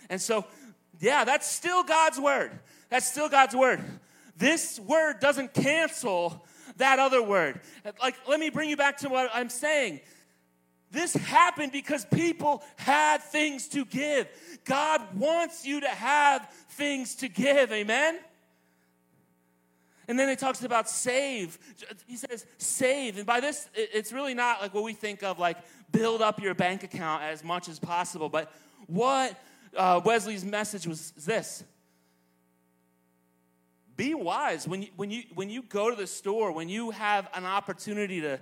And 0.09 0.21
so, 0.21 0.45
yeah, 1.01 1.25
that's 1.25 1.51
still 1.51 1.83
God's 1.83 2.21
word. 2.21 2.53
That's 2.91 3.11
still 3.11 3.29
God's 3.29 3.57
word. 3.57 3.83
This 4.37 4.79
word 4.79 5.19
doesn't 5.19 5.53
cancel 5.53 6.47
that 6.77 7.01
other 7.01 7.21
word. 7.21 7.61
Like, 8.01 8.15
let 8.29 8.39
me 8.39 8.51
bring 8.51 8.71
you 8.71 8.77
back 8.77 8.99
to 8.99 9.09
what 9.09 9.31
I'm 9.35 9.51
saying. 9.51 10.01
This 10.91 11.13
happened 11.15 11.73
because 11.73 12.05
people 12.07 12.63
had 12.77 13.23
things 13.23 13.69
to 13.69 13.85
give. 13.85 14.27
God 14.65 15.03
wants 15.15 15.67
you 15.67 15.81
to 15.81 15.89
have 15.89 16.49
things 16.71 17.15
to 17.17 17.29
give. 17.29 17.71
Amen? 17.73 18.19
And 20.09 20.19
then 20.19 20.31
he 20.31 20.37
talks 20.37 20.65
about 20.65 20.89
save. 20.89 21.59
He 22.07 22.17
says 22.17 22.47
save. 22.57 23.19
And 23.19 23.27
by 23.27 23.41
this, 23.41 23.69
it's 23.75 24.13
really 24.13 24.33
not 24.33 24.63
like 24.63 24.73
what 24.73 24.83
we 24.83 24.95
think 24.95 25.23
of 25.23 25.39
like 25.39 25.59
build 25.93 26.23
up 26.23 26.41
your 26.41 26.55
bank 26.55 26.83
account 26.83 27.23
as 27.23 27.45
much 27.45 27.69
as 27.69 27.79
possible. 27.79 28.31
But 28.31 28.51
what 28.87 29.39
uh, 29.77 30.01
Wesley's 30.03 30.45
message 30.45 30.87
was 30.87 31.11
this 31.13 31.63
be 33.99 34.15
wise 34.15 34.67
when 34.67 34.83
you, 34.83 34.89
when, 34.95 35.11
you, 35.11 35.25
when 35.35 35.51
you 35.51 35.61
go 35.61 35.91
to 35.91 35.97
the 35.97 36.07
store, 36.07 36.53
when 36.53 36.69
you 36.69 36.93
have 36.93 37.29
an 37.35 37.45
opportunity 37.45 38.21
to 38.21 38.41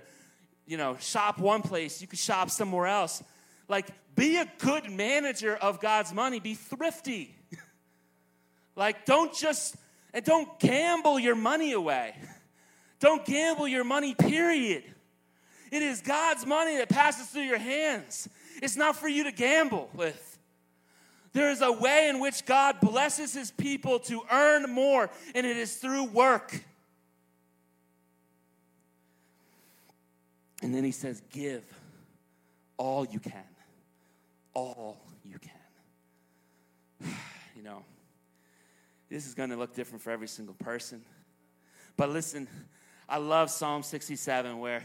you 0.67 0.77
know, 0.77 0.97
shop 0.99 1.39
one 1.39 1.61
place, 1.61 2.01
you 2.01 2.07
could 2.07 2.19
shop 2.19 2.51
somewhere 2.51 2.87
else. 2.87 3.23
Like, 3.67 3.87
be 4.15 4.37
a 4.37 4.47
good 4.59 4.91
manager 4.91 5.55
of 5.55 5.79
God's 5.79 6.13
money, 6.13 6.39
be 6.39 6.53
thrifty. 6.53 7.35
like, 8.75 9.05
don't 9.05 9.33
just, 9.33 9.75
and 10.13 10.23
don't 10.23 10.59
gamble 10.59 11.17
your 11.19 11.35
money 11.35 11.71
away. 11.71 12.15
Don't 12.99 13.23
gamble 13.25 13.67
your 13.67 13.83
money, 13.83 14.15
period. 14.15 14.83
It 15.71 15.83
is 15.83 16.01
God's 16.01 16.47
money 16.47 16.77
that 16.77 16.89
passes 16.89 17.27
through 17.27 17.43
your 17.43 17.59
hands. 17.59 18.27
It's 18.59 18.75
not 18.75 18.95
for 18.95 19.07
you 19.07 19.25
to 19.25 19.31
gamble 19.31 19.87
with. 19.93 20.39
There 21.33 21.51
is 21.51 21.61
a 21.61 21.71
way 21.71 22.09
in 22.09 22.19
which 22.19 22.43
God 22.47 22.79
blesses 22.81 23.33
his 23.33 23.51
people 23.51 23.99
to 23.99 24.23
earn 24.31 24.63
more, 24.71 25.11
and 25.35 25.45
it 25.45 25.57
is 25.57 25.75
through 25.75 26.05
work. 26.05 26.59
And 30.61 30.73
then 30.73 30.83
he 30.83 30.91
says, 30.91 31.21
Give 31.31 31.63
all 32.77 33.05
you 33.05 33.19
can. 33.19 33.43
All 34.53 34.97
you 35.23 35.37
can. 35.39 37.11
you 37.55 37.63
know, 37.63 37.83
this 39.09 39.27
is 39.27 39.33
going 39.33 39.49
to 39.49 39.55
look 39.55 39.75
different 39.75 40.01
for 40.01 40.11
every 40.11 40.27
single 40.27 40.55
person. 40.55 41.01
But 41.95 42.09
listen, 42.09 42.47
I 43.09 43.17
love 43.17 43.49
Psalm 43.49 43.83
67 43.83 44.59
where 44.59 44.83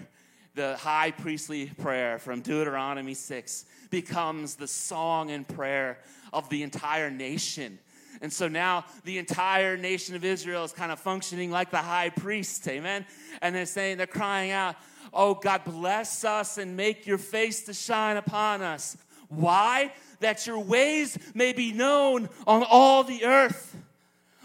the 0.54 0.76
high 0.76 1.10
priestly 1.10 1.66
prayer 1.66 2.18
from 2.18 2.40
Deuteronomy 2.40 3.14
6 3.14 3.64
becomes 3.90 4.54
the 4.54 4.66
song 4.66 5.30
and 5.30 5.48
prayer 5.48 5.98
of 6.32 6.48
the 6.50 6.62
entire 6.62 7.10
nation. 7.10 7.78
And 8.20 8.32
so 8.32 8.48
now 8.48 8.84
the 9.04 9.18
entire 9.18 9.76
nation 9.76 10.14
of 10.14 10.24
Israel 10.24 10.64
is 10.64 10.72
kind 10.72 10.92
of 10.92 11.00
functioning 11.00 11.50
like 11.50 11.70
the 11.70 11.78
high 11.78 12.10
priest, 12.10 12.66
amen? 12.68 13.06
And 13.40 13.54
they're 13.54 13.66
saying, 13.66 13.96
they're 13.96 14.06
crying 14.06 14.50
out, 14.50 14.76
Oh, 15.12 15.34
God, 15.34 15.64
bless 15.64 16.24
us 16.24 16.58
and 16.58 16.76
make 16.76 17.06
your 17.06 17.18
face 17.18 17.64
to 17.64 17.74
shine 17.74 18.16
upon 18.16 18.62
us. 18.62 18.96
Why? 19.28 19.92
That 20.20 20.46
your 20.46 20.58
ways 20.58 21.18
may 21.34 21.52
be 21.52 21.72
known 21.72 22.28
on 22.46 22.62
all 22.62 23.04
the 23.04 23.24
earth. 23.24 23.76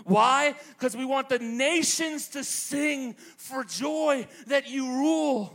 Why? 0.03 0.55
Because 0.69 0.95
we 0.95 1.03
want 1.03 1.27
the 1.27 1.39
nations 1.39 2.29
to 2.29 2.43
sing 2.43 3.13
for 3.35 3.63
joy 3.63 4.27
that 4.47 4.69
you 4.69 4.87
rule. 4.87 5.53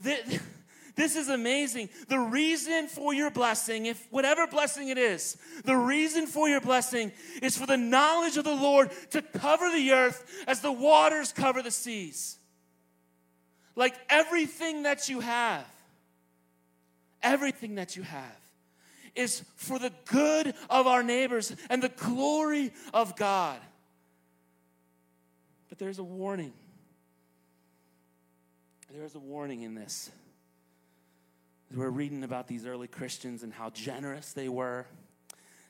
This 0.00 1.16
is 1.16 1.28
amazing. 1.28 1.90
The 2.08 2.18
reason 2.18 2.86
for 2.86 3.12
your 3.12 3.30
blessing, 3.30 3.86
if 3.86 4.06
whatever 4.10 4.46
blessing 4.46 4.88
it 4.88 4.98
is, 4.98 5.36
the 5.64 5.76
reason 5.76 6.26
for 6.26 6.48
your 6.48 6.60
blessing 6.60 7.12
is 7.42 7.58
for 7.58 7.66
the 7.66 7.76
knowledge 7.76 8.36
of 8.36 8.44
the 8.44 8.54
Lord 8.54 8.90
to 9.10 9.20
cover 9.20 9.70
the 9.70 9.92
earth 9.92 10.44
as 10.46 10.60
the 10.60 10.72
waters 10.72 11.32
cover 11.32 11.62
the 11.62 11.70
seas. 11.70 12.38
Like 13.76 13.94
everything 14.08 14.84
that 14.84 15.08
you 15.08 15.20
have, 15.20 15.66
everything 17.22 17.76
that 17.76 17.96
you 17.96 18.02
have 18.02 18.40
is 19.14 19.42
for 19.56 19.78
the 19.78 19.92
good 20.06 20.54
of 20.68 20.86
our 20.86 21.02
neighbors 21.02 21.54
and 21.70 21.82
the 21.82 21.88
glory 21.88 22.72
of 22.92 23.16
God. 23.16 23.58
But 25.68 25.78
there's 25.78 25.98
a 25.98 26.04
warning. 26.04 26.52
There's 28.92 29.14
a 29.14 29.20
warning 29.20 29.62
in 29.62 29.74
this. 29.74 30.10
We're 31.74 31.90
reading 31.90 32.22
about 32.22 32.46
these 32.46 32.66
early 32.66 32.86
Christians 32.86 33.42
and 33.42 33.52
how 33.52 33.70
generous 33.70 34.32
they 34.32 34.48
were, 34.48 34.86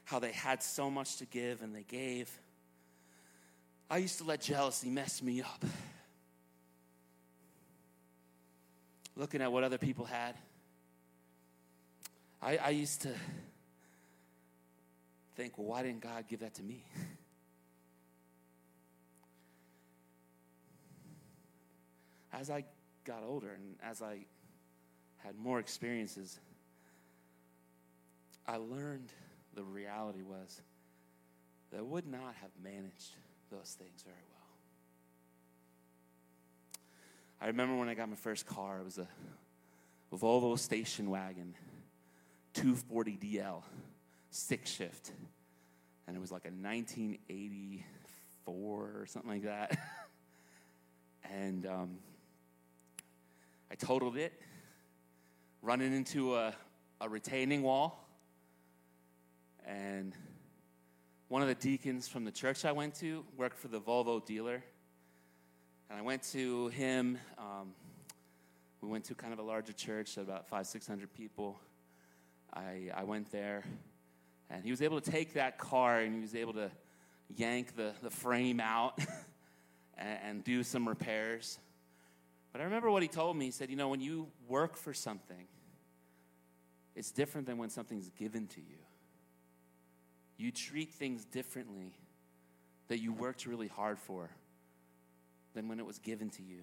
how 0.05 0.19
they 0.19 0.33
had 0.33 0.63
so 0.63 0.91
much 0.91 1.17
to 1.17 1.25
give 1.25 1.63
and 1.63 1.75
they 1.75 1.85
gave. 1.85 2.31
I 3.89 3.99
used 3.99 4.19
to 4.19 4.25
let 4.25 4.43
jealousy 4.43 4.91
mess 4.91 5.23
me 5.23 5.41
up. 5.41 5.65
Looking 9.17 9.41
at 9.43 9.53
what 9.53 9.65
other 9.65 9.79
people 9.79 10.05
had. 10.05 10.35
I, 12.43 12.57
I 12.57 12.71
used 12.71 13.03
to 13.03 13.11
think, 15.37 15.57
well, 15.57 15.69
why 15.69 15.83
didn't 15.83 16.01
God 16.01 16.25
give 16.29 16.41
that 16.41 16.55
to 16.55 16.63
me? 16.63 16.85
As 22.33 22.51
I 22.51 22.65
got 23.05 23.23
older 23.23 23.51
and 23.51 23.77
as 23.83 24.03
I 24.03 24.25
had 25.19 25.37
more 25.39 25.61
experiences, 25.61 26.41
I 28.47 28.57
learned 28.57 29.13
the 29.55 29.63
reality 29.63 30.23
was 30.23 30.61
that 31.71 31.79
I 31.79 31.83
would 31.83 32.07
not 32.07 32.35
have 32.41 32.51
managed 32.63 33.15
those 33.51 33.77
things 33.79 34.03
very 34.03 34.17
well. 34.31 34.34
I 37.45 37.49
remember 37.49 37.77
when 37.77 37.91
I 37.91 37.95
got 37.95 38.09
my 38.09 38.17
first 38.17 38.47
car, 38.47 38.79
it 38.79 38.87
was 38.87 38.97
a 38.97 39.07
Volvo 40.17 40.59
station 40.59 41.11
wagon, 41.11 41.55
240DL, 42.55 43.63
six 44.31 44.71
shift. 44.71 45.13
And 46.07 46.17
it 46.17 46.21
was 46.21 46.33
like 46.33 46.47
a 46.47 46.49
1984 46.49 47.85
or 48.47 49.05
something 49.07 49.31
like 49.31 49.43
that. 49.43 49.79
and 51.31 51.67
um, 51.67 51.99
I 53.71 53.75
totaled 53.75 54.17
it, 54.17 54.33
running 55.61 55.93
into 55.93 56.37
a, 56.37 56.55
a 57.03 57.11
retaining 57.11 57.63
wall. 57.63 58.09
And 59.67 60.15
one 61.29 61.43
of 61.43 61.49
the 61.49 61.55
deacons 61.57 62.09
from 62.09 62.25
the 62.25 62.33
church 62.33 62.65
I 62.65 62.73
went 62.73 62.95
to 63.01 63.23
worked 63.37 63.59
for 63.59 63.69
the 63.69 63.83
Volvo 63.83 64.25
dealer. 64.25 64.65
And 65.91 65.99
I 65.99 66.03
went 66.03 66.23
to 66.33 66.69
him. 66.69 67.19
Um, 67.39 67.73
we 68.81 68.89
went 68.89 69.05
to 69.07 69.15
kind 69.15 69.33
of 69.33 69.39
a 69.39 69.43
larger 69.43 69.73
church, 69.73 70.17
about 70.17 70.49
five, 70.49 70.67
600 70.67 71.13
people. 71.15 71.59
I, 72.53 72.91
I 72.95 73.05
went 73.05 73.33
there, 73.33 73.65
and 74.51 74.65
he 74.65 74.71
was 74.71 74.83
able 74.83 75.01
to 75.01 75.11
take 75.11 75.35
that 75.35 75.59
car 75.59 76.01
and 76.01 76.15
he 76.15 76.21
was 76.21 76.35
able 76.35 76.53
to 76.55 76.71
yank 77.37 77.77
the, 77.77 77.93
the 78.03 78.11
frame 78.11 78.61
out 78.61 78.99
and, 79.99 80.19
and 80.25 80.45
do 80.45 80.63
some 80.63 80.89
repairs. 80.89 81.59
But 82.53 82.61
I 82.61 82.65
remember 82.65 82.91
what 82.91 83.03
he 83.03 83.09
told 83.09 83.37
me. 83.37 83.47
He 83.47 83.51
said, 83.51 83.71
You 83.71 83.77
know, 83.77 83.89
when 83.89 84.01
you 84.01 84.29
work 84.49 84.77
for 84.77 84.95
something, 84.95 85.49
it's 86.95 87.11
different 87.11 87.47
than 87.47 87.59
when 87.59 87.71
something's 87.71 88.11
given 88.11 88.47
to 88.49 88.61
you. 88.61 88.77
You 90.37 90.53
treat 90.53 90.93
things 90.93 91.25
differently 91.25 91.93
that 92.89 93.01
you 93.01 93.13
worked 93.13 93.47
really 93.47 93.69
hard 93.69 93.99
for 93.99 94.31
than 95.55 95.69
when 95.69 95.79
it 95.79 95.87
was 95.87 95.99
given 95.99 96.31
to 96.31 96.43
you. 96.43 96.59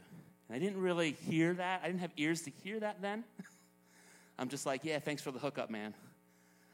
And 0.48 0.56
I 0.56 0.60
didn't 0.60 0.82
really 0.82 1.12
hear 1.12 1.54
that. 1.54 1.82
I 1.84 1.88
didn't 1.88 2.02
have 2.02 2.12
ears 2.18 2.42
to 2.44 2.52
hear 2.64 2.80
that 2.80 3.02
then. 3.02 3.24
I'm 4.40 4.50
just 4.50 4.66
like, 4.66 4.84
yeah, 4.84 5.00
thanks 5.00 5.22
for 5.22 5.32
the 5.32 5.40
hookup, 5.40 5.70
man. 5.70 5.94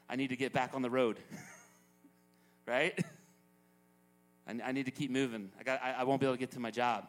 I 0.08 0.16
need 0.16 0.28
to 0.28 0.36
get 0.36 0.52
back 0.52 0.74
on 0.74 0.82
the 0.82 0.90
road. 0.90 1.18
right? 2.66 2.98
I, 4.48 4.54
I, 4.64 4.72
need 4.72 4.86
to 4.86 4.90
keep 4.90 5.10
moving. 5.10 5.50
I, 5.58 5.62
got, 5.62 5.82
I, 5.82 5.92
I 5.98 6.04
won't 6.04 6.20
be 6.20 6.26
able 6.26 6.34
to 6.34 6.40
get 6.40 6.52
to 6.52 6.60
my 6.60 6.70
job. 6.70 7.06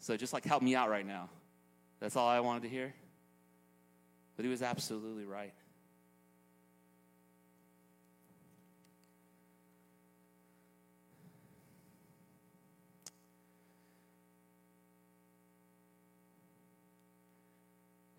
So 0.00 0.16
just 0.16 0.32
like 0.32 0.44
help 0.44 0.62
me 0.62 0.74
out 0.74 0.88
right 0.88 1.06
now. 1.06 1.28
That's 2.00 2.16
all 2.16 2.28
I 2.28 2.40
wanted 2.40 2.62
to 2.62 2.68
hear. 2.68 2.94
But 4.36 4.44
he 4.44 4.50
was 4.50 4.62
absolutely 4.62 5.24
right. 5.24 5.52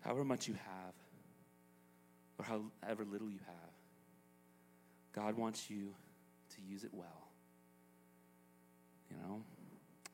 However 0.00 0.24
much 0.24 0.48
you 0.48 0.54
have, 0.54 0.94
or 2.38 2.44
however 2.44 3.04
little 3.04 3.30
you 3.30 3.40
have, 3.46 3.72
God 5.12 5.36
wants 5.36 5.70
you 5.70 5.94
to 6.54 6.62
use 6.62 6.84
it 6.84 6.90
well. 6.92 7.28
You 9.10 9.16
know, 9.16 9.42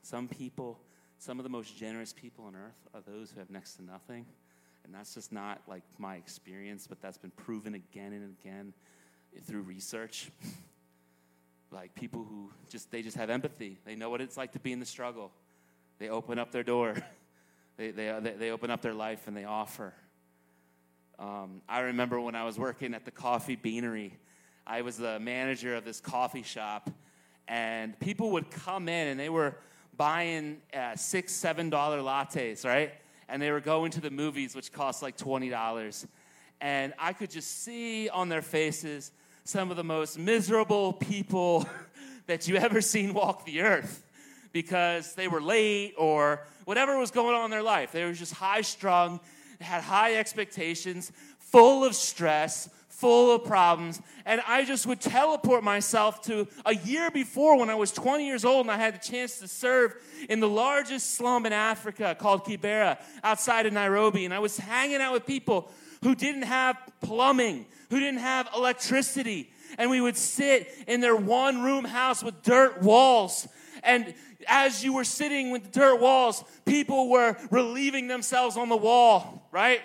some 0.03 0.29
people 0.29 0.81
some 1.19 1.39
of 1.39 1.45
the 1.45 1.51
most 1.51 1.77
generous 1.77 2.13
people 2.13 2.45
on 2.45 2.55
earth 2.55 2.77
are 2.95 3.01
those 3.01 3.31
who 3.31 3.39
have 3.41 3.51
next 3.51 3.75
to 3.77 3.85
nothing. 3.85 4.27
And 4.85 4.95
that's 4.95 5.15
just 5.15 5.33
not 5.33 5.63
like 5.67 5.83
my 5.99 6.17
experience, 6.17 6.87
but 6.87 7.01
that's 7.01 7.19
been 7.19 7.31
proven 7.33 7.75
again 7.75 8.13
and 8.13 8.37
again 8.41 8.73
through 9.45 9.63
research. 9.63 10.31
like 11.73 11.95
people 11.95 12.25
who 12.25 12.51
just 12.69 12.91
they 12.91 13.03
just 13.03 13.17
have 13.17 13.31
empathy. 13.31 13.79
They 13.85 13.97
know 13.97 14.11
what 14.11 14.21
it's 14.21 14.37
like 14.37 14.53
to 14.53 14.61
be 14.61 14.73
in 14.73 14.79
the 14.79 14.87
struggle. 14.87 15.33
They 15.99 16.09
open 16.09 16.39
up 16.39 16.53
their 16.53 16.63
door. 16.63 16.95
they, 17.77 17.91
they, 17.91 18.35
they 18.39 18.51
open 18.51 18.71
up 18.71 18.81
their 18.81 18.95
life 18.95 19.27
and 19.27 19.37
they 19.37 19.45
offer. 19.45 19.93
Um, 21.19 21.63
I 21.69 21.81
remember 21.81 22.21
when 22.21 22.35
I 22.35 22.45
was 22.45 22.59
working 22.59 22.95
at 22.95 23.05
the 23.05 23.11
coffee 23.11 23.57
beanery, 23.57 24.19
I 24.67 24.83
was 24.83 24.97
the 24.97 25.19
manager 25.21 25.75
of 25.75 25.85
this 25.85 26.01
coffee 26.01 26.43
shop, 26.43 26.91
and 27.49 27.99
people 28.01 28.33
would 28.33 28.51
come 28.51 28.89
in 28.89 29.09
and 29.09 29.21
they 29.21 29.29
were 29.29 29.57
buying 29.97 30.59
uh, 30.75 30.97
six, 30.97 31.33
seven 31.33 31.71
dollar 31.71 32.01
lattes, 32.01 32.65
right? 32.65 32.93
And 33.29 33.41
they 33.41 33.51
were 33.51 33.61
going 33.61 33.91
to 33.93 34.01
the 34.01 34.11
movies, 34.11 34.55
which 34.55 34.73
cost 34.73 35.03
like 35.03 35.17
twenty 35.17 35.49
dollars. 35.49 36.07
And 36.61 36.95
I 36.99 37.13
could 37.13 37.31
just 37.31 37.63
see 37.63 38.09
on 38.09 38.29
their 38.29 38.43
faces 38.43 39.13
some 39.45 39.71
of 39.71 39.77
the 39.77 39.85
most 39.85 40.19
miserable 40.19 40.95
people 40.95 41.69
that 42.27 42.49
you 42.49 42.57
ever 42.57 42.81
seen 42.81 43.15
walk 43.15 43.45
the 43.45 43.61
earth 43.61 44.06
because 44.57 45.13
they 45.13 45.29
were 45.29 45.43
late 45.43 45.93
or 45.99 46.41
whatever 46.65 46.99
was 46.99 47.11
going 47.11 47.35
on 47.35 47.45
in 47.45 47.51
their 47.51 47.63
life. 47.63 47.93
They 47.93 48.07
were 48.07 48.15
just 48.15 48.33
high 48.33 48.63
strung, 48.63 49.21
had 49.61 49.83
high 49.83 50.15
expectations, 50.15 51.13
full 51.39 51.85
of 51.85 51.95
stress, 51.95 52.71
full 52.89 53.35
of 53.35 53.45
problems. 53.45 54.01
And 54.25 54.41
I 54.49 54.65
just 54.65 54.87
would 54.87 55.03
teleport 55.03 55.63
myself 55.63 56.23
to 56.23 56.49
a 56.65 56.75
year 56.75 57.11
before 57.11 57.59
when 57.59 57.69
I 57.69 57.75
was 57.75 57.93
20 57.93 58.27
years 58.27 58.47
old 58.47 58.65
and 58.65 58.71
I 58.71 58.79
had 58.79 58.95
the 58.95 59.07
chance 59.07 59.41
to 59.41 59.49
serve 59.49 59.95
in 60.31 60.41
the 60.41 60.49
largest 60.49 61.17
slum 61.17 61.45
in 61.45 61.53
Africa 61.53 62.17
called 62.19 62.47
Kibera 62.47 62.97
outside 63.23 63.67
of 63.67 63.75
Nairobi. 63.75 64.25
And 64.25 64.33
I 64.33 64.39
was 64.39 64.57
hanging 64.57 65.03
out 65.03 65.13
with 65.13 65.27
people 65.27 65.71
who 66.03 66.15
didn't 66.15 66.45
have 66.45 66.79
plumbing, 67.03 67.67
who 67.91 68.01
didn't 68.01 68.21
have 68.21 68.49
electricity. 68.57 69.51
And 69.77 69.91
we 69.91 70.01
would 70.01 70.17
sit 70.17 70.73
in 70.87 71.03
their 71.03 71.15
one 71.15 71.63
room 71.63 71.85
house 71.85 72.25
with 72.25 72.43
dirt 72.43 72.81
walls. 72.81 73.47
And 73.83 74.15
as 74.47 74.85
you 74.85 74.93
were 74.93 75.05
sitting 75.05 75.51
with 75.51 75.65
the 75.65 75.81
dirt 75.81 76.01
walls, 76.01 76.45
people 76.65 77.09
were 77.09 77.37
relieving 77.51 78.09
themselves 78.09 78.57
on 78.57 78.69
the 78.69 78.77
wall, 78.77 79.49
right? 79.51 79.81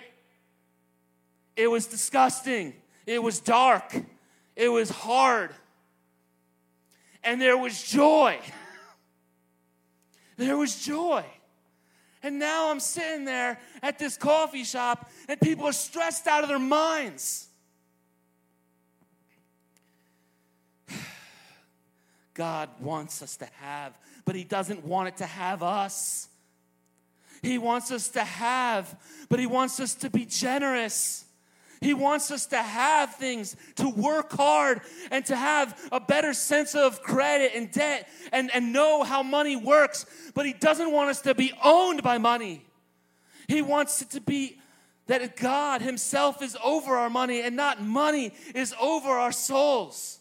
It 1.56 1.68
was 1.68 1.86
disgusting. 1.86 2.74
It 3.06 3.22
was 3.22 3.40
dark. 3.40 3.94
It 4.56 4.68
was 4.68 4.90
hard. 4.90 5.50
And 7.24 7.40
there 7.40 7.56
was 7.56 7.82
joy. 7.82 8.38
There 10.36 10.56
was 10.56 10.84
joy. 10.84 11.24
And 12.22 12.38
now 12.38 12.70
I'm 12.70 12.80
sitting 12.80 13.24
there 13.24 13.58
at 13.82 13.98
this 13.98 14.16
coffee 14.16 14.64
shop, 14.64 15.10
and 15.28 15.40
people 15.40 15.66
are 15.66 15.72
stressed 15.72 16.26
out 16.26 16.42
of 16.42 16.48
their 16.48 16.58
minds. 16.58 17.48
God 22.34 22.70
wants 22.80 23.22
us 23.22 23.36
to 23.36 23.46
have, 23.60 23.96
but 24.24 24.34
He 24.34 24.44
doesn't 24.44 24.84
want 24.84 25.08
it 25.08 25.16
to 25.18 25.26
have 25.26 25.62
us. 25.62 26.28
He 27.42 27.58
wants 27.58 27.90
us 27.90 28.08
to 28.10 28.22
have, 28.22 28.94
but 29.28 29.40
He 29.40 29.46
wants 29.46 29.80
us 29.80 29.94
to 29.96 30.10
be 30.10 30.24
generous. 30.24 31.24
He 31.80 31.94
wants 31.94 32.30
us 32.30 32.46
to 32.46 32.58
have 32.58 33.16
things, 33.16 33.56
to 33.76 33.88
work 33.88 34.32
hard, 34.32 34.82
and 35.10 35.26
to 35.26 35.34
have 35.34 35.76
a 35.90 35.98
better 35.98 36.32
sense 36.32 36.76
of 36.76 37.02
credit 37.02 37.52
and 37.56 37.72
debt 37.72 38.08
and, 38.30 38.54
and 38.54 38.72
know 38.72 39.02
how 39.02 39.24
money 39.24 39.56
works. 39.56 40.06
But 40.34 40.46
He 40.46 40.52
doesn't 40.52 40.92
want 40.92 41.10
us 41.10 41.20
to 41.22 41.34
be 41.34 41.52
owned 41.62 42.02
by 42.02 42.18
money. 42.18 42.64
He 43.48 43.60
wants 43.60 44.00
it 44.00 44.10
to 44.10 44.20
be 44.20 44.60
that 45.08 45.36
God 45.36 45.82
Himself 45.82 46.40
is 46.40 46.56
over 46.62 46.96
our 46.96 47.10
money 47.10 47.42
and 47.42 47.56
not 47.56 47.82
money 47.82 48.32
is 48.54 48.72
over 48.80 49.10
our 49.10 49.32
souls. 49.32 50.20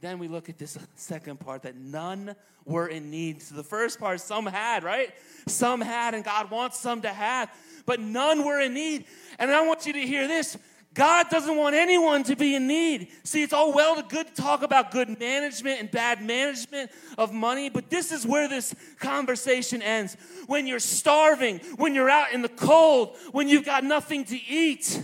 Then 0.00 0.18
we 0.18 0.28
look 0.28 0.48
at 0.48 0.58
this 0.58 0.78
second 0.94 1.40
part 1.40 1.62
that 1.62 1.76
none 1.76 2.34
were 2.64 2.88
in 2.88 3.10
need. 3.10 3.42
So 3.42 3.54
the 3.54 3.64
first 3.64 4.00
part, 4.00 4.20
some 4.20 4.46
had, 4.46 4.82
right? 4.82 5.12
Some 5.46 5.80
had, 5.80 6.14
and 6.14 6.24
God 6.24 6.50
wants 6.50 6.80
some 6.80 7.02
to 7.02 7.10
have, 7.10 7.50
but 7.84 8.00
none 8.00 8.44
were 8.44 8.60
in 8.60 8.72
need. 8.72 9.04
And 9.38 9.50
I 9.50 9.66
want 9.66 9.86
you 9.86 9.92
to 9.92 10.00
hear 10.00 10.26
this 10.26 10.56
God 10.92 11.28
doesn't 11.30 11.56
want 11.56 11.76
anyone 11.76 12.24
to 12.24 12.34
be 12.34 12.56
in 12.56 12.66
need. 12.66 13.08
See, 13.22 13.44
it's 13.44 13.52
all 13.52 13.72
well 13.72 13.94
to 13.94 14.02
good 14.02 14.26
to 14.26 14.42
talk 14.42 14.64
about 14.64 14.90
good 14.90 15.20
management 15.20 15.78
and 15.78 15.88
bad 15.88 16.20
management 16.20 16.90
of 17.16 17.32
money, 17.32 17.70
but 17.70 17.90
this 17.90 18.10
is 18.10 18.26
where 18.26 18.48
this 18.48 18.74
conversation 18.98 19.82
ends. 19.82 20.16
When 20.48 20.66
you're 20.66 20.80
starving, 20.80 21.60
when 21.76 21.94
you're 21.94 22.10
out 22.10 22.32
in 22.32 22.42
the 22.42 22.48
cold, 22.48 23.16
when 23.30 23.48
you've 23.48 23.64
got 23.64 23.84
nothing 23.84 24.24
to 24.26 24.36
eat. 24.48 25.00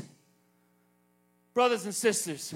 Brothers 1.54 1.84
and 1.84 1.94
sisters, 1.94 2.52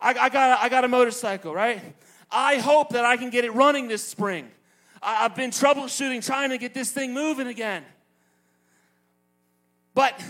I, 0.00 0.10
I, 0.10 0.28
got, 0.28 0.60
I 0.60 0.68
got 0.68 0.84
a 0.84 0.88
motorcycle, 0.88 1.54
right? 1.54 1.82
I 2.30 2.56
hope 2.56 2.90
that 2.90 3.04
I 3.04 3.16
can 3.16 3.30
get 3.30 3.44
it 3.44 3.54
running 3.54 3.88
this 3.88 4.04
spring. 4.04 4.48
I, 5.02 5.24
I've 5.24 5.34
been 5.34 5.50
troubleshooting, 5.50 6.24
trying 6.24 6.50
to 6.50 6.58
get 6.58 6.74
this 6.74 6.90
thing 6.90 7.12
moving 7.12 7.46
again. 7.46 7.84
But 9.94 10.22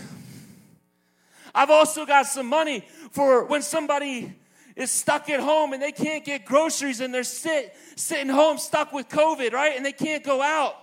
I've 1.53 1.69
also 1.69 2.05
got 2.05 2.25
some 2.25 2.47
money 2.47 2.85
for 3.11 3.45
when 3.45 3.61
somebody 3.61 4.33
is 4.75 4.89
stuck 4.89 5.29
at 5.29 5.39
home 5.39 5.73
and 5.73 5.81
they 5.81 5.91
can't 5.91 6.23
get 6.23 6.45
groceries 6.45 7.01
and 7.01 7.13
they're 7.13 7.23
sit, 7.23 7.75
sitting 7.95 8.29
home 8.29 8.57
stuck 8.57 8.93
with 8.93 9.09
COVID, 9.09 9.51
right? 9.51 9.75
And 9.75 9.85
they 9.85 9.91
can't 9.91 10.23
go 10.23 10.41
out. 10.41 10.75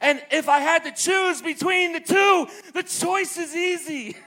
And 0.00 0.20
if 0.30 0.48
I 0.48 0.60
had 0.60 0.84
to 0.84 0.92
choose 0.92 1.42
between 1.42 1.92
the 1.92 2.00
two, 2.00 2.46
the 2.72 2.82
choice 2.82 3.36
is 3.36 3.54
easy. 3.54 4.16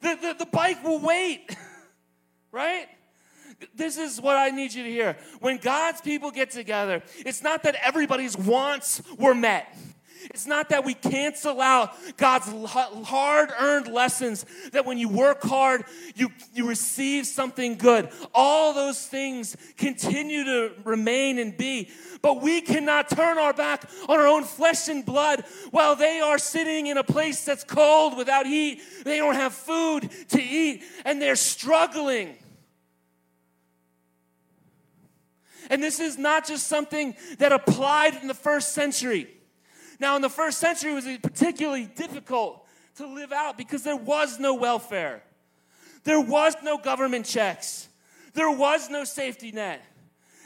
The, 0.00 0.14
the, 0.14 0.44
the 0.44 0.46
bike 0.46 0.84
will 0.84 1.00
wait. 1.00 1.56
right? 2.58 2.88
This 3.74 3.96
is 3.96 4.20
what 4.20 4.36
I 4.36 4.50
need 4.50 4.74
you 4.74 4.82
to 4.82 4.90
hear. 4.90 5.16
When 5.38 5.58
God's 5.58 6.00
people 6.00 6.32
get 6.32 6.50
together, 6.50 7.02
it's 7.18 7.40
not 7.40 7.62
that 7.62 7.76
everybody's 7.80 8.36
wants 8.36 9.00
were 9.16 9.34
met. 9.34 9.72
It's 10.30 10.46
not 10.46 10.70
that 10.70 10.84
we 10.84 10.94
cancel 10.94 11.60
out 11.60 11.94
God's 12.16 12.46
hard 13.06 13.50
earned 13.58 13.86
lessons, 13.86 14.44
that 14.72 14.84
when 14.84 14.98
you 14.98 15.08
work 15.08 15.42
hard, 15.42 15.84
you, 16.16 16.30
you 16.52 16.68
receive 16.68 17.26
something 17.26 17.76
good. 17.76 18.10
All 18.34 18.74
those 18.74 19.06
things 19.06 19.56
continue 19.76 20.44
to 20.44 20.72
remain 20.84 21.38
and 21.38 21.56
be. 21.56 21.90
But 22.20 22.42
we 22.42 22.60
cannot 22.60 23.08
turn 23.08 23.38
our 23.38 23.52
back 23.52 23.88
on 24.08 24.18
our 24.18 24.26
own 24.26 24.42
flesh 24.42 24.88
and 24.88 25.06
blood 25.06 25.44
while 25.70 25.94
they 25.94 26.20
are 26.20 26.38
sitting 26.38 26.88
in 26.88 26.98
a 26.98 27.04
place 27.04 27.44
that's 27.44 27.62
cold 27.62 28.16
without 28.16 28.46
heat. 28.46 28.82
They 29.04 29.18
don't 29.18 29.36
have 29.36 29.54
food 29.54 30.10
to 30.30 30.42
eat 30.42 30.82
and 31.04 31.22
they're 31.22 31.36
struggling. 31.36 32.36
And 35.68 35.82
this 35.82 36.00
is 36.00 36.18
not 36.18 36.46
just 36.46 36.66
something 36.66 37.14
that 37.38 37.52
applied 37.52 38.16
in 38.20 38.28
the 38.28 38.34
first 38.34 38.72
century. 38.72 39.28
Now, 40.00 40.16
in 40.16 40.22
the 40.22 40.30
first 40.30 40.58
century, 40.58 40.92
it 40.92 40.94
was 40.94 41.18
particularly 41.22 41.86
difficult 41.86 42.66
to 42.96 43.06
live 43.06 43.32
out 43.32 43.58
because 43.58 43.82
there 43.82 43.96
was 43.96 44.38
no 44.38 44.54
welfare, 44.54 45.22
there 46.04 46.20
was 46.20 46.54
no 46.62 46.78
government 46.78 47.26
checks, 47.26 47.88
there 48.34 48.50
was 48.50 48.88
no 48.88 49.04
safety 49.04 49.52
net. 49.52 49.82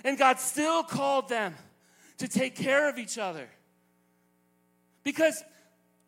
And 0.05 0.19
God 0.19 0.41
still 0.41 0.83
called 0.83 1.29
them 1.29 1.55
to 2.19 2.27
take 2.27 2.57
care 2.57 2.89
of 2.89 2.99
each 2.99 3.19
other. 3.19 3.49
Because 5.05 5.43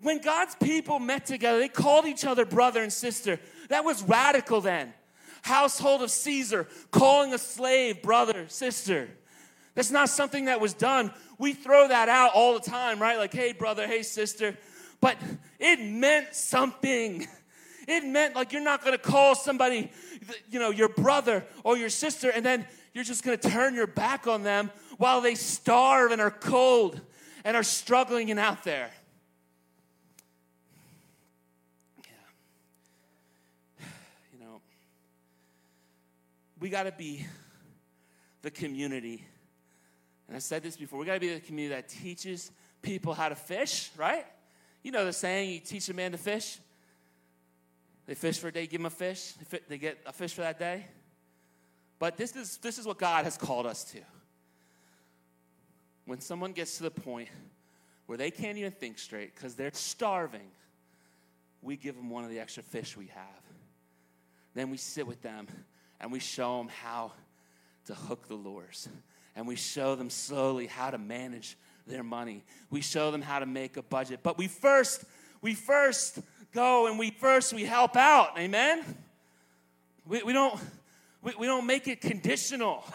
when 0.00 0.20
God's 0.20 0.55
people 0.57 0.98
met 0.98 1.27
together, 1.27 1.59
they 1.59 1.68
called 1.68 2.07
each 2.07 2.24
other 2.24 2.44
brother 2.44 2.83
and 2.83 2.92
sister. 2.92 3.38
That 3.68 3.85
was 3.85 4.03
radical 4.03 4.61
then. 4.61 4.92
Household 5.44 6.02
of 6.02 6.11
Caesar, 6.11 6.66
calling 6.90 7.35
a 7.35 7.38
slave 7.38 8.02
brother, 8.02 8.46
sister. 8.48 9.09
That's 9.74 9.90
not 9.90 10.09
something 10.09 10.46
that 10.46 10.61
was 10.61 10.72
done. 10.72 11.12
We 11.38 11.52
throw 11.52 11.88
that 11.88 12.09
out 12.09 12.33
all 12.35 12.54
the 12.54 12.61
time, 12.61 13.00
right? 13.00 13.18
Like, 13.18 13.35
hey, 13.35 13.52
brother, 13.52 13.87
hey, 13.87 14.02
sister. 14.02 14.57
But 15.00 15.18
it 15.59 15.80
meant 15.80 16.35
something. 16.35 17.26
It 17.87 18.04
meant 18.04 18.35
like 18.35 18.52
you're 18.52 18.62
not 18.62 18.83
going 18.83 18.96
to 18.96 19.02
call 19.02 19.35
somebody, 19.35 19.90
you 20.50 20.59
know, 20.59 20.70
your 20.70 20.88
brother 20.88 21.44
or 21.62 21.76
your 21.76 21.90
sister, 21.90 22.30
and 22.30 22.44
then 22.44 22.66
you're 22.94 23.04
just 23.04 23.22
going 23.22 23.37
to 23.37 23.48
turn 23.50 23.74
your 23.74 23.87
back 23.87 24.26
on 24.26 24.44
them 24.44 24.70
while 24.96 25.20
they 25.20 25.35
starve 25.35 26.11
and 26.11 26.22
are 26.22 26.30
cold 26.30 27.00
and 27.44 27.54
are 27.54 27.62
struggling 27.62 28.30
and 28.30 28.40
out 28.40 28.64
there. 28.64 28.90
Yeah. 31.98 33.87
You 34.33 34.38
know, 34.40 34.61
we 36.64 36.70
got 36.70 36.85
to 36.85 36.92
be 36.92 37.27
the 38.40 38.50
community 38.50 39.22
and 40.27 40.35
I 40.35 40.40
said 40.40 40.62
this 40.62 40.79
before, 40.79 40.98
we 40.98 41.05
got 41.05 41.12
to 41.12 41.20
be 41.20 41.35
the 41.35 41.40
community 41.40 41.74
that 41.74 41.90
teaches 41.90 42.50
people 42.81 43.12
how 43.12 43.29
to 43.29 43.35
fish, 43.35 43.90
right? 43.98 44.24
You 44.83 44.90
know 44.90 45.05
the 45.05 45.12
saying, 45.12 45.50
you 45.50 45.61
teach 45.61 45.90
a 45.90 45.92
man 45.92 46.12
to 46.12 46.16
fish. 46.16 46.57
They 48.07 48.14
fish 48.14 48.38
for 48.38 48.48
a 48.48 48.50
day, 48.50 48.66
give 48.66 48.81
them 48.81 48.87
a 48.87 48.90
fish. 48.90 49.35
They 49.68 49.77
get 49.77 49.98
a 50.07 50.12
fish 50.14 50.33
for 50.33 50.40
that 50.40 50.59
day. 50.59 50.87
But 51.98 52.16
this 52.16 52.35
is, 52.35 52.57
this 52.57 52.79
is 52.79 52.87
what 52.87 52.96
God 52.96 53.24
has 53.24 53.37
called 53.37 53.66
us 53.66 53.85
to. 53.92 54.00
When 56.07 56.20
someone 56.20 56.53
gets 56.53 56.79
to 56.79 56.85
the 56.85 56.90
point 56.90 57.29
where 58.07 58.16
they 58.16 58.31
can't 58.31 58.57
even 58.57 58.72
think 58.72 58.98
straight 58.98 59.35
because 59.35 59.55
they're 59.55 59.70
starving, 59.74 60.48
we 61.61 61.77
give 61.77 61.94
them 61.94 62.09
one 62.09 62.24
of 62.24 62.31
the 62.31 62.40
extra 62.40 62.62
fish 62.62 62.96
we 62.96 63.09
have. 63.09 63.42
Then 64.55 64.70
we 64.70 64.79
sit 64.79 65.07
with 65.07 65.20
them 65.20 65.46
and 66.05 66.12
we 66.12 66.19
show 66.19 66.59
them 66.59 66.69
how 66.69 67.12
to 67.87 67.95
hook 67.95 68.29
the 68.29 68.35
lures 68.35 68.90
and 69.35 69.49
we 69.49 69.57
show 69.57 69.95
them 69.95 70.11
slowly 70.11 70.67
how 70.67 70.90
to 70.90 70.99
manage 70.99 71.57
their 71.87 72.03
money. 72.03 72.45
We 72.69 72.83
show 72.83 73.11
them 73.11 73.23
how 73.23 73.38
to 73.38 73.47
make 73.47 73.79
a 73.79 73.83
budget. 73.83 74.21
But 74.23 74.37
we 74.37 74.47
first, 74.47 75.03
we 75.40 75.55
first 75.55 76.19
go 76.53 76.88
and 76.88 76.99
we 76.99 77.11
first 77.11 77.55
we 77.55 77.64
help 77.64 77.97
out. 77.97 78.38
Amen? 78.38 78.85
We, 80.07 80.23
we 80.23 80.35
don't 80.35 80.61
we, 81.23 81.33
we 81.38 81.47
don't 81.47 81.67
make 81.67 81.88
it 81.88 82.01
conditional. 82.01 82.85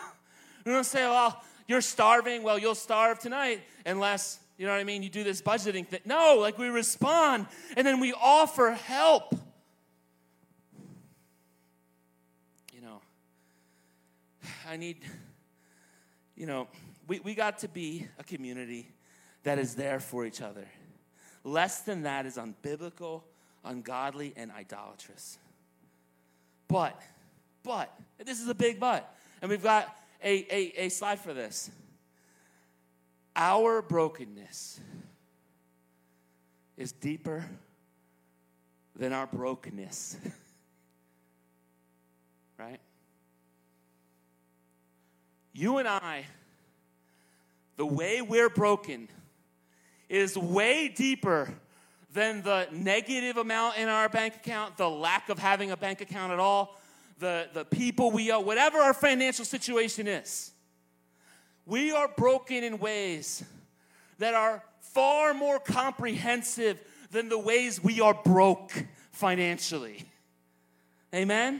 We 0.65 0.73
don't 0.73 0.83
say, 0.83 1.03
well, 1.03 1.41
you're 1.67 1.81
starving, 1.81 2.43
well, 2.43 2.59
you'll 2.59 2.75
starve 2.75 3.17
tonight 3.17 3.61
unless, 3.85 4.39
you 4.57 4.67
know 4.67 4.73
what 4.73 4.81
I 4.81 4.83
mean, 4.83 5.01
you 5.01 5.09
do 5.09 5.23
this 5.23 5.41
budgeting 5.41 5.87
thing. 5.87 6.01
No, 6.05 6.37
like 6.39 6.59
we 6.59 6.67
respond 6.67 7.47
and 7.77 7.87
then 7.87 8.01
we 8.01 8.13
offer 8.13 8.71
help. 8.71 9.33
You 12.73 12.81
know, 12.81 13.01
I 14.69 14.77
need 14.77 14.97
you 16.39 16.45
know, 16.45 16.67
we, 17.07 17.19
we 17.19 17.35
got 17.35 17.59
to 17.59 17.67
be 17.67 18.07
a 18.17 18.23
community 18.23 18.87
that 19.43 19.59
is 19.59 19.75
there 19.75 19.99
for 19.99 20.25
each 20.25 20.41
other. 20.41 20.65
Less 21.43 21.81
than 21.81 22.03
that 22.03 22.25
is 22.25 22.37
unbiblical, 22.37 23.23
ungodly, 23.65 24.33
and 24.37 24.49
idolatrous. 24.51 25.37
But, 26.69 27.01
but, 27.63 27.93
this 28.23 28.39
is 28.39 28.47
a 28.47 28.53
big 28.53 28.79
but, 28.79 29.13
and 29.41 29.49
we've 29.49 29.63
got 29.63 29.93
a, 30.23 30.45
a, 30.49 30.85
a 30.85 30.89
slide 30.89 31.19
for 31.19 31.33
this. 31.33 31.69
Our 33.35 33.81
brokenness 33.81 34.79
is 36.77 36.91
deeper 36.93 37.43
than 38.95 39.11
our 39.11 39.27
brokenness. 39.27 40.17
right? 42.57 42.79
You 45.59 45.77
and 45.77 45.89
I, 45.89 46.23
the 47.75 47.85
way 47.85 48.21
we're 48.21 48.47
broken, 48.47 49.09
is 50.07 50.37
way 50.37 50.87
deeper 50.87 51.53
than 52.13 52.43
the 52.43 52.69
negative 52.71 53.35
amount 53.35 53.77
in 53.77 53.89
our 53.89 54.07
bank 54.07 54.37
account, 54.37 54.77
the 54.77 54.89
lack 54.89 55.27
of 55.27 55.37
having 55.37 55.71
a 55.71 55.75
bank 55.75 55.99
account 55.99 56.31
at 56.31 56.39
all, 56.39 56.79
the, 57.19 57.49
the 57.53 57.65
people 57.65 58.09
we 58.09 58.31
owe, 58.31 58.39
whatever 58.39 58.77
our 58.77 58.93
financial 58.93 59.43
situation 59.43 60.07
is. 60.07 60.51
We 61.65 61.91
are 61.91 62.07
broken 62.07 62.63
in 62.63 62.79
ways 62.79 63.43
that 64.17 64.33
are 64.33 64.63
far 64.79 65.33
more 65.33 65.59
comprehensive 65.59 66.79
than 67.11 67.27
the 67.27 67.37
ways 67.37 67.83
we 67.83 67.99
are 67.99 68.13
broke 68.13 68.71
financially. 69.11 70.05
Amen? 71.13 71.59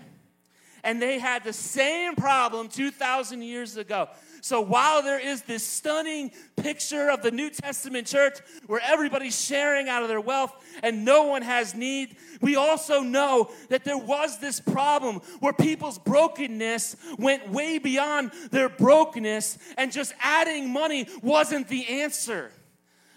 And 0.84 1.02
they 1.02 1.20
had 1.20 1.44
the 1.44 1.54
same 1.54 2.16
problem 2.16 2.68
2,000 2.70 3.42
years 3.42 3.78
ago. 3.78 4.10
So 4.42 4.62
while 4.62 5.02
there 5.02 5.20
is 5.20 5.42
this 5.42 5.64
stunning 5.64 6.32
picture 6.56 7.10
of 7.10 7.22
the 7.22 7.32
New 7.32 7.50
Testament 7.50 8.08
church 8.08 8.38
where 8.68 8.82
everybody's 8.84 9.40
sharing 9.40 9.90
out 9.90 10.02
of 10.02 10.10
their 10.10 10.22
wealth 10.22 10.54
and 10.82 11.04
no 11.04 11.24
one 11.24 11.42
has 11.42 11.76
need, 11.76 12.16
we 12.42 12.56
also 12.56 13.02
know 13.02 13.52
that 13.70 13.84
there 13.84 13.98
was 13.98 14.40
this 14.40 14.60
problem 14.60 15.18
where 15.40 15.54
people's 15.54 16.00
brokenness 16.00 16.96
went 17.18 17.50
way 17.50 17.78
beyond 17.80 18.32
their 18.52 18.70
brokenness 18.70 19.58
and 19.78 19.92
just 19.92 20.14
adding 20.22 20.72
money 20.72 21.08
wasn't 21.22 21.68
the 21.68 21.88
answer. 21.88 22.52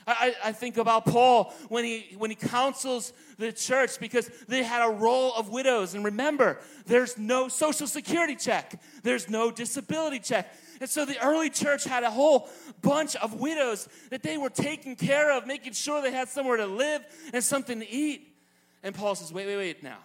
I, 0.06 0.34
I, 0.44 0.52
think 0.52 0.78
about 0.78 1.04
Paul 1.04 1.54
when 1.68 1.84
he, 1.84 2.14
when 2.18 2.30
he 2.30 2.36
counsels 2.36 3.12
the 3.38 3.52
church 3.52 4.00
because 4.00 4.28
they 4.48 4.62
had 4.62 4.84
a 4.84 4.90
roll 4.90 5.32
of 5.34 5.48
widows. 5.48 5.94
And 5.94 6.04
remember, 6.04 6.58
there's 6.86 7.16
no 7.16 7.48
social 7.48 7.86
security 7.86 8.34
check, 8.34 8.80
there's 9.02 9.30
no 9.30 9.50
disability 9.50 10.18
check, 10.18 10.52
and 10.82 10.90
so 10.90 11.04
the 11.04 11.24
early 11.24 11.48
church 11.48 11.84
had 11.84 12.02
a 12.02 12.10
whole 12.10 12.48
bunch 12.80 13.14
of 13.14 13.34
widows 13.34 13.88
that 14.10 14.24
they 14.24 14.36
were 14.36 14.50
taking 14.50 14.96
care 14.96 15.30
of, 15.30 15.46
making 15.46 15.74
sure 15.74 16.02
they 16.02 16.10
had 16.10 16.28
somewhere 16.28 16.56
to 16.56 16.66
live 16.66 17.02
and 17.32 17.44
something 17.44 17.78
to 17.78 17.88
eat. 17.88 18.34
And 18.82 18.92
Paul 18.92 19.14
says, 19.14 19.32
wait, 19.32 19.46
wait, 19.46 19.56
wait 19.56 19.82
now. 19.84 19.98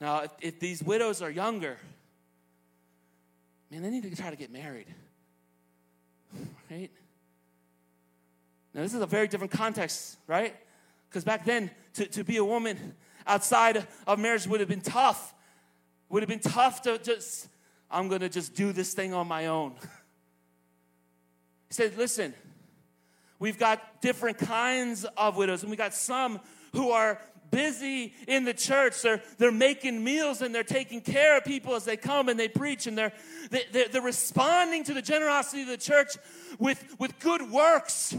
Now, 0.00 0.20
if, 0.20 0.30
if 0.40 0.60
these 0.60 0.80
widows 0.80 1.22
are 1.22 1.30
younger, 1.30 1.76
man, 3.68 3.82
they 3.82 3.90
need 3.90 4.04
to 4.04 4.14
try 4.14 4.30
to 4.30 4.36
get 4.36 4.52
married. 4.52 4.86
Right? 6.70 6.90
Now, 8.74 8.82
this 8.82 8.94
is 8.94 9.00
a 9.00 9.06
very 9.06 9.28
different 9.28 9.52
context, 9.52 10.18
right? 10.26 10.54
Because 11.08 11.24
back 11.24 11.44
then, 11.44 11.70
to, 11.94 12.06
to 12.06 12.24
be 12.24 12.36
a 12.36 12.44
woman 12.44 12.94
outside 13.26 13.86
of 14.06 14.18
marriage 14.18 14.46
would 14.46 14.60
have 14.60 14.68
been 14.68 14.80
tough. 14.80 15.34
Would 16.10 16.22
have 16.22 16.28
been 16.28 16.40
tough 16.40 16.82
to 16.82 16.98
just 16.98 17.48
I'm 17.90 18.08
going 18.08 18.20
to 18.20 18.28
just 18.28 18.54
do 18.54 18.72
this 18.72 18.92
thing 18.92 19.14
on 19.14 19.26
my 19.26 19.46
own. 19.46 19.72
He 21.68 21.74
said, 21.74 21.96
Listen, 21.96 22.34
we've 23.38 23.58
got 23.58 24.02
different 24.02 24.38
kinds 24.38 25.04
of 25.16 25.36
widows, 25.36 25.62
and 25.62 25.70
we 25.70 25.76
got 25.76 25.94
some 25.94 26.40
who 26.72 26.90
are 26.90 27.20
busy 27.50 28.12
in 28.26 28.44
the 28.44 28.52
church. 28.52 29.00
They're, 29.00 29.22
they're 29.38 29.50
making 29.50 30.04
meals 30.04 30.42
and 30.42 30.54
they're 30.54 30.62
taking 30.62 31.00
care 31.00 31.38
of 31.38 31.44
people 31.44 31.74
as 31.74 31.86
they 31.86 31.96
come 31.96 32.28
and 32.28 32.38
they 32.38 32.48
preach, 32.48 32.86
and 32.86 32.96
they're, 32.96 33.12
they're, 33.50 33.88
they're 33.88 34.02
responding 34.02 34.84
to 34.84 34.94
the 34.94 35.02
generosity 35.02 35.62
of 35.62 35.68
the 35.68 35.78
church 35.78 36.16
with, 36.58 36.96
with 36.98 37.18
good 37.20 37.50
works. 37.50 38.14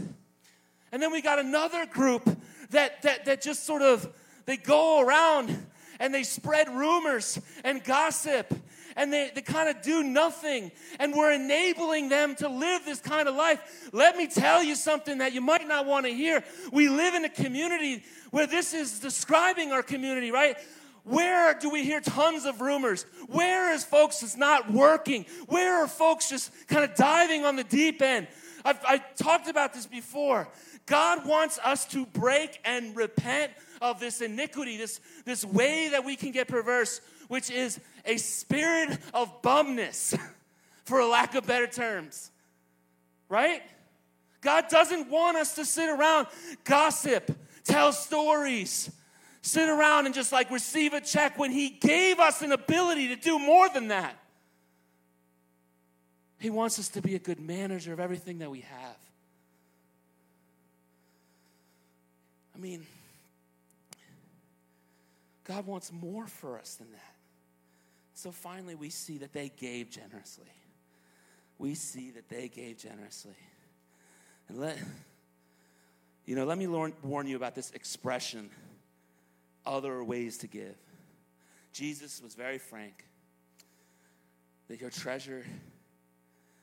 And 0.92 1.02
then 1.02 1.12
we 1.12 1.22
got 1.22 1.38
another 1.38 1.86
group 1.86 2.28
that, 2.70 3.02
that, 3.02 3.24
that 3.26 3.42
just 3.42 3.64
sort 3.64 3.82
of 3.82 4.08
they 4.46 4.56
go 4.56 5.00
around 5.00 5.66
and 5.98 6.12
they 6.12 6.22
spread 6.22 6.68
rumors 6.68 7.38
and 7.62 7.84
gossip 7.84 8.52
and 8.96 9.12
they, 9.12 9.30
they 9.34 9.42
kind 9.42 9.68
of 9.68 9.82
do 9.82 10.02
nothing 10.02 10.72
and 10.98 11.14
we're 11.14 11.32
enabling 11.32 12.08
them 12.08 12.34
to 12.36 12.48
live 12.48 12.84
this 12.84 13.00
kind 13.00 13.28
of 13.28 13.34
life. 13.34 13.88
Let 13.92 14.16
me 14.16 14.26
tell 14.26 14.62
you 14.62 14.74
something 14.74 15.18
that 15.18 15.32
you 15.32 15.40
might 15.40 15.68
not 15.68 15.86
want 15.86 16.06
to 16.06 16.12
hear. 16.12 16.42
We 16.72 16.88
live 16.88 17.14
in 17.14 17.24
a 17.24 17.28
community 17.28 18.02
where 18.30 18.46
this 18.46 18.74
is 18.74 18.98
describing 18.98 19.72
our 19.72 19.82
community, 19.82 20.32
right? 20.32 20.56
Where 21.04 21.54
do 21.54 21.70
we 21.70 21.84
hear 21.84 22.00
tons 22.00 22.44
of 22.44 22.60
rumors? 22.60 23.06
Where 23.28 23.72
is 23.72 23.84
folks 23.84 24.20
that's 24.20 24.36
not 24.36 24.70
working? 24.70 25.26
Where 25.46 25.82
are 25.82 25.88
folks 25.88 26.28
just 26.28 26.52
kind 26.68 26.84
of 26.84 26.94
diving 26.94 27.44
on 27.44 27.56
the 27.56 27.64
deep 27.64 28.02
end? 28.02 28.26
I've, 28.64 28.78
I 28.84 28.98
talked 29.16 29.48
about 29.48 29.72
this 29.72 29.86
before. 29.86 30.48
God 30.90 31.24
wants 31.24 31.56
us 31.62 31.86
to 31.86 32.04
break 32.04 32.58
and 32.64 32.96
repent 32.96 33.52
of 33.80 34.00
this 34.00 34.20
iniquity, 34.20 34.76
this, 34.76 35.00
this 35.24 35.44
way 35.44 35.90
that 35.90 36.04
we 36.04 36.16
can 36.16 36.32
get 36.32 36.48
perverse, 36.48 37.00
which 37.28 37.48
is 37.48 37.78
a 38.04 38.16
spirit 38.16 38.98
of 39.14 39.40
bumness, 39.40 40.18
for 40.84 40.98
a 40.98 41.06
lack 41.06 41.36
of 41.36 41.46
better 41.46 41.68
terms. 41.68 42.32
Right? 43.28 43.62
God 44.40 44.64
doesn't 44.68 45.08
want 45.08 45.36
us 45.36 45.54
to 45.54 45.64
sit 45.64 45.88
around, 45.88 46.26
gossip, 46.64 47.38
tell 47.62 47.92
stories, 47.92 48.90
sit 49.42 49.68
around 49.68 50.06
and 50.06 50.14
just 50.14 50.32
like 50.32 50.50
receive 50.50 50.92
a 50.92 51.00
check 51.00 51.38
when 51.38 51.52
He 51.52 51.68
gave 51.68 52.18
us 52.18 52.42
an 52.42 52.50
ability 52.50 53.14
to 53.14 53.16
do 53.16 53.38
more 53.38 53.68
than 53.68 53.88
that. 53.88 54.16
He 56.40 56.50
wants 56.50 56.80
us 56.80 56.88
to 56.88 57.00
be 57.00 57.14
a 57.14 57.20
good 57.20 57.38
manager 57.38 57.92
of 57.92 58.00
everything 58.00 58.40
that 58.40 58.50
we 58.50 58.62
have. 58.62 59.09
I 62.60 62.62
mean, 62.62 62.86
God 65.44 65.66
wants 65.66 65.90
more 65.90 66.26
for 66.26 66.58
us 66.58 66.74
than 66.74 66.92
that. 66.92 67.14
So 68.12 68.30
finally, 68.30 68.74
we 68.74 68.90
see 68.90 69.16
that 69.18 69.32
they 69.32 69.48
gave 69.48 69.88
generously. 69.88 70.52
We 71.56 71.74
see 71.74 72.10
that 72.10 72.28
they 72.28 72.48
gave 72.48 72.76
generously. 72.76 73.36
And 74.48 74.58
let, 74.58 74.76
you 76.26 76.36
know, 76.36 76.44
let 76.44 76.58
me 76.58 76.66
warn 76.66 77.26
you 77.26 77.36
about 77.36 77.54
this 77.54 77.70
expression 77.70 78.50
other 79.64 80.04
ways 80.04 80.36
to 80.38 80.46
give. 80.46 80.76
Jesus 81.72 82.20
was 82.22 82.34
very 82.34 82.58
frank 82.58 83.06
that 84.68 84.82
your 84.82 84.90
treasure, 84.90 85.46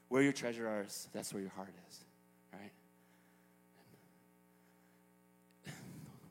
where 0.10 0.22
your 0.22 0.32
treasure 0.32 0.84
is, 0.86 1.08
that's 1.12 1.34
where 1.34 1.41
your 1.41 1.52
heart 1.52 1.74
is, 1.89 2.00
right? 2.54 2.72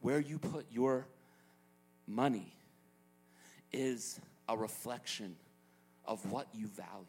Where 0.07 0.21
you 0.21 0.39
put 0.39 0.67
your 0.71 1.09
money 2.07 2.53
is 3.73 4.21
a 4.49 4.57
reflection 4.57 5.35
of 6.05 6.31
what 6.31 6.47
you 6.55 6.69
value. 6.69 7.09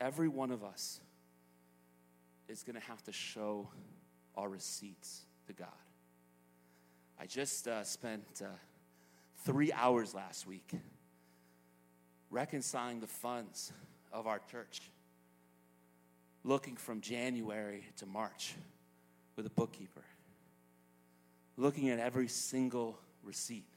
Every 0.00 0.28
one 0.28 0.52
of 0.52 0.62
us 0.62 1.00
is 2.46 2.62
going 2.62 2.80
to 2.80 2.86
have 2.86 3.02
to 3.02 3.12
show 3.12 3.68
our 4.36 4.48
receipts 4.48 5.22
to 5.48 5.52
God. 5.52 5.66
I 7.18 7.26
just 7.26 7.66
uh, 7.66 7.82
spent 7.82 8.42
uh, 8.44 8.50
three 9.38 9.72
hours 9.72 10.14
last 10.14 10.46
week 10.46 10.70
reconciling 12.30 13.00
the 13.00 13.08
funds 13.08 13.72
of 14.12 14.28
our 14.28 14.40
church, 14.52 14.82
looking 16.44 16.76
from 16.76 17.00
January 17.00 17.82
to 17.96 18.06
March 18.06 18.54
with 19.36 19.46
a 19.46 19.50
bookkeeper 19.50 20.04
looking 21.56 21.90
at 21.90 21.98
every 21.98 22.28
single 22.28 22.98
receipt, 23.22 23.68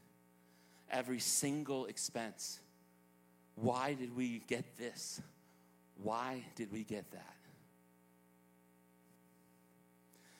every 0.89 1.19
single 1.19 1.85
expense. 1.85 2.59
Why 3.55 3.93
did 3.93 4.15
we 4.15 4.41
get 4.47 4.77
this? 4.77 5.21
Why 6.01 6.43
did 6.55 6.71
we 6.71 6.83
get 6.83 7.11
that? 7.11 7.35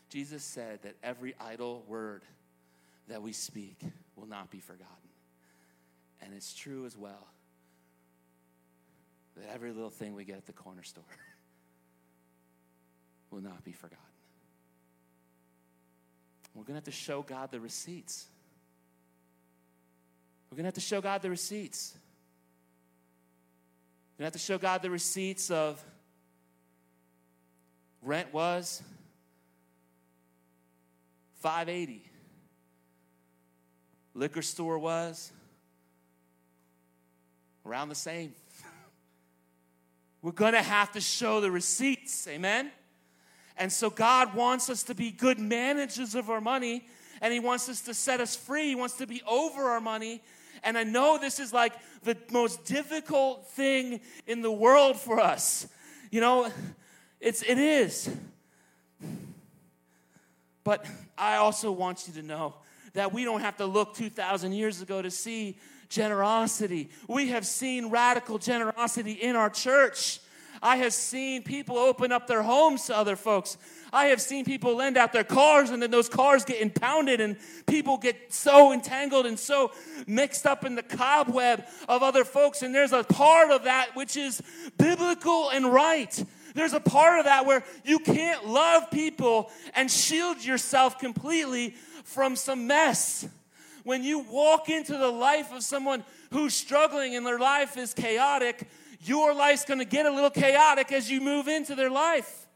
Jesus 0.09 0.43
said 0.43 0.81
that 0.83 0.95
every 1.03 1.35
idle 1.39 1.83
word 1.87 2.23
that 3.07 3.21
we 3.21 3.33
speak 3.33 3.77
will 4.15 4.27
not 4.27 4.49
be 4.49 4.59
forgotten. 4.59 4.93
And 6.21 6.33
it's 6.33 6.53
true 6.53 6.85
as 6.85 6.97
well 6.97 7.27
that 9.35 9.53
every 9.53 9.71
little 9.71 9.89
thing 9.89 10.15
we 10.15 10.23
get 10.23 10.37
at 10.37 10.45
the 10.45 10.53
corner 10.53 10.83
store 10.83 11.03
will 13.31 13.41
not 13.41 13.63
be 13.63 13.71
forgotten. 13.71 14.06
We're 16.57 16.63
going 16.63 16.73
to 16.73 16.77
have 16.77 16.83
to 16.85 16.91
show 16.91 17.21
God 17.21 17.51
the 17.51 17.59
receipts. 17.59 18.25
We're 20.49 20.55
going 20.55 20.63
to 20.63 20.69
have 20.69 20.73
to 20.73 20.81
show 20.81 21.01
God 21.01 21.21
the 21.21 21.29
receipts. 21.29 21.93
We're 24.17 24.23
going 24.23 24.31
to 24.31 24.35
have 24.35 24.41
to 24.41 24.45
show 24.45 24.57
God 24.57 24.81
the 24.81 24.89
receipts 24.89 25.51
of 25.51 25.79
rent 28.01 28.33
was 28.33 28.81
580. 31.41 32.01
Liquor 34.15 34.41
store 34.41 34.79
was 34.79 35.31
around 37.67 37.89
the 37.89 37.95
same. 37.95 38.33
We're 40.23 40.31
going 40.31 40.53
to 40.53 40.63
have 40.63 40.93
to 40.93 41.01
show 41.01 41.39
the 41.39 41.51
receipts. 41.51 42.27
Amen. 42.27 42.71
And 43.57 43.71
so 43.71 43.89
God 43.89 44.35
wants 44.35 44.69
us 44.69 44.83
to 44.83 44.95
be 44.95 45.11
good 45.11 45.39
managers 45.39 46.15
of 46.15 46.29
our 46.29 46.41
money, 46.41 46.87
and 47.21 47.33
He 47.33 47.39
wants 47.39 47.67
us 47.69 47.81
to 47.81 47.93
set 47.93 48.21
us 48.21 48.35
free. 48.35 48.67
He 48.67 48.75
wants 48.75 48.95
to 48.97 49.07
be 49.07 49.21
over 49.27 49.69
our 49.69 49.81
money. 49.81 50.21
And 50.63 50.77
I 50.77 50.83
know 50.83 51.17
this 51.17 51.39
is 51.39 51.53
like 51.53 51.73
the 52.03 52.17
most 52.31 52.65
difficult 52.65 53.47
thing 53.49 54.01
in 54.25 54.41
the 54.41 54.51
world 54.51 54.97
for 54.97 55.19
us. 55.19 55.67
You 56.11 56.21
know, 56.21 56.51
it's 57.19 57.41
it 57.41 57.57
is. 57.57 58.09
But 60.63 60.85
I 61.17 61.37
also 61.37 61.71
want 61.71 62.07
you 62.07 62.13
to 62.15 62.21
know 62.21 62.55
that 62.93 63.13
we 63.13 63.23
don't 63.23 63.41
have 63.41 63.57
to 63.57 63.65
look 63.65 63.95
2,000 63.95 64.51
years 64.51 64.81
ago 64.81 65.01
to 65.01 65.09
see 65.09 65.57
generosity. 65.89 66.89
We 67.07 67.29
have 67.29 67.45
seen 67.45 67.89
radical 67.89 68.37
generosity 68.37 69.13
in 69.13 69.35
our 69.35 69.49
church. 69.49 70.19
I 70.61 70.77
have 70.77 70.93
seen 70.93 71.43
people 71.43 71.77
open 71.77 72.11
up 72.11 72.27
their 72.27 72.43
homes 72.43 72.85
to 72.85 72.97
other 72.97 73.15
folks. 73.15 73.57
I 73.93 74.05
have 74.05 74.21
seen 74.21 74.45
people 74.45 74.75
lend 74.75 74.97
out 74.97 75.13
their 75.13 75.23
cars 75.23 75.69
and 75.69 75.81
then 75.81 75.91
those 75.91 76.09
cars 76.09 76.43
get 76.43 76.61
impounded 76.61 77.21
and 77.21 77.37
people 77.65 77.97
get 77.97 78.33
so 78.33 78.73
entangled 78.73 79.25
and 79.25 79.37
so 79.37 79.71
mixed 80.05 80.45
up 80.45 80.65
in 80.65 80.75
the 80.75 80.83
cobweb 80.83 81.65
of 81.87 82.03
other 82.03 82.23
folks. 82.23 82.61
And 82.61 82.73
there's 82.73 82.91
a 82.91 83.03
part 83.03 83.51
of 83.51 83.63
that 83.63 83.95
which 83.95 84.17
is 84.17 84.41
biblical 84.77 85.49
and 85.49 85.71
right. 85.71 86.23
There's 86.53 86.73
a 86.73 86.79
part 86.79 87.19
of 87.19 87.25
that 87.25 87.45
where 87.45 87.63
you 87.85 87.99
can't 87.99 88.47
love 88.47 88.89
people 88.89 89.51
and 89.75 89.91
shield 89.91 90.43
yourself 90.43 90.97
completely 90.97 91.75
from 92.03 92.35
some 92.35 92.67
mess. 92.67 93.27
When 93.83 94.03
you 94.03 94.19
walk 94.19 94.67
into 94.67 94.97
the 94.97 95.07
life 95.07 95.53
of 95.53 95.63
someone 95.63 96.03
who's 96.31 96.53
struggling 96.53 97.15
and 97.15 97.25
their 97.25 97.39
life 97.39 97.77
is 97.77 97.93
chaotic, 97.93 98.67
your 99.01 99.33
life's 99.33 99.65
gonna 99.65 99.85
get 99.85 100.05
a 100.05 100.11
little 100.11 100.29
chaotic 100.29 100.91
as 100.91 101.09
you 101.09 101.21
move 101.21 101.47
into 101.47 101.75
their 101.75 101.89
life. 101.89 102.47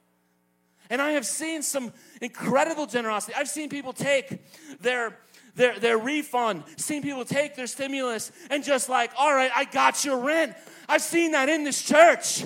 And 0.89 1.01
I 1.01 1.11
have 1.11 1.25
seen 1.25 1.61
some 1.61 1.93
incredible 2.21 2.85
generosity. 2.85 3.33
I've 3.35 3.47
seen 3.47 3.69
people 3.69 3.93
take 3.93 4.39
their 4.81 5.17
their, 5.55 5.77
their 5.79 5.97
refund, 5.97 6.63
seen 6.77 7.01
people 7.01 7.25
take 7.25 7.55
their 7.55 7.67
stimulus 7.67 8.31
and 8.49 8.63
just 8.63 8.87
like, 8.87 9.11
all 9.17 9.33
right, 9.33 9.51
I 9.53 9.65
got 9.65 10.05
your 10.05 10.17
rent. 10.17 10.55
I've 10.87 11.01
seen 11.01 11.31
that 11.31 11.49
in 11.49 11.63
this 11.63 11.81
church. 11.81 12.43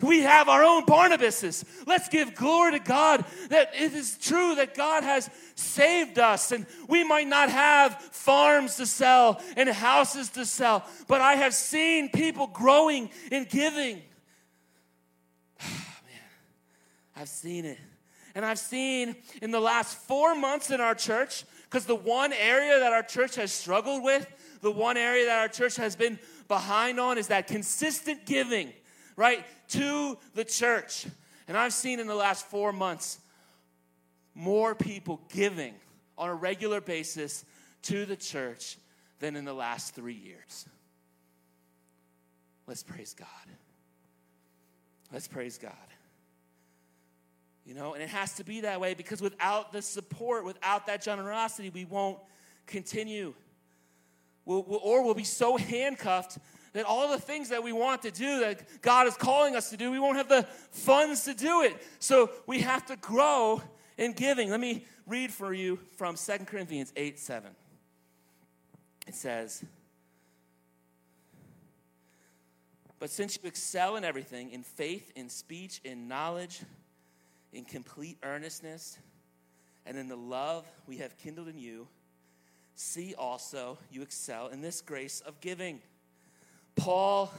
We 0.00 0.20
have 0.20 0.48
our 0.48 0.62
own 0.62 0.86
Barnabases. 0.86 1.64
Let's 1.86 2.08
give 2.08 2.34
glory 2.34 2.72
to 2.72 2.78
God 2.78 3.24
that 3.48 3.72
it 3.74 3.94
is 3.94 4.16
true 4.18 4.54
that 4.54 4.74
God 4.74 5.02
has 5.02 5.28
saved 5.56 6.18
us. 6.18 6.52
And 6.52 6.66
we 6.88 7.02
might 7.02 7.26
not 7.26 7.50
have 7.50 8.00
farms 8.00 8.76
to 8.76 8.86
sell 8.86 9.42
and 9.56 9.68
houses 9.68 10.28
to 10.30 10.46
sell, 10.46 10.84
but 11.08 11.20
I 11.20 11.34
have 11.34 11.54
seen 11.54 12.10
people 12.10 12.46
growing 12.46 13.10
in 13.32 13.44
giving. 13.44 13.96
Man, 15.60 16.22
I've 17.16 17.28
seen 17.28 17.64
it. 17.64 17.78
And 18.34 18.44
I've 18.44 18.60
seen 18.60 19.16
in 19.42 19.50
the 19.50 19.58
last 19.58 19.98
four 19.98 20.36
months 20.36 20.70
in 20.70 20.80
our 20.80 20.94
church, 20.94 21.44
because 21.64 21.86
the 21.86 21.96
one 21.96 22.32
area 22.32 22.78
that 22.78 22.92
our 22.92 23.02
church 23.02 23.34
has 23.34 23.50
struggled 23.50 24.04
with, 24.04 24.26
the 24.60 24.70
one 24.70 24.96
area 24.96 25.26
that 25.26 25.40
our 25.40 25.48
church 25.48 25.74
has 25.74 25.96
been 25.96 26.20
behind 26.46 27.00
on 27.00 27.18
is 27.18 27.26
that 27.28 27.48
consistent 27.48 28.26
giving, 28.26 28.72
right, 29.16 29.44
to 29.68 30.18
the 30.34 30.44
church. 30.44 31.06
And 31.46 31.56
I've 31.56 31.72
seen 31.72 32.00
in 32.00 32.06
the 32.06 32.14
last 32.14 32.46
four 32.46 32.72
months 32.72 33.18
more 34.34 34.74
people 34.74 35.20
giving 35.32 35.74
on 36.16 36.28
a 36.28 36.34
regular 36.34 36.80
basis 36.80 37.44
to 37.82 38.04
the 38.04 38.16
church 38.16 38.76
than 39.20 39.36
in 39.36 39.44
the 39.44 39.52
last 39.52 39.94
three 39.94 40.14
years. 40.14 40.66
Let's 42.66 42.82
praise 42.82 43.14
God. 43.14 43.28
Let's 45.12 45.26
praise 45.26 45.58
God. 45.58 45.72
You 47.64 47.74
know, 47.74 47.94
and 47.94 48.02
it 48.02 48.08
has 48.08 48.34
to 48.34 48.44
be 48.44 48.62
that 48.62 48.80
way 48.80 48.94
because 48.94 49.20
without 49.20 49.72
the 49.72 49.82
support, 49.82 50.44
without 50.44 50.86
that 50.86 51.02
generosity, 51.02 51.70
we 51.70 51.84
won't 51.84 52.18
continue. 52.66 53.34
We'll, 54.44 54.62
we'll, 54.62 54.80
or 54.82 55.04
we'll 55.04 55.14
be 55.14 55.24
so 55.24 55.56
handcuffed 55.56 56.38
that 56.78 56.86
all 56.86 57.10
the 57.10 57.18
things 57.18 57.48
that 57.48 57.64
we 57.64 57.72
want 57.72 58.02
to 58.02 58.12
do, 58.12 58.38
that 58.38 58.60
God 58.82 59.08
is 59.08 59.16
calling 59.16 59.56
us 59.56 59.70
to 59.70 59.76
do, 59.76 59.90
we 59.90 59.98
won't 59.98 60.16
have 60.16 60.28
the 60.28 60.44
funds 60.70 61.24
to 61.24 61.34
do 61.34 61.62
it. 61.62 61.76
So 61.98 62.30
we 62.46 62.60
have 62.60 62.86
to 62.86 62.94
grow 62.94 63.60
in 63.96 64.12
giving. 64.12 64.48
Let 64.48 64.60
me 64.60 64.84
read 65.04 65.32
for 65.32 65.52
you 65.52 65.80
from 65.96 66.14
Second 66.14 66.46
Corinthians 66.46 66.92
8 66.94 67.18
7. 67.18 67.50
It 69.08 69.16
says, 69.16 69.64
But 73.00 73.10
since 73.10 73.36
you 73.42 73.48
excel 73.48 73.96
in 73.96 74.04
everything, 74.04 74.52
in 74.52 74.62
faith, 74.62 75.10
in 75.16 75.28
speech, 75.30 75.80
in 75.82 76.06
knowledge, 76.06 76.60
in 77.52 77.64
complete 77.64 78.18
earnestness 78.22 78.98
and 79.84 79.98
in 79.98 80.06
the 80.06 80.16
love 80.16 80.64
we 80.86 80.98
have 80.98 81.18
kindled 81.18 81.48
in 81.48 81.58
you, 81.58 81.88
see 82.76 83.16
also 83.18 83.78
you 83.90 84.00
excel 84.02 84.46
in 84.46 84.60
this 84.60 84.80
grace 84.80 85.20
of 85.26 85.40
giving. 85.40 85.80
Paul 86.78 87.32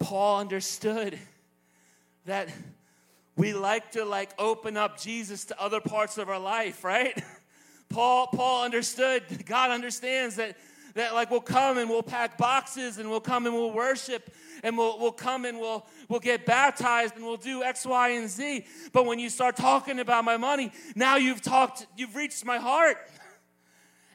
Paul 0.00 0.40
understood 0.40 1.18
that 2.26 2.48
we 3.36 3.54
like 3.54 3.92
to 3.92 4.04
like 4.04 4.30
open 4.38 4.76
up 4.76 5.00
Jesus 5.00 5.46
to 5.46 5.60
other 5.60 5.80
parts 5.80 6.18
of 6.18 6.28
our 6.28 6.38
life, 6.38 6.84
right? 6.84 7.22
Paul 7.88 8.26
Paul 8.26 8.64
understood, 8.64 9.22
God 9.46 9.70
understands 9.70 10.36
that 10.36 10.56
that 10.94 11.14
like 11.14 11.30
we'll 11.30 11.40
come 11.40 11.78
and 11.78 11.88
we'll 11.88 12.02
pack 12.02 12.36
boxes 12.36 12.98
and 12.98 13.08
we'll 13.08 13.20
come 13.20 13.46
and 13.46 13.54
we'll 13.54 13.72
worship 13.72 14.30
and 14.62 14.78
we'll, 14.78 14.98
we'll 14.98 15.12
come 15.12 15.44
and 15.44 15.58
we'll, 15.58 15.84
we'll 16.08 16.20
get 16.20 16.46
baptized 16.46 17.16
and 17.16 17.24
we'll 17.24 17.36
do 17.36 17.62
X, 17.62 17.84
Y, 17.84 18.08
and 18.10 18.28
Z. 18.28 18.64
But 18.92 19.04
when 19.04 19.18
you 19.18 19.28
start 19.28 19.56
talking 19.56 19.98
about 19.98 20.24
my 20.24 20.36
money, 20.36 20.72
now 20.94 21.16
you've 21.16 21.42
talked, 21.42 21.86
you've 21.96 22.14
reached 22.14 22.44
my 22.44 22.58
heart. 22.58 22.96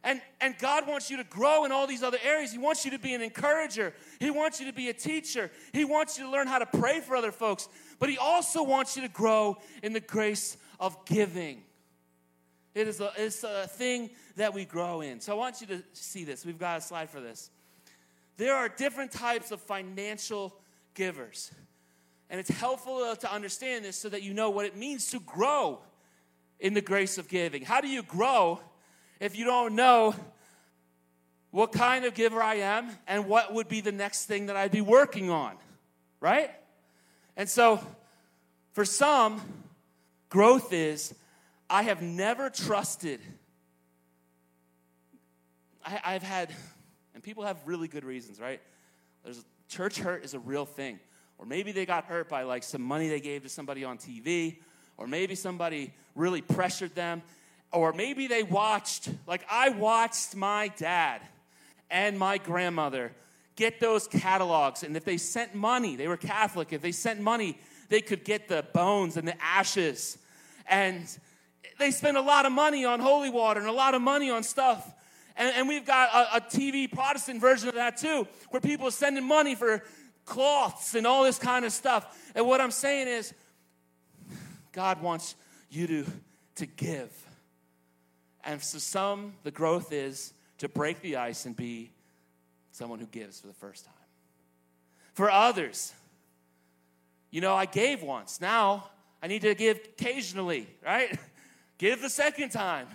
And, 0.04 0.22
and 0.40 0.58
God 0.58 0.88
wants 0.88 1.10
you 1.10 1.18
to 1.18 1.24
grow 1.24 1.66
in 1.66 1.72
all 1.72 1.86
these 1.86 2.04
other 2.04 2.18
areas. 2.24 2.52
He 2.52 2.58
wants 2.58 2.86
you 2.86 2.92
to 2.92 3.00
be 3.00 3.14
an 3.14 3.22
encourager. 3.22 3.94
He 4.20 4.32
wants 4.32 4.60
you 4.60 4.68
to 4.68 4.74
be 4.74 4.90
a 4.90 4.94
teacher. 4.94 5.52
He 5.74 5.84
wants 5.84 6.18
you 6.18 6.26
to 6.26 6.32
learn 6.32 6.48
how 6.48 6.60
to 6.60 6.66
pray 6.66 7.02
for 7.02 7.16
other 7.16 7.32
folks. 7.32 7.68
But 8.00 8.10
He 8.10 8.18
also 8.18 8.64
wants 8.64 8.96
you 8.96 9.02
to 9.02 9.10
grow 9.10 9.58
in 9.84 9.94
the 9.94 10.00
grace 10.00 10.58
of 10.80 11.06
giving. 11.06 11.64
It 12.76 12.88
is 12.88 13.02
a, 13.02 13.12
it's 13.18 13.44
a 13.44 13.68
thing 13.68 14.12
that 14.38 14.54
we 14.54 14.64
grow 14.64 15.02
in. 15.02 15.20
So 15.20 15.34
I 15.34 15.36
want 15.36 15.60
you 15.60 15.68
to 15.68 15.84
see 15.94 16.24
this. 16.24 16.46
We've 16.46 16.60
got 16.60 16.78
a 16.78 16.82
slide 16.82 17.10
for 17.10 17.20
this. 17.20 17.50
There 18.38 18.56
are 18.56 18.70
different 18.70 19.12
types 19.12 19.52
of 19.52 19.60
financial 19.60 20.56
givers. 20.94 21.52
And 22.30 22.40
it's 22.40 22.50
helpful 22.50 23.16
to 23.16 23.34
understand 23.34 23.84
this 23.84 23.98
so 23.98 24.08
that 24.10 24.22
you 24.22 24.34
know 24.34 24.50
what 24.50 24.66
it 24.66 24.78
means 24.78 25.12
to 25.12 25.20
grow 25.20 25.80
in 26.60 26.74
the 26.74 26.82
grace 26.82 27.18
of 27.18 27.28
giving. 27.28 27.64
How 27.64 27.82
do 27.82 27.88
you 27.88 28.04
grow 28.04 28.62
if 29.20 29.38
you 29.38 29.46
don't 29.46 29.76
know 29.76 30.16
what 31.52 31.72
kind 31.72 32.06
of 32.06 32.14
giver 32.14 32.42
I 32.42 32.56
am 32.56 32.90
and 33.08 33.28
what 33.28 33.54
would 33.54 33.68
be 33.68 33.82
the 33.82 33.92
next 33.92 34.26
thing 34.26 34.48
that 34.48 34.56
I'd 34.56 34.72
be 34.72 34.82
working 34.82 35.30
on? 35.30 35.56
Right? 36.20 36.52
And 37.36 37.50
so, 37.50 37.80
for 38.74 38.86
some, 38.86 39.42
growth 40.30 40.74
is 40.74 41.14
I 41.70 41.84
have 41.84 42.02
never 42.02 42.50
trusted. 42.50 43.20
I, 45.86 46.14
have 46.14 46.24
had, 46.24 46.52
and 47.14 47.24
people 47.24 47.44
have 47.46 47.58
really 47.66 47.88
good 47.88 48.04
reasons, 48.04 48.40
right? 48.40 48.62
There's 49.24 49.44
church 49.70 49.98
hurt 50.00 50.24
is 50.24 50.34
a 50.34 50.40
real 50.40 50.66
thing. 50.66 51.00
Or 51.38 51.46
maybe 51.46 51.72
they 51.72 51.86
got 51.86 52.06
hurt 52.06 52.30
by 52.30 52.44
like 52.44 52.64
some 52.64 52.82
money 52.82 53.08
they 53.08 53.22
gave 53.22 53.44
to 53.44 53.50
somebody 53.50 53.86
on 53.86 53.98
TV, 53.98 54.58
or 54.98 55.08
maybe 55.08 55.36
somebody 55.36 55.94
really 56.16 56.42
pressured 56.42 56.94
them, 56.96 57.22
or 57.72 57.94
maybe 57.94 58.28
they 58.28 58.44
watched, 58.44 59.10
like 59.28 59.46
I 59.50 59.70
watched 59.70 60.36
my 60.36 60.70
dad 60.70 61.22
and 61.90 62.18
my 62.18 62.38
grandmother 62.38 63.12
get 63.56 63.80
those 63.80 64.08
catalogs. 64.08 64.84
And 64.84 64.96
if 64.96 65.06
they 65.06 65.18
sent 65.18 65.54
money, 65.54 65.96
they 65.96 66.08
were 66.08 66.18
Catholic, 66.18 66.74
if 66.74 66.82
they 66.82 66.92
sent 66.92 67.20
money, 67.20 67.60
they 67.90 68.02
could 68.02 68.24
get 68.24 68.48
the 68.48 68.66
bones 68.74 69.18
and 69.18 69.28
the 69.28 69.36
ashes. 69.44 70.18
And 70.68 71.06
they 71.78 71.92
spend 71.92 72.18
a 72.18 72.22
lot 72.22 72.46
of 72.46 72.52
money 72.52 72.86
on 72.86 73.00
holy 73.00 73.30
water 73.30 73.60
and 73.60 73.70
a 73.70 73.74
lot 73.74 73.94
of 73.94 74.02
money 74.02 74.30
on 74.30 74.44
stuff. 74.44 74.94
And, 75.36 75.56
and 75.56 75.68
we've 75.68 75.86
got 75.86 76.10
a, 76.14 76.38
a, 76.38 76.42
TV 76.42 76.92
Protestant 76.92 77.40
version 77.40 77.70
of 77.70 77.76
that 77.76 77.98
too, 77.98 78.28
where 78.50 78.60
people 78.60 78.88
are 78.88 78.92
sending 78.92 79.24
money 79.24 79.56
for 79.56 79.84
cloths 80.26 80.96
and 80.96 81.08
all 81.08 81.24
this 81.24 81.40
kind 81.40 81.66
of 81.66 81.72
stuff. 81.72 82.32
And 82.36 82.46
what 82.46 82.62
I'm 82.62 82.72
saying 82.72 83.08
is, 83.08 83.34
God 84.72 85.02
wants 85.02 85.36
you 85.70 85.88
to, 85.88 86.06
to 86.56 86.66
give. 86.66 87.12
And 88.44 88.62
for 88.62 88.80
some, 88.80 89.34
the 89.44 89.52
growth 89.52 89.92
is 89.92 90.34
to 90.60 90.70
break 90.70 91.02
the 91.02 91.18
ice 91.18 91.46
and 91.46 91.56
be 91.56 91.92
someone 92.72 93.00
who 93.00 93.06
gives 93.08 93.40
for 93.40 93.48
the 93.48 93.54
first 93.54 93.86
time. 93.86 93.94
For 95.14 95.30
others, 95.30 95.94
you 97.32 97.42
know, 97.42 97.56
I 97.56 97.66
gave 97.66 98.02
once. 98.02 98.40
Now 98.40 98.90
I 99.22 99.28
need 99.28 99.42
to 99.42 99.54
give 99.56 99.78
occasionally, 99.78 100.68
right? 100.86 101.18
Give 101.78 102.02
the 102.02 102.10
second 102.10 102.50
time. 102.50 102.88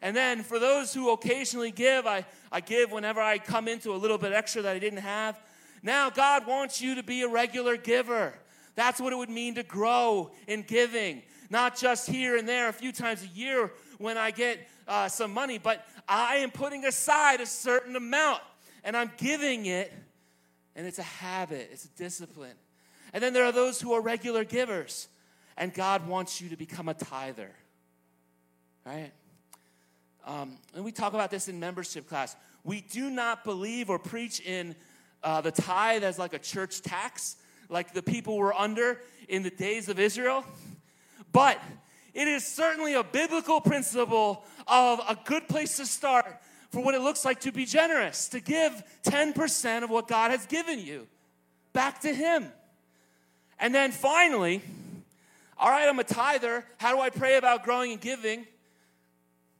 And 0.00 0.14
then 0.16 0.44
for 0.44 0.60
those 0.60 0.94
who 0.94 1.10
occasionally 1.10 1.72
give, 1.72 2.06
I, 2.06 2.24
I 2.52 2.60
give 2.60 2.92
whenever 2.92 3.20
I 3.20 3.38
come 3.38 3.66
into 3.66 3.92
a 3.92 3.96
little 3.96 4.18
bit 4.18 4.32
extra 4.32 4.62
that 4.62 4.76
I 4.76 4.78
didn't 4.78 5.00
have. 5.00 5.36
Now, 5.82 6.10
God 6.10 6.46
wants 6.46 6.80
you 6.80 6.94
to 6.94 7.02
be 7.02 7.22
a 7.22 7.28
regular 7.28 7.76
giver. 7.76 8.34
That's 8.74 9.00
what 9.00 9.12
it 9.12 9.16
would 9.16 9.30
mean 9.30 9.56
to 9.56 9.64
grow 9.64 10.30
in 10.46 10.62
giving, 10.62 11.22
not 11.54 11.76
just 11.76 12.10
here 12.10 12.36
and 12.36 12.48
there 12.48 12.68
a 12.68 12.72
few 12.72 12.90
times 12.90 13.22
a 13.22 13.28
year 13.28 13.70
when 13.98 14.18
I 14.18 14.32
get 14.32 14.58
uh, 14.88 15.06
some 15.06 15.32
money, 15.32 15.56
but 15.56 15.86
I 16.08 16.38
am 16.38 16.50
putting 16.50 16.84
aside 16.84 17.40
a 17.40 17.46
certain 17.46 17.94
amount 17.94 18.42
and 18.82 18.96
I'm 18.96 19.12
giving 19.16 19.66
it, 19.66 19.92
and 20.74 20.84
it's 20.84 20.98
a 20.98 21.04
habit, 21.04 21.70
it's 21.72 21.84
a 21.84 21.88
discipline. 21.90 22.56
And 23.12 23.22
then 23.22 23.32
there 23.32 23.44
are 23.44 23.52
those 23.52 23.80
who 23.80 23.92
are 23.92 24.00
regular 24.00 24.42
givers, 24.44 25.06
and 25.56 25.72
God 25.72 26.08
wants 26.08 26.40
you 26.40 26.48
to 26.48 26.56
become 26.56 26.88
a 26.88 26.94
tither. 26.94 27.52
right? 28.84 29.12
Um, 30.26 30.58
and 30.74 30.84
we 30.84 30.90
talk 30.90 31.14
about 31.14 31.30
this 31.30 31.46
in 31.46 31.60
membership 31.60 32.08
class. 32.08 32.34
We 32.64 32.80
do 32.80 33.10
not 33.10 33.44
believe 33.44 33.90
or 33.90 34.00
preach 34.00 34.40
in 34.40 34.74
uh, 35.22 35.40
the 35.40 35.52
tithe 35.52 36.02
as 36.02 36.18
like 36.18 36.34
a 36.34 36.40
church 36.40 36.82
tax, 36.82 37.36
like 37.68 37.94
the 37.94 38.02
people 38.02 38.36
were 38.36 38.52
under 38.52 38.98
in 39.28 39.44
the 39.44 39.50
days 39.50 39.88
of 39.88 40.00
Israel. 40.00 40.44
But 41.34 41.60
it 42.14 42.28
is 42.28 42.46
certainly 42.46 42.94
a 42.94 43.02
biblical 43.02 43.60
principle 43.60 44.44
of 44.68 45.00
a 45.00 45.18
good 45.24 45.48
place 45.48 45.76
to 45.78 45.84
start 45.84 46.40
for 46.70 46.80
what 46.80 46.94
it 46.94 47.02
looks 47.02 47.24
like 47.24 47.40
to 47.40 47.50
be 47.50 47.66
generous, 47.66 48.28
to 48.28 48.40
give 48.40 48.82
10% 49.02 49.82
of 49.82 49.90
what 49.90 50.06
God 50.06 50.30
has 50.30 50.46
given 50.46 50.78
you 50.78 51.08
back 51.72 52.00
to 52.02 52.14
Him. 52.14 52.46
And 53.58 53.74
then 53.74 53.90
finally, 53.90 54.62
all 55.58 55.70
right, 55.70 55.88
I'm 55.88 55.98
a 55.98 56.04
tither. 56.04 56.64
How 56.78 56.94
do 56.94 57.00
I 57.00 57.10
pray 57.10 57.36
about 57.36 57.64
growing 57.64 57.90
and 57.90 58.00
giving? 58.00 58.46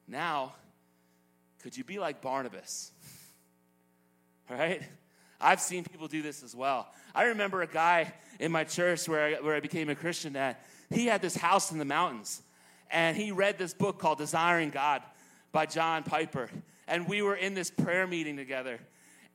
Now, 0.07 0.55
could 1.61 1.77
you 1.77 1.83
be 1.83 1.99
like 1.99 2.22
Barnabas? 2.22 2.93
Right? 4.51 4.83
I've 5.45 5.61
seen 5.61 5.84
people 5.84 6.09
do 6.09 6.22
this 6.22 6.42
as 6.42 6.57
well. 6.57 6.88
I 7.14 7.24
remember 7.24 7.61
a 7.61 7.66
guy 7.66 8.14
in 8.40 8.51
my 8.51 8.64
church 8.64 9.07
where 9.07 9.36
I, 9.36 9.40
where 9.42 9.55
I 9.55 9.61
became 9.61 9.90
a 9.90 9.95
Christian 9.95 10.32
that 10.32 10.64
he 10.90 11.05
had 11.05 11.20
this 11.20 11.36
house 11.36 11.70
in 11.70 11.78
the 11.78 11.84
mountains 11.84 12.42
and 12.90 13.14
he 13.14 13.30
read 13.30 13.59
this 13.59 13.74
book 13.74 13.99
called 13.99 14.16
Desiring 14.18 14.70
God 14.70 15.03
by 15.53 15.66
John 15.66 16.03
Piper. 16.03 16.49
And 16.88 17.07
we 17.07 17.20
were 17.20 17.34
in 17.34 17.53
this 17.53 17.70
prayer 17.70 18.07
meeting 18.07 18.36
together 18.36 18.80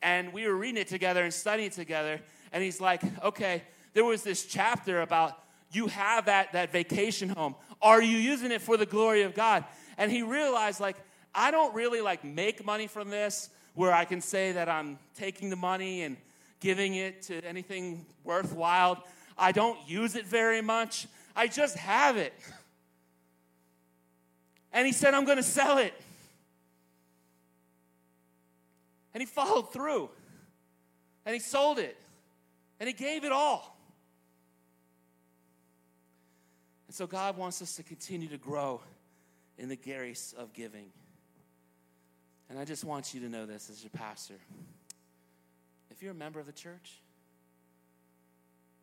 and 0.02 0.34
we 0.34 0.48
were 0.48 0.56
reading 0.56 0.82
it 0.82 0.88
together 0.88 1.24
and 1.24 1.32
studying 1.34 1.70
together. 1.70 2.20
And 2.52 2.64
he's 2.64 2.82
like, 2.82 3.04
okay, 3.24 3.62
there 3.94 4.06
was 4.06 4.24
this 4.24 4.46
chapter 4.46 5.02
about 5.02 5.38
you 5.72 5.88
have 5.88 6.26
that, 6.26 6.54
that 6.54 6.72
vacation 6.72 7.30
home. 7.30 7.54
Are 7.84 8.02
you 8.02 8.18
using 8.18 8.52
it 8.52 8.62
for 8.62 8.78
the 8.78 8.86
glory 8.88 9.22
of 9.22 9.36
God? 9.36 9.64
And 9.98 10.12
he 10.12 10.24
realized, 10.24 10.80
like, 10.80 10.96
I 11.36 11.52
don't 11.52 11.76
really 11.76 12.02
like 12.02 12.24
make 12.24 12.66
money 12.66 12.88
from 12.88 13.12
this 13.12 13.50
where 13.76 13.94
I 13.94 14.06
can 14.06 14.22
say 14.22 14.52
that 14.54 14.70
I'm 14.70 15.00
taking 15.18 15.50
the 15.50 15.56
money 15.56 16.04
and 16.04 16.18
giving 16.60 16.96
it 16.96 17.22
to 17.24 17.42
anything 17.46 18.06
worthwhile. 18.24 19.04
I 19.38 19.52
don't 19.52 19.78
use 19.88 20.16
it 20.16 20.26
very 20.26 20.62
much. 20.62 21.08
I 21.36 21.48
just 21.48 21.78
have 21.78 22.18
it. 22.18 22.34
And 24.72 24.86
he 24.86 24.94
said, 24.94 25.14
I'm 25.14 25.26
going 25.26 25.38
to 25.38 25.44
sell 25.44 25.78
it. 25.78 25.94
And 29.14 29.22
he 29.22 29.26
followed 29.26 29.74
through. 29.74 30.10
And 31.26 31.34
he 31.34 31.40
sold 31.40 31.80
it. 31.80 31.98
And 32.80 32.88
he 32.88 32.94
gave 32.94 33.24
it 33.24 33.32
all. 33.32 33.78
And 36.88 36.96
so 36.96 37.08
God 37.08 37.38
wants 37.38 37.62
us 37.62 37.76
to 37.76 37.84
continue 37.84 38.28
to 38.30 38.38
grow 38.38 38.82
in 39.58 39.70
the 39.70 39.76
grace 39.76 40.34
of 40.38 40.54
giving. 40.54 40.88
And 42.50 42.58
I 42.58 42.66
just 42.66 42.84
want 42.84 43.14
you 43.14 43.22
to 43.22 43.30
know 43.30 43.46
this 43.46 43.70
as 43.70 43.84
your 43.84 43.92
pastor. 43.92 44.40
If 45.92 46.02
you're 46.02 46.12
a 46.12 46.16
member 46.16 46.40
of 46.40 46.46
the 46.46 46.52
church, 46.52 47.02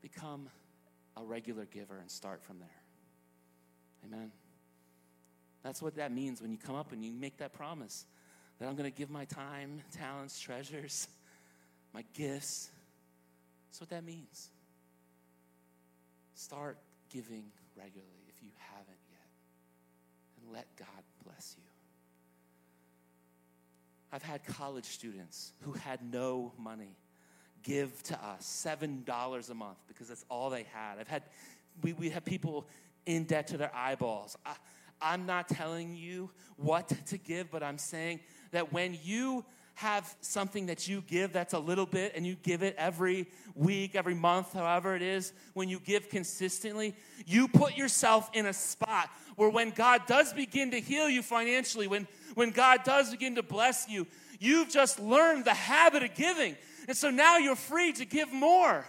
become 0.02 0.48
a 1.16 1.24
regular 1.24 1.64
giver 1.64 1.98
and 1.98 2.10
start 2.10 2.42
from 2.42 2.58
there. 2.58 2.68
Amen. 4.04 4.30
That's 5.62 5.82
what 5.82 5.96
that 5.96 6.12
means 6.12 6.40
when 6.40 6.52
you 6.52 6.58
come 6.58 6.76
up 6.76 6.92
and 6.92 7.04
you 7.04 7.12
make 7.12 7.38
that 7.38 7.52
promise 7.52 8.04
that 8.58 8.68
I'm 8.68 8.76
going 8.76 8.90
to 8.90 8.96
give 8.96 9.10
my 9.10 9.24
time, 9.24 9.82
talents, 9.90 10.38
treasures, 10.38 11.08
my 11.92 12.04
gifts. 12.14 12.70
That's 13.68 13.80
what 13.80 13.90
that 13.90 14.04
means. 14.04 14.50
Start 16.34 16.78
giving 17.10 17.44
regularly 17.76 18.24
if 18.28 18.42
you 18.42 18.50
haven't 18.58 19.00
yet. 19.10 19.28
And 20.40 20.52
let 20.54 20.66
God 20.76 21.02
bless 21.24 21.56
you. 21.58 21.65
I've 24.12 24.22
had 24.22 24.44
college 24.44 24.84
students 24.84 25.52
who 25.62 25.72
had 25.72 26.00
no 26.12 26.52
money 26.58 26.96
give 27.62 28.02
to 28.04 28.14
us 28.24 28.66
$7 28.66 29.50
a 29.50 29.54
month 29.54 29.78
because 29.88 30.08
that's 30.08 30.24
all 30.28 30.50
they 30.50 30.64
had. 30.72 30.98
I've 30.98 31.08
had, 31.08 31.24
we, 31.82 31.92
we 31.94 32.10
have 32.10 32.24
people 32.24 32.68
in 33.06 33.24
debt 33.24 33.48
to 33.48 33.56
their 33.56 33.74
eyeballs. 33.74 34.36
I, 34.46 34.54
I'm 35.00 35.26
not 35.26 35.48
telling 35.48 35.96
you 35.96 36.30
what 36.56 36.92
to 37.06 37.18
give, 37.18 37.50
but 37.50 37.62
I'm 37.62 37.78
saying 37.78 38.20
that 38.52 38.72
when 38.72 38.96
you 39.02 39.44
have 39.76 40.16
something 40.22 40.66
that 40.66 40.88
you 40.88 41.02
give 41.06 41.34
that's 41.34 41.52
a 41.52 41.58
little 41.58 41.84
bit 41.84 42.12
and 42.16 42.26
you 42.26 42.34
give 42.42 42.62
it 42.62 42.74
every 42.78 43.26
week, 43.54 43.94
every 43.94 44.14
month, 44.14 44.54
however 44.54 44.96
it 44.96 45.02
is, 45.02 45.34
when 45.52 45.68
you 45.68 45.78
give 45.78 46.08
consistently, 46.08 46.94
you 47.26 47.46
put 47.46 47.76
yourself 47.76 48.30
in 48.32 48.46
a 48.46 48.54
spot 48.54 49.10
where 49.36 49.50
when 49.50 49.70
God 49.70 50.06
does 50.06 50.32
begin 50.32 50.70
to 50.70 50.80
heal 50.80 51.10
you 51.10 51.20
financially, 51.20 51.88
when, 51.88 52.08
when 52.34 52.52
God 52.52 52.84
does 52.84 53.10
begin 53.10 53.34
to 53.34 53.42
bless 53.42 53.86
you, 53.86 54.06
you've 54.40 54.70
just 54.70 54.98
learned 54.98 55.44
the 55.44 55.52
habit 55.54 56.02
of 56.02 56.14
giving. 56.14 56.56
And 56.88 56.96
so 56.96 57.10
now 57.10 57.36
you're 57.36 57.54
free 57.54 57.92
to 57.92 58.06
give 58.06 58.32
more. 58.32 58.82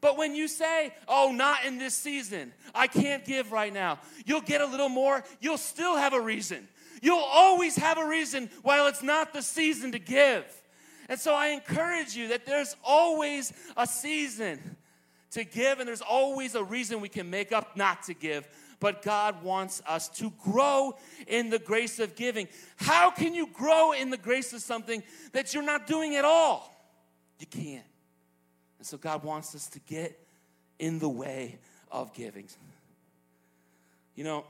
But 0.00 0.18
when 0.18 0.34
you 0.34 0.48
say, 0.48 0.92
oh, 1.06 1.30
not 1.30 1.64
in 1.64 1.78
this 1.78 1.94
season, 1.94 2.52
I 2.74 2.88
can't 2.88 3.24
give 3.24 3.52
right 3.52 3.72
now, 3.72 4.00
you'll 4.26 4.40
get 4.40 4.60
a 4.60 4.66
little 4.66 4.88
more, 4.88 5.22
you'll 5.40 5.58
still 5.58 5.96
have 5.96 6.12
a 6.12 6.20
reason. 6.20 6.66
You'll 7.02 7.18
always 7.18 7.76
have 7.76 7.98
a 7.98 8.06
reason 8.06 8.48
while 8.62 8.86
it's 8.86 9.02
not 9.02 9.34
the 9.34 9.42
season 9.42 9.92
to 9.92 9.98
give. 9.98 10.44
And 11.08 11.18
so 11.18 11.34
I 11.34 11.48
encourage 11.48 12.16
you 12.16 12.28
that 12.28 12.46
there's 12.46 12.76
always 12.82 13.52
a 13.76 13.86
season 13.86 14.76
to 15.32 15.44
give, 15.44 15.80
and 15.80 15.88
there's 15.88 16.00
always 16.00 16.54
a 16.54 16.62
reason 16.62 17.00
we 17.00 17.08
can 17.08 17.28
make 17.28 17.52
up 17.52 17.76
not 17.76 18.04
to 18.04 18.14
give. 18.14 18.48
But 18.78 19.02
God 19.02 19.42
wants 19.42 19.82
us 19.86 20.08
to 20.10 20.32
grow 20.42 20.96
in 21.26 21.50
the 21.50 21.58
grace 21.58 21.98
of 21.98 22.14
giving. 22.14 22.48
How 22.76 23.10
can 23.10 23.34
you 23.34 23.48
grow 23.48 23.92
in 23.92 24.10
the 24.10 24.16
grace 24.16 24.52
of 24.52 24.60
something 24.60 25.02
that 25.32 25.52
you're 25.52 25.62
not 25.62 25.86
doing 25.86 26.16
at 26.16 26.24
all? 26.24 26.72
You 27.40 27.46
can't. 27.46 27.84
And 28.78 28.86
so 28.86 28.96
God 28.96 29.24
wants 29.24 29.54
us 29.54 29.66
to 29.68 29.80
get 29.80 30.18
in 30.78 30.98
the 30.98 31.08
way 31.08 31.58
of 31.90 32.12
giving. 32.14 32.46
You 34.14 34.24
know, 34.24 34.44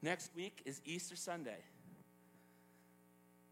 Next 0.00 0.30
week 0.36 0.62
is 0.64 0.80
Easter 0.84 1.16
Sunday. 1.16 1.58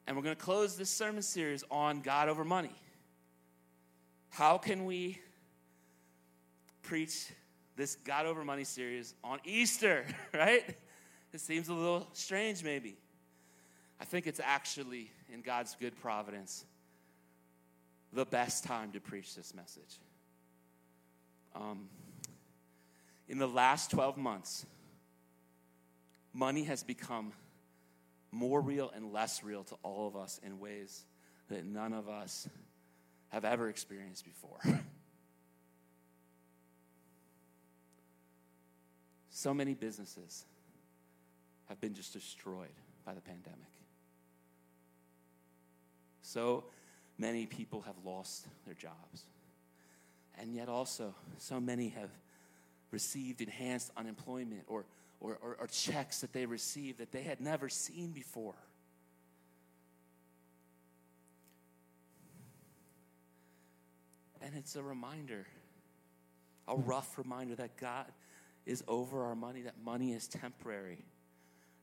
And 0.07 0.17
we're 0.17 0.23
going 0.23 0.37
to 0.37 0.43
close 0.43 0.77
this 0.77 0.91
sermon 0.91 1.23
series 1.23 1.65
on 1.71 2.01
God 2.01 2.29
over 2.29 2.45
money. 2.45 2.75
How 4.31 4.57
can 4.57 4.85
we 4.85 5.21
preach 6.83 7.27
this 7.75 7.97
God 7.97 8.27
over 8.27 8.45
money 8.45 8.63
series 8.63 9.15
on 9.25 9.41
Easter, 9.45 10.07
right? 10.35 10.77
It 11.33 11.41
seems 11.41 11.69
a 11.69 11.75
little 11.75 12.07
strange, 12.13 12.63
maybe. 12.63 12.97
I 14.01 14.05
think 14.05 14.29
it's 14.29 14.41
actually, 14.43 15.11
in 15.33 15.43
God's 15.43 15.77
good 15.81 15.99
providence, 16.01 16.65
the 18.13 18.25
best 18.25 18.63
time 18.63 18.93
to 18.93 19.01
preach 19.01 19.35
this 19.35 19.53
message. 19.53 19.99
Um, 21.57 21.89
in 23.29 23.39
the 23.39 23.49
last 23.49 23.91
12 23.91 24.17
months, 24.17 24.65
money 26.37 26.65
has 26.65 26.83
become 26.83 27.33
more 28.31 28.61
real 28.61 28.93
and 28.95 29.13
less 29.13 29.43
real 29.43 29.65
to 29.65 29.75
all 29.83 30.07
of 30.07 30.17
us 30.17 30.39
in 30.45 30.61
ways 30.61 31.07
that 31.49 31.65
none 31.65 31.95
of 31.95 32.09
us 32.09 32.49
have 33.29 33.45
ever 33.45 33.69
experienced 33.69 34.25
before. 34.25 34.59
so 39.31 39.55
many 39.55 39.75
businesses 39.75 40.45
have 41.69 41.81
been 41.81 41.95
just 41.95 42.13
destroyed 42.13 42.69
by 43.05 43.15
the 43.15 43.21
pandemic. 43.21 43.61
So 46.23 46.65
many 47.19 47.47
people 47.47 47.81
have 47.83 47.95
lost 48.05 48.47
their 48.67 48.75
jobs. 48.75 49.25
And 50.39 50.55
yet, 50.55 50.69
also, 50.69 51.15
so 51.39 51.59
many 51.61 51.89
have 51.91 52.11
received 52.91 53.41
enhanced 53.41 53.91
unemployment 53.97 54.65
or 54.67 54.85
or, 55.21 55.39
or, 55.43 55.57
or 55.61 55.67
checks 55.67 56.21
that 56.21 56.33
they 56.33 56.47
received 56.47 56.99
that 56.99 57.13
they 57.13 57.23
had 57.23 57.41
never 57.41 57.69
seen 57.69 58.13
before. 58.13 58.55
And 64.43 64.55
it's 64.55 64.77
a 64.77 64.83
reminder, 64.83 65.47
a 66.69 66.77
rough 66.77 67.19
reminder 67.19 67.57
that 67.57 67.77
God 67.77 68.07
is 68.65 68.85
over 68.87 69.25
our 69.25 69.35
money, 69.35 69.63
that 69.63 69.75
money 69.85 70.13
is 70.13 70.29
temporary. 70.29 71.05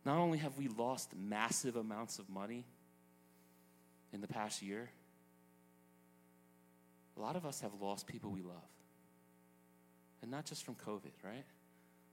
Not 0.06 0.18
only 0.18 0.38
have 0.38 0.58
we 0.58 0.68
lost 0.68 1.14
massive 1.16 1.76
amounts 1.76 2.20
of 2.20 2.30
money 2.30 2.66
in 4.14 4.22
the 4.22 4.28
past 4.28 4.62
year, 4.62 4.90
a 7.18 7.22
lot 7.22 7.36
of 7.36 7.46
us 7.46 7.62
have 7.62 7.72
lost 7.82 8.08
people 8.08 8.32
we 8.32 8.42
love. 8.42 8.56
And 10.22 10.32
not 10.32 10.46
just 10.46 10.64
from 10.64 10.76
COVID, 10.76 11.12
right? 11.24 11.46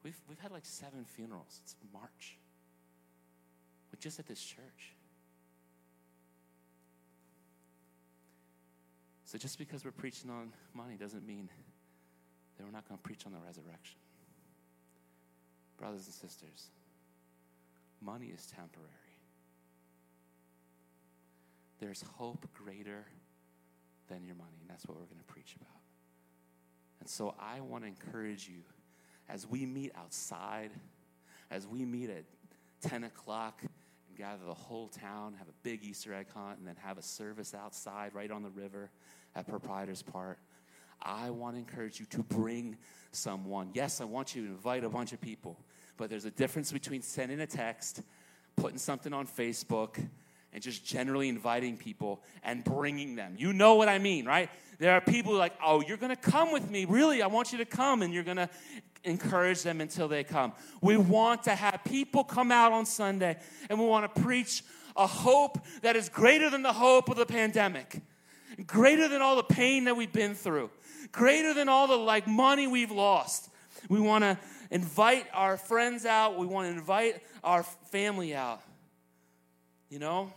We've, 0.02 0.18
we've 0.28 0.38
had 0.38 0.50
like 0.50 0.64
seven 0.64 1.04
funerals. 1.04 1.60
It's 1.62 1.76
March. 1.92 2.38
But 3.90 4.00
just 4.00 4.18
at 4.18 4.26
this 4.26 4.40
church. 4.40 4.94
So 9.24 9.38
just 9.38 9.58
because 9.58 9.84
we're 9.84 9.92
preaching 9.92 10.30
on 10.30 10.52
money 10.74 10.96
doesn't 10.96 11.26
mean 11.26 11.48
that 12.56 12.64
we're 12.64 12.72
not 12.72 12.88
going 12.88 12.98
to 12.98 13.02
preach 13.02 13.26
on 13.26 13.32
the 13.32 13.38
resurrection. 13.38 13.98
Brothers 15.78 16.06
and 16.06 16.14
sisters, 16.14 16.70
money 18.00 18.26
is 18.26 18.46
temporary. 18.46 18.88
There's 21.78 22.02
hope 22.16 22.46
greater 22.52 23.06
than 24.08 24.24
your 24.24 24.34
money, 24.34 24.58
and 24.60 24.68
that's 24.68 24.84
what 24.86 24.98
we're 24.98 25.06
going 25.06 25.20
to 25.20 25.32
preach 25.32 25.54
about. 25.56 25.80
And 27.00 27.08
so 27.08 27.34
I 27.40 27.60
want 27.60 27.84
to 27.84 27.88
encourage 27.88 28.48
you 28.48 28.62
as 29.32 29.46
we 29.46 29.64
meet 29.64 29.92
outside, 29.96 30.70
as 31.50 31.66
we 31.66 31.84
meet 31.84 32.10
at 32.10 32.24
10 32.82 33.04
o'clock 33.04 33.60
and 33.62 34.16
gather 34.16 34.44
the 34.44 34.54
whole 34.54 34.88
town, 34.88 35.34
have 35.38 35.48
a 35.48 35.54
big 35.62 35.84
Easter 35.84 36.12
egg 36.12 36.26
hunt, 36.34 36.58
and 36.58 36.66
then 36.66 36.76
have 36.82 36.98
a 36.98 37.02
service 37.02 37.54
outside 37.54 38.14
right 38.14 38.30
on 38.30 38.42
the 38.42 38.50
river 38.50 38.90
at 39.34 39.46
Proprietors 39.46 40.02
Park. 40.02 40.38
I 41.02 41.30
want 41.30 41.54
to 41.54 41.58
encourage 41.58 42.00
you 42.00 42.06
to 42.06 42.22
bring 42.22 42.76
someone. 43.12 43.70
Yes, 43.72 44.00
I 44.00 44.04
want 44.04 44.34
you 44.34 44.46
to 44.46 44.48
invite 44.48 44.84
a 44.84 44.88
bunch 44.88 45.12
of 45.12 45.20
people, 45.20 45.58
but 45.96 46.10
there's 46.10 46.24
a 46.24 46.30
difference 46.30 46.72
between 46.72 47.02
sending 47.02 47.40
a 47.40 47.46
text, 47.46 48.02
putting 48.56 48.78
something 48.78 49.12
on 49.12 49.26
Facebook, 49.26 49.96
and 50.52 50.62
just 50.62 50.84
generally 50.84 51.28
inviting 51.28 51.76
people 51.76 52.22
and 52.42 52.64
bringing 52.64 53.14
them. 53.14 53.34
You 53.38 53.52
know 53.52 53.76
what 53.76 53.88
I 53.88 53.98
mean, 53.98 54.26
right? 54.26 54.50
There 54.78 54.92
are 54.92 55.00
people 55.00 55.34
like, 55.34 55.52
oh, 55.64 55.82
you're 55.82 55.96
going 55.96 56.14
to 56.14 56.20
come 56.20 56.52
with 56.52 56.70
me. 56.70 56.86
Really, 56.86 57.22
I 57.22 57.26
want 57.26 57.52
you 57.52 57.58
to 57.58 57.64
come. 57.64 58.02
And 58.02 58.12
you're 58.12 58.24
going 58.24 58.38
to 58.38 58.48
encourage 59.04 59.62
them 59.62 59.80
until 59.80 60.08
they 60.08 60.24
come. 60.24 60.52
We 60.80 60.96
want 60.96 61.44
to 61.44 61.54
have 61.54 61.80
people 61.84 62.24
come 62.24 62.52
out 62.52 62.72
on 62.72 62.86
Sunday 62.86 63.38
and 63.68 63.78
we 63.78 63.86
want 63.86 64.14
to 64.14 64.20
preach 64.22 64.62
a 64.96 65.06
hope 65.06 65.58
that 65.82 65.96
is 65.96 66.08
greater 66.08 66.50
than 66.50 66.62
the 66.62 66.72
hope 66.72 67.08
of 67.08 67.16
the 67.16 67.26
pandemic, 67.26 68.00
greater 68.66 69.08
than 69.08 69.22
all 69.22 69.36
the 69.36 69.42
pain 69.42 69.84
that 69.84 69.96
we've 69.96 70.12
been 70.12 70.34
through, 70.34 70.70
greater 71.12 71.54
than 71.54 71.68
all 71.68 71.86
the 71.86 71.96
like 71.96 72.26
money 72.26 72.66
we've 72.66 72.90
lost. 72.90 73.48
We 73.88 74.00
want 74.00 74.24
to 74.24 74.38
invite 74.70 75.26
our 75.32 75.56
friends 75.56 76.04
out. 76.04 76.38
We 76.38 76.46
want 76.46 76.68
to 76.68 76.78
invite 76.78 77.22
our 77.42 77.62
family 77.62 78.34
out. 78.34 78.60
You 79.88 79.98
know, 79.98 80.32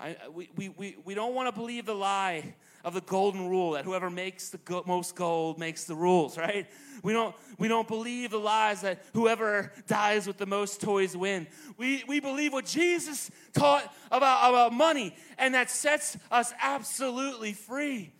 I, 0.00 0.16
we, 0.32 0.50
we, 0.56 0.68
we, 0.70 0.96
we 1.04 1.14
don't 1.14 1.34
want 1.34 1.48
to 1.48 1.58
believe 1.58 1.86
the 1.86 1.94
lie 1.94 2.54
of 2.84 2.94
the 2.94 3.00
golden 3.00 3.48
rule 3.48 3.72
that 3.72 3.84
whoever 3.84 4.10
makes 4.10 4.50
the 4.50 4.58
go- 4.58 4.84
most 4.86 5.16
gold 5.16 5.58
makes 5.58 5.84
the 5.84 5.94
rules, 5.94 6.36
right? 6.38 6.66
We 7.02 7.12
don't, 7.12 7.34
we 7.58 7.68
don't 7.68 7.88
believe 7.88 8.30
the 8.30 8.38
lies 8.38 8.82
that 8.82 9.04
whoever 9.14 9.72
dies 9.86 10.26
with 10.26 10.38
the 10.38 10.46
most 10.46 10.80
toys 10.80 11.16
win. 11.16 11.46
We, 11.76 12.04
we 12.06 12.20
believe 12.20 12.52
what 12.52 12.66
Jesus 12.66 13.30
taught 13.52 13.92
about, 14.10 14.50
about 14.50 14.72
money, 14.72 15.16
and 15.38 15.54
that 15.54 15.70
sets 15.70 16.16
us 16.30 16.52
absolutely 16.62 17.52
free. 17.52 18.12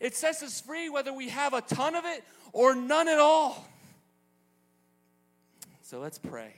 It 0.00 0.14
sets 0.14 0.42
us 0.42 0.60
free 0.60 0.88
whether 0.88 1.12
we 1.12 1.28
have 1.28 1.52
a 1.52 1.60
ton 1.60 1.94
of 1.94 2.04
it 2.04 2.24
or 2.52 2.74
none 2.74 3.08
at 3.08 3.18
all. 3.18 3.66
So 5.82 6.00
let's 6.00 6.18
pray. 6.18 6.52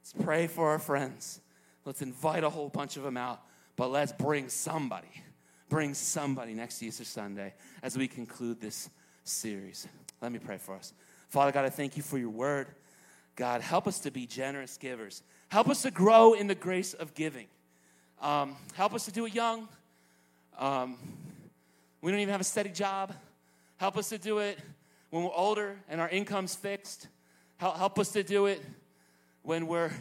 Let's 0.00 0.24
pray 0.24 0.46
for 0.46 0.68
our 0.70 0.78
friends. 0.78 1.40
Let's 1.84 2.02
invite 2.02 2.44
a 2.44 2.50
whole 2.50 2.68
bunch 2.68 2.96
of 2.96 3.02
them 3.02 3.16
out, 3.16 3.40
but 3.76 3.90
let's 3.90 4.12
bring 4.12 4.48
somebody. 4.48 5.08
Bring 5.68 5.94
somebody 5.94 6.54
next 6.54 6.82
Easter 6.82 7.04
Sunday 7.04 7.54
as 7.82 7.96
we 7.98 8.06
conclude 8.06 8.60
this 8.60 8.88
series. 9.24 9.88
Let 10.22 10.32
me 10.32 10.38
pray 10.38 10.58
for 10.58 10.76
us. 10.76 10.92
Father 11.28 11.50
God, 11.52 11.64
I 11.64 11.70
thank 11.70 11.96
you 11.96 12.02
for 12.02 12.18
your 12.18 12.30
word. 12.30 12.68
God, 13.34 13.60
help 13.60 13.86
us 13.86 13.98
to 14.00 14.10
be 14.10 14.26
generous 14.26 14.76
givers. 14.76 15.22
Help 15.48 15.68
us 15.68 15.82
to 15.82 15.90
grow 15.90 16.32
in 16.34 16.46
the 16.46 16.54
grace 16.54 16.94
of 16.94 17.14
giving. 17.14 17.46
Um, 18.22 18.56
help 18.74 18.94
us 18.94 19.04
to 19.06 19.12
do 19.12 19.26
it 19.26 19.34
young. 19.34 19.68
Um, 20.58 20.96
we 22.00 22.10
don't 22.10 22.20
even 22.20 22.32
have 22.32 22.40
a 22.40 22.44
steady 22.44 22.70
job. 22.70 23.12
Help 23.76 23.98
us 23.98 24.08
to 24.08 24.18
do 24.18 24.38
it 24.38 24.58
when 25.10 25.24
we're 25.24 25.34
older 25.34 25.76
and 25.88 26.00
our 26.00 26.08
income's 26.08 26.54
fixed. 26.54 27.08
Help, 27.58 27.76
help 27.76 27.98
us 27.98 28.12
to 28.12 28.22
do 28.22 28.46
it 28.46 28.64
when 29.42 29.66
we're 29.66 29.92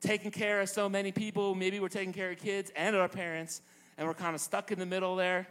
taking 0.00 0.30
care 0.30 0.60
of 0.60 0.68
so 0.68 0.88
many 0.88 1.12
people. 1.12 1.54
Maybe 1.54 1.80
we're 1.80 1.88
taking 1.88 2.12
care 2.12 2.30
of 2.30 2.38
kids 2.38 2.70
and 2.74 2.96
our 2.96 3.08
parents, 3.08 3.60
and 3.98 4.06
we're 4.06 4.14
kind 4.14 4.36
of 4.36 4.40
stuck 4.40 4.70
in 4.70 4.78
the 4.78 4.86
middle 4.86 5.16
there. 5.16 5.48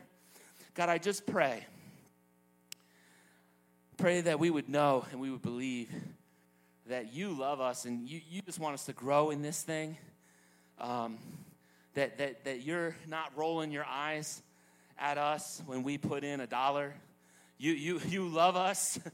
God, 0.74 0.88
I 0.88 0.98
just 0.98 1.28
pray. 1.28 1.66
Pray 3.98 4.22
that 4.22 4.40
we 4.40 4.50
would 4.50 4.70
know 4.70 5.06
and 5.12 5.20
we 5.20 5.30
would 5.30 5.42
believe 5.42 5.90
that 6.88 7.14
you 7.14 7.38
love 7.38 7.60
us 7.60 7.84
and 7.84 8.08
you, 8.08 8.22
you 8.30 8.42
just 8.44 8.58
want 8.58 8.74
us 8.74 8.86
to 8.86 8.94
grow 8.94 9.32
in 9.32 9.42
this 9.42 9.62
thing. 9.62 9.98
Um, 10.80 11.18
that, 11.96 12.20
that, 12.20 12.46
that 12.46 12.62
you're 12.62 12.96
not 13.08 13.36
rolling 13.36 13.72
your 13.72 13.86
eyes 13.86 14.42
at 14.98 15.18
us 15.18 15.62
when 15.66 15.84
we 15.84 15.98
put 15.98 16.24
in 16.24 16.40
a 16.40 16.48
dollar. 16.48 16.94
You, 17.58 17.74
you, 17.74 18.00
you 18.08 18.28
love 18.28 18.56
us. 18.56 18.98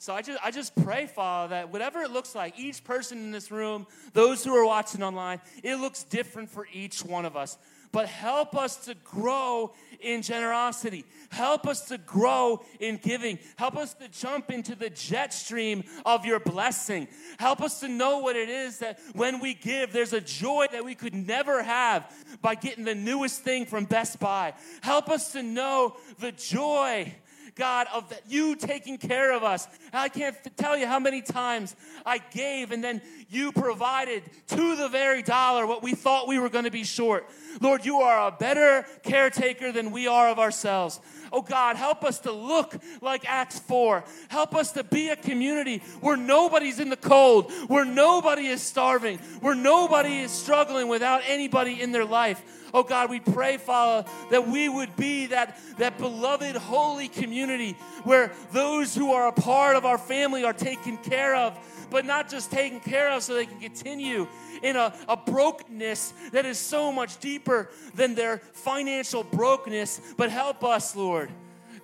So 0.00 0.14
I 0.14 0.22
just, 0.22 0.38
I 0.44 0.52
just 0.52 0.76
pray, 0.76 1.06
Father, 1.06 1.50
that 1.50 1.72
whatever 1.72 2.02
it 2.02 2.12
looks 2.12 2.32
like, 2.32 2.56
each 2.56 2.84
person 2.84 3.18
in 3.18 3.32
this 3.32 3.50
room, 3.50 3.84
those 4.12 4.44
who 4.44 4.54
are 4.54 4.64
watching 4.64 5.02
online, 5.02 5.40
it 5.64 5.74
looks 5.74 6.04
different 6.04 6.50
for 6.50 6.68
each 6.72 7.04
one 7.04 7.24
of 7.24 7.36
us. 7.36 7.58
But 7.92 8.08
help 8.08 8.56
us 8.56 8.76
to 8.86 8.94
grow 8.94 9.72
in 10.00 10.22
generosity. 10.22 11.04
Help 11.30 11.66
us 11.66 11.86
to 11.88 11.98
grow 11.98 12.62
in 12.80 12.98
giving. 12.98 13.38
Help 13.56 13.76
us 13.76 13.94
to 13.94 14.08
jump 14.08 14.50
into 14.50 14.74
the 14.74 14.90
jet 14.90 15.32
stream 15.32 15.84
of 16.04 16.24
your 16.24 16.40
blessing. 16.40 17.08
Help 17.38 17.60
us 17.60 17.80
to 17.80 17.88
know 17.88 18.18
what 18.18 18.36
it 18.36 18.48
is 18.48 18.78
that 18.78 19.00
when 19.14 19.40
we 19.40 19.54
give, 19.54 19.92
there's 19.92 20.12
a 20.12 20.20
joy 20.20 20.66
that 20.72 20.84
we 20.84 20.94
could 20.94 21.14
never 21.14 21.62
have 21.62 22.12
by 22.42 22.54
getting 22.54 22.84
the 22.84 22.94
newest 22.94 23.42
thing 23.42 23.66
from 23.66 23.84
Best 23.84 24.18
Buy. 24.20 24.54
Help 24.82 25.08
us 25.08 25.32
to 25.32 25.42
know 25.42 25.96
the 26.18 26.32
joy 26.32 27.12
God, 27.58 27.88
of 27.92 28.10
you 28.28 28.54
taking 28.54 28.96
care 28.96 29.32
of 29.36 29.42
us. 29.42 29.66
I 29.92 30.08
can't 30.08 30.36
tell 30.56 30.78
you 30.78 30.86
how 30.86 31.00
many 31.00 31.20
times 31.20 31.74
I 32.06 32.18
gave 32.18 32.70
and 32.70 32.82
then 32.82 33.02
you 33.28 33.52
provided 33.52 34.22
to 34.48 34.76
the 34.76 34.88
very 34.88 35.22
dollar 35.22 35.66
what 35.66 35.82
we 35.82 35.94
thought 35.94 36.28
we 36.28 36.38
were 36.38 36.48
going 36.48 36.64
to 36.64 36.70
be 36.70 36.84
short. 36.84 37.28
Lord, 37.60 37.84
you 37.84 37.96
are 37.96 38.28
a 38.28 38.30
better 38.30 38.86
caretaker 39.02 39.72
than 39.72 39.90
we 39.90 40.06
are 40.06 40.28
of 40.28 40.38
ourselves. 40.38 41.00
Oh 41.32 41.42
God, 41.42 41.76
help 41.76 42.04
us 42.04 42.20
to 42.20 42.32
look 42.32 42.74
like 43.00 43.28
Acts 43.28 43.58
4. 43.58 44.04
Help 44.28 44.54
us 44.54 44.72
to 44.72 44.84
be 44.84 45.08
a 45.08 45.16
community 45.16 45.82
where 46.00 46.16
nobody's 46.16 46.80
in 46.80 46.88
the 46.88 46.96
cold, 46.96 47.50
where 47.66 47.84
nobody 47.84 48.46
is 48.46 48.62
starving, 48.62 49.18
where 49.40 49.54
nobody 49.54 50.20
is 50.20 50.30
struggling 50.30 50.88
without 50.88 51.22
anybody 51.26 51.80
in 51.80 51.92
their 51.92 52.04
life. 52.04 52.42
Oh 52.74 52.82
God, 52.82 53.10
we 53.10 53.20
pray, 53.20 53.56
Father, 53.56 54.08
that 54.30 54.46
we 54.48 54.68
would 54.68 54.94
be 54.96 55.26
that, 55.26 55.58
that 55.78 55.98
beloved 55.98 56.56
holy 56.56 57.08
community 57.08 57.72
where 58.04 58.32
those 58.52 58.94
who 58.94 59.12
are 59.12 59.28
a 59.28 59.32
part 59.32 59.76
of 59.76 59.84
our 59.84 59.98
family 59.98 60.44
are 60.44 60.52
taken 60.52 60.96
care 60.98 61.34
of, 61.34 61.58
but 61.90 62.04
not 62.04 62.28
just 62.28 62.50
taken 62.50 62.80
care 62.80 63.10
of 63.10 63.22
so 63.22 63.34
they 63.34 63.46
can 63.46 63.60
continue 63.60 64.26
in 64.62 64.76
a, 64.76 64.92
a 65.08 65.16
brokenness 65.16 66.12
that 66.32 66.44
is 66.44 66.58
so 66.58 66.92
much 66.92 67.18
deeper 67.20 67.70
than 67.94 68.14
their 68.14 68.38
financial 68.38 69.22
brokenness. 69.22 70.00
But 70.16 70.30
help 70.30 70.64
us, 70.64 70.94
Lord, 70.94 71.30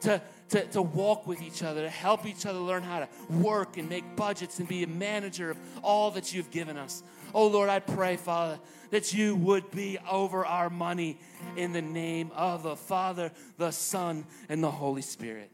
to, 0.03 0.21
to, 0.51 0.67
to 0.67 0.83
walk 0.83 1.27
with 1.27 1.41
each 1.41 1.63
other, 1.63 1.83
to 1.83 1.91
help 1.91 2.27
each 2.27 2.47
other 2.47 2.59
learn 2.59 2.83
how 2.83 3.01
to 3.01 3.09
work 3.31 3.79
and 3.79 3.89
make 3.89 4.17
budgets 4.17 4.59
and 4.59 4.69
be 4.69 4.83
a 4.83 4.89
manager 4.89 5.51
of 5.51 5.59
all 5.83 6.11
that 6.13 6.35
you've 6.35 6.51
given 6.51 6.77
us. 6.77 7.03
Oh 7.33 7.49
Lord, 7.49 7.69
I 7.69 7.81
pray, 7.81 8.17
Father, 8.17 8.61
that 8.91 9.15
you 9.15 9.37
would 9.37 9.71
be 9.71 9.99
over 10.11 10.45
our 10.45 10.71
money 10.71 11.19
in 11.57 11.73
the 11.73 11.83
name 11.83 12.31
of 12.35 12.63
the 12.63 12.77
Father, 12.77 13.33
the 13.59 13.71
Son, 13.71 14.25
and 14.49 14.63
the 14.63 14.71
Holy 14.71 15.03
Spirit. 15.03 15.51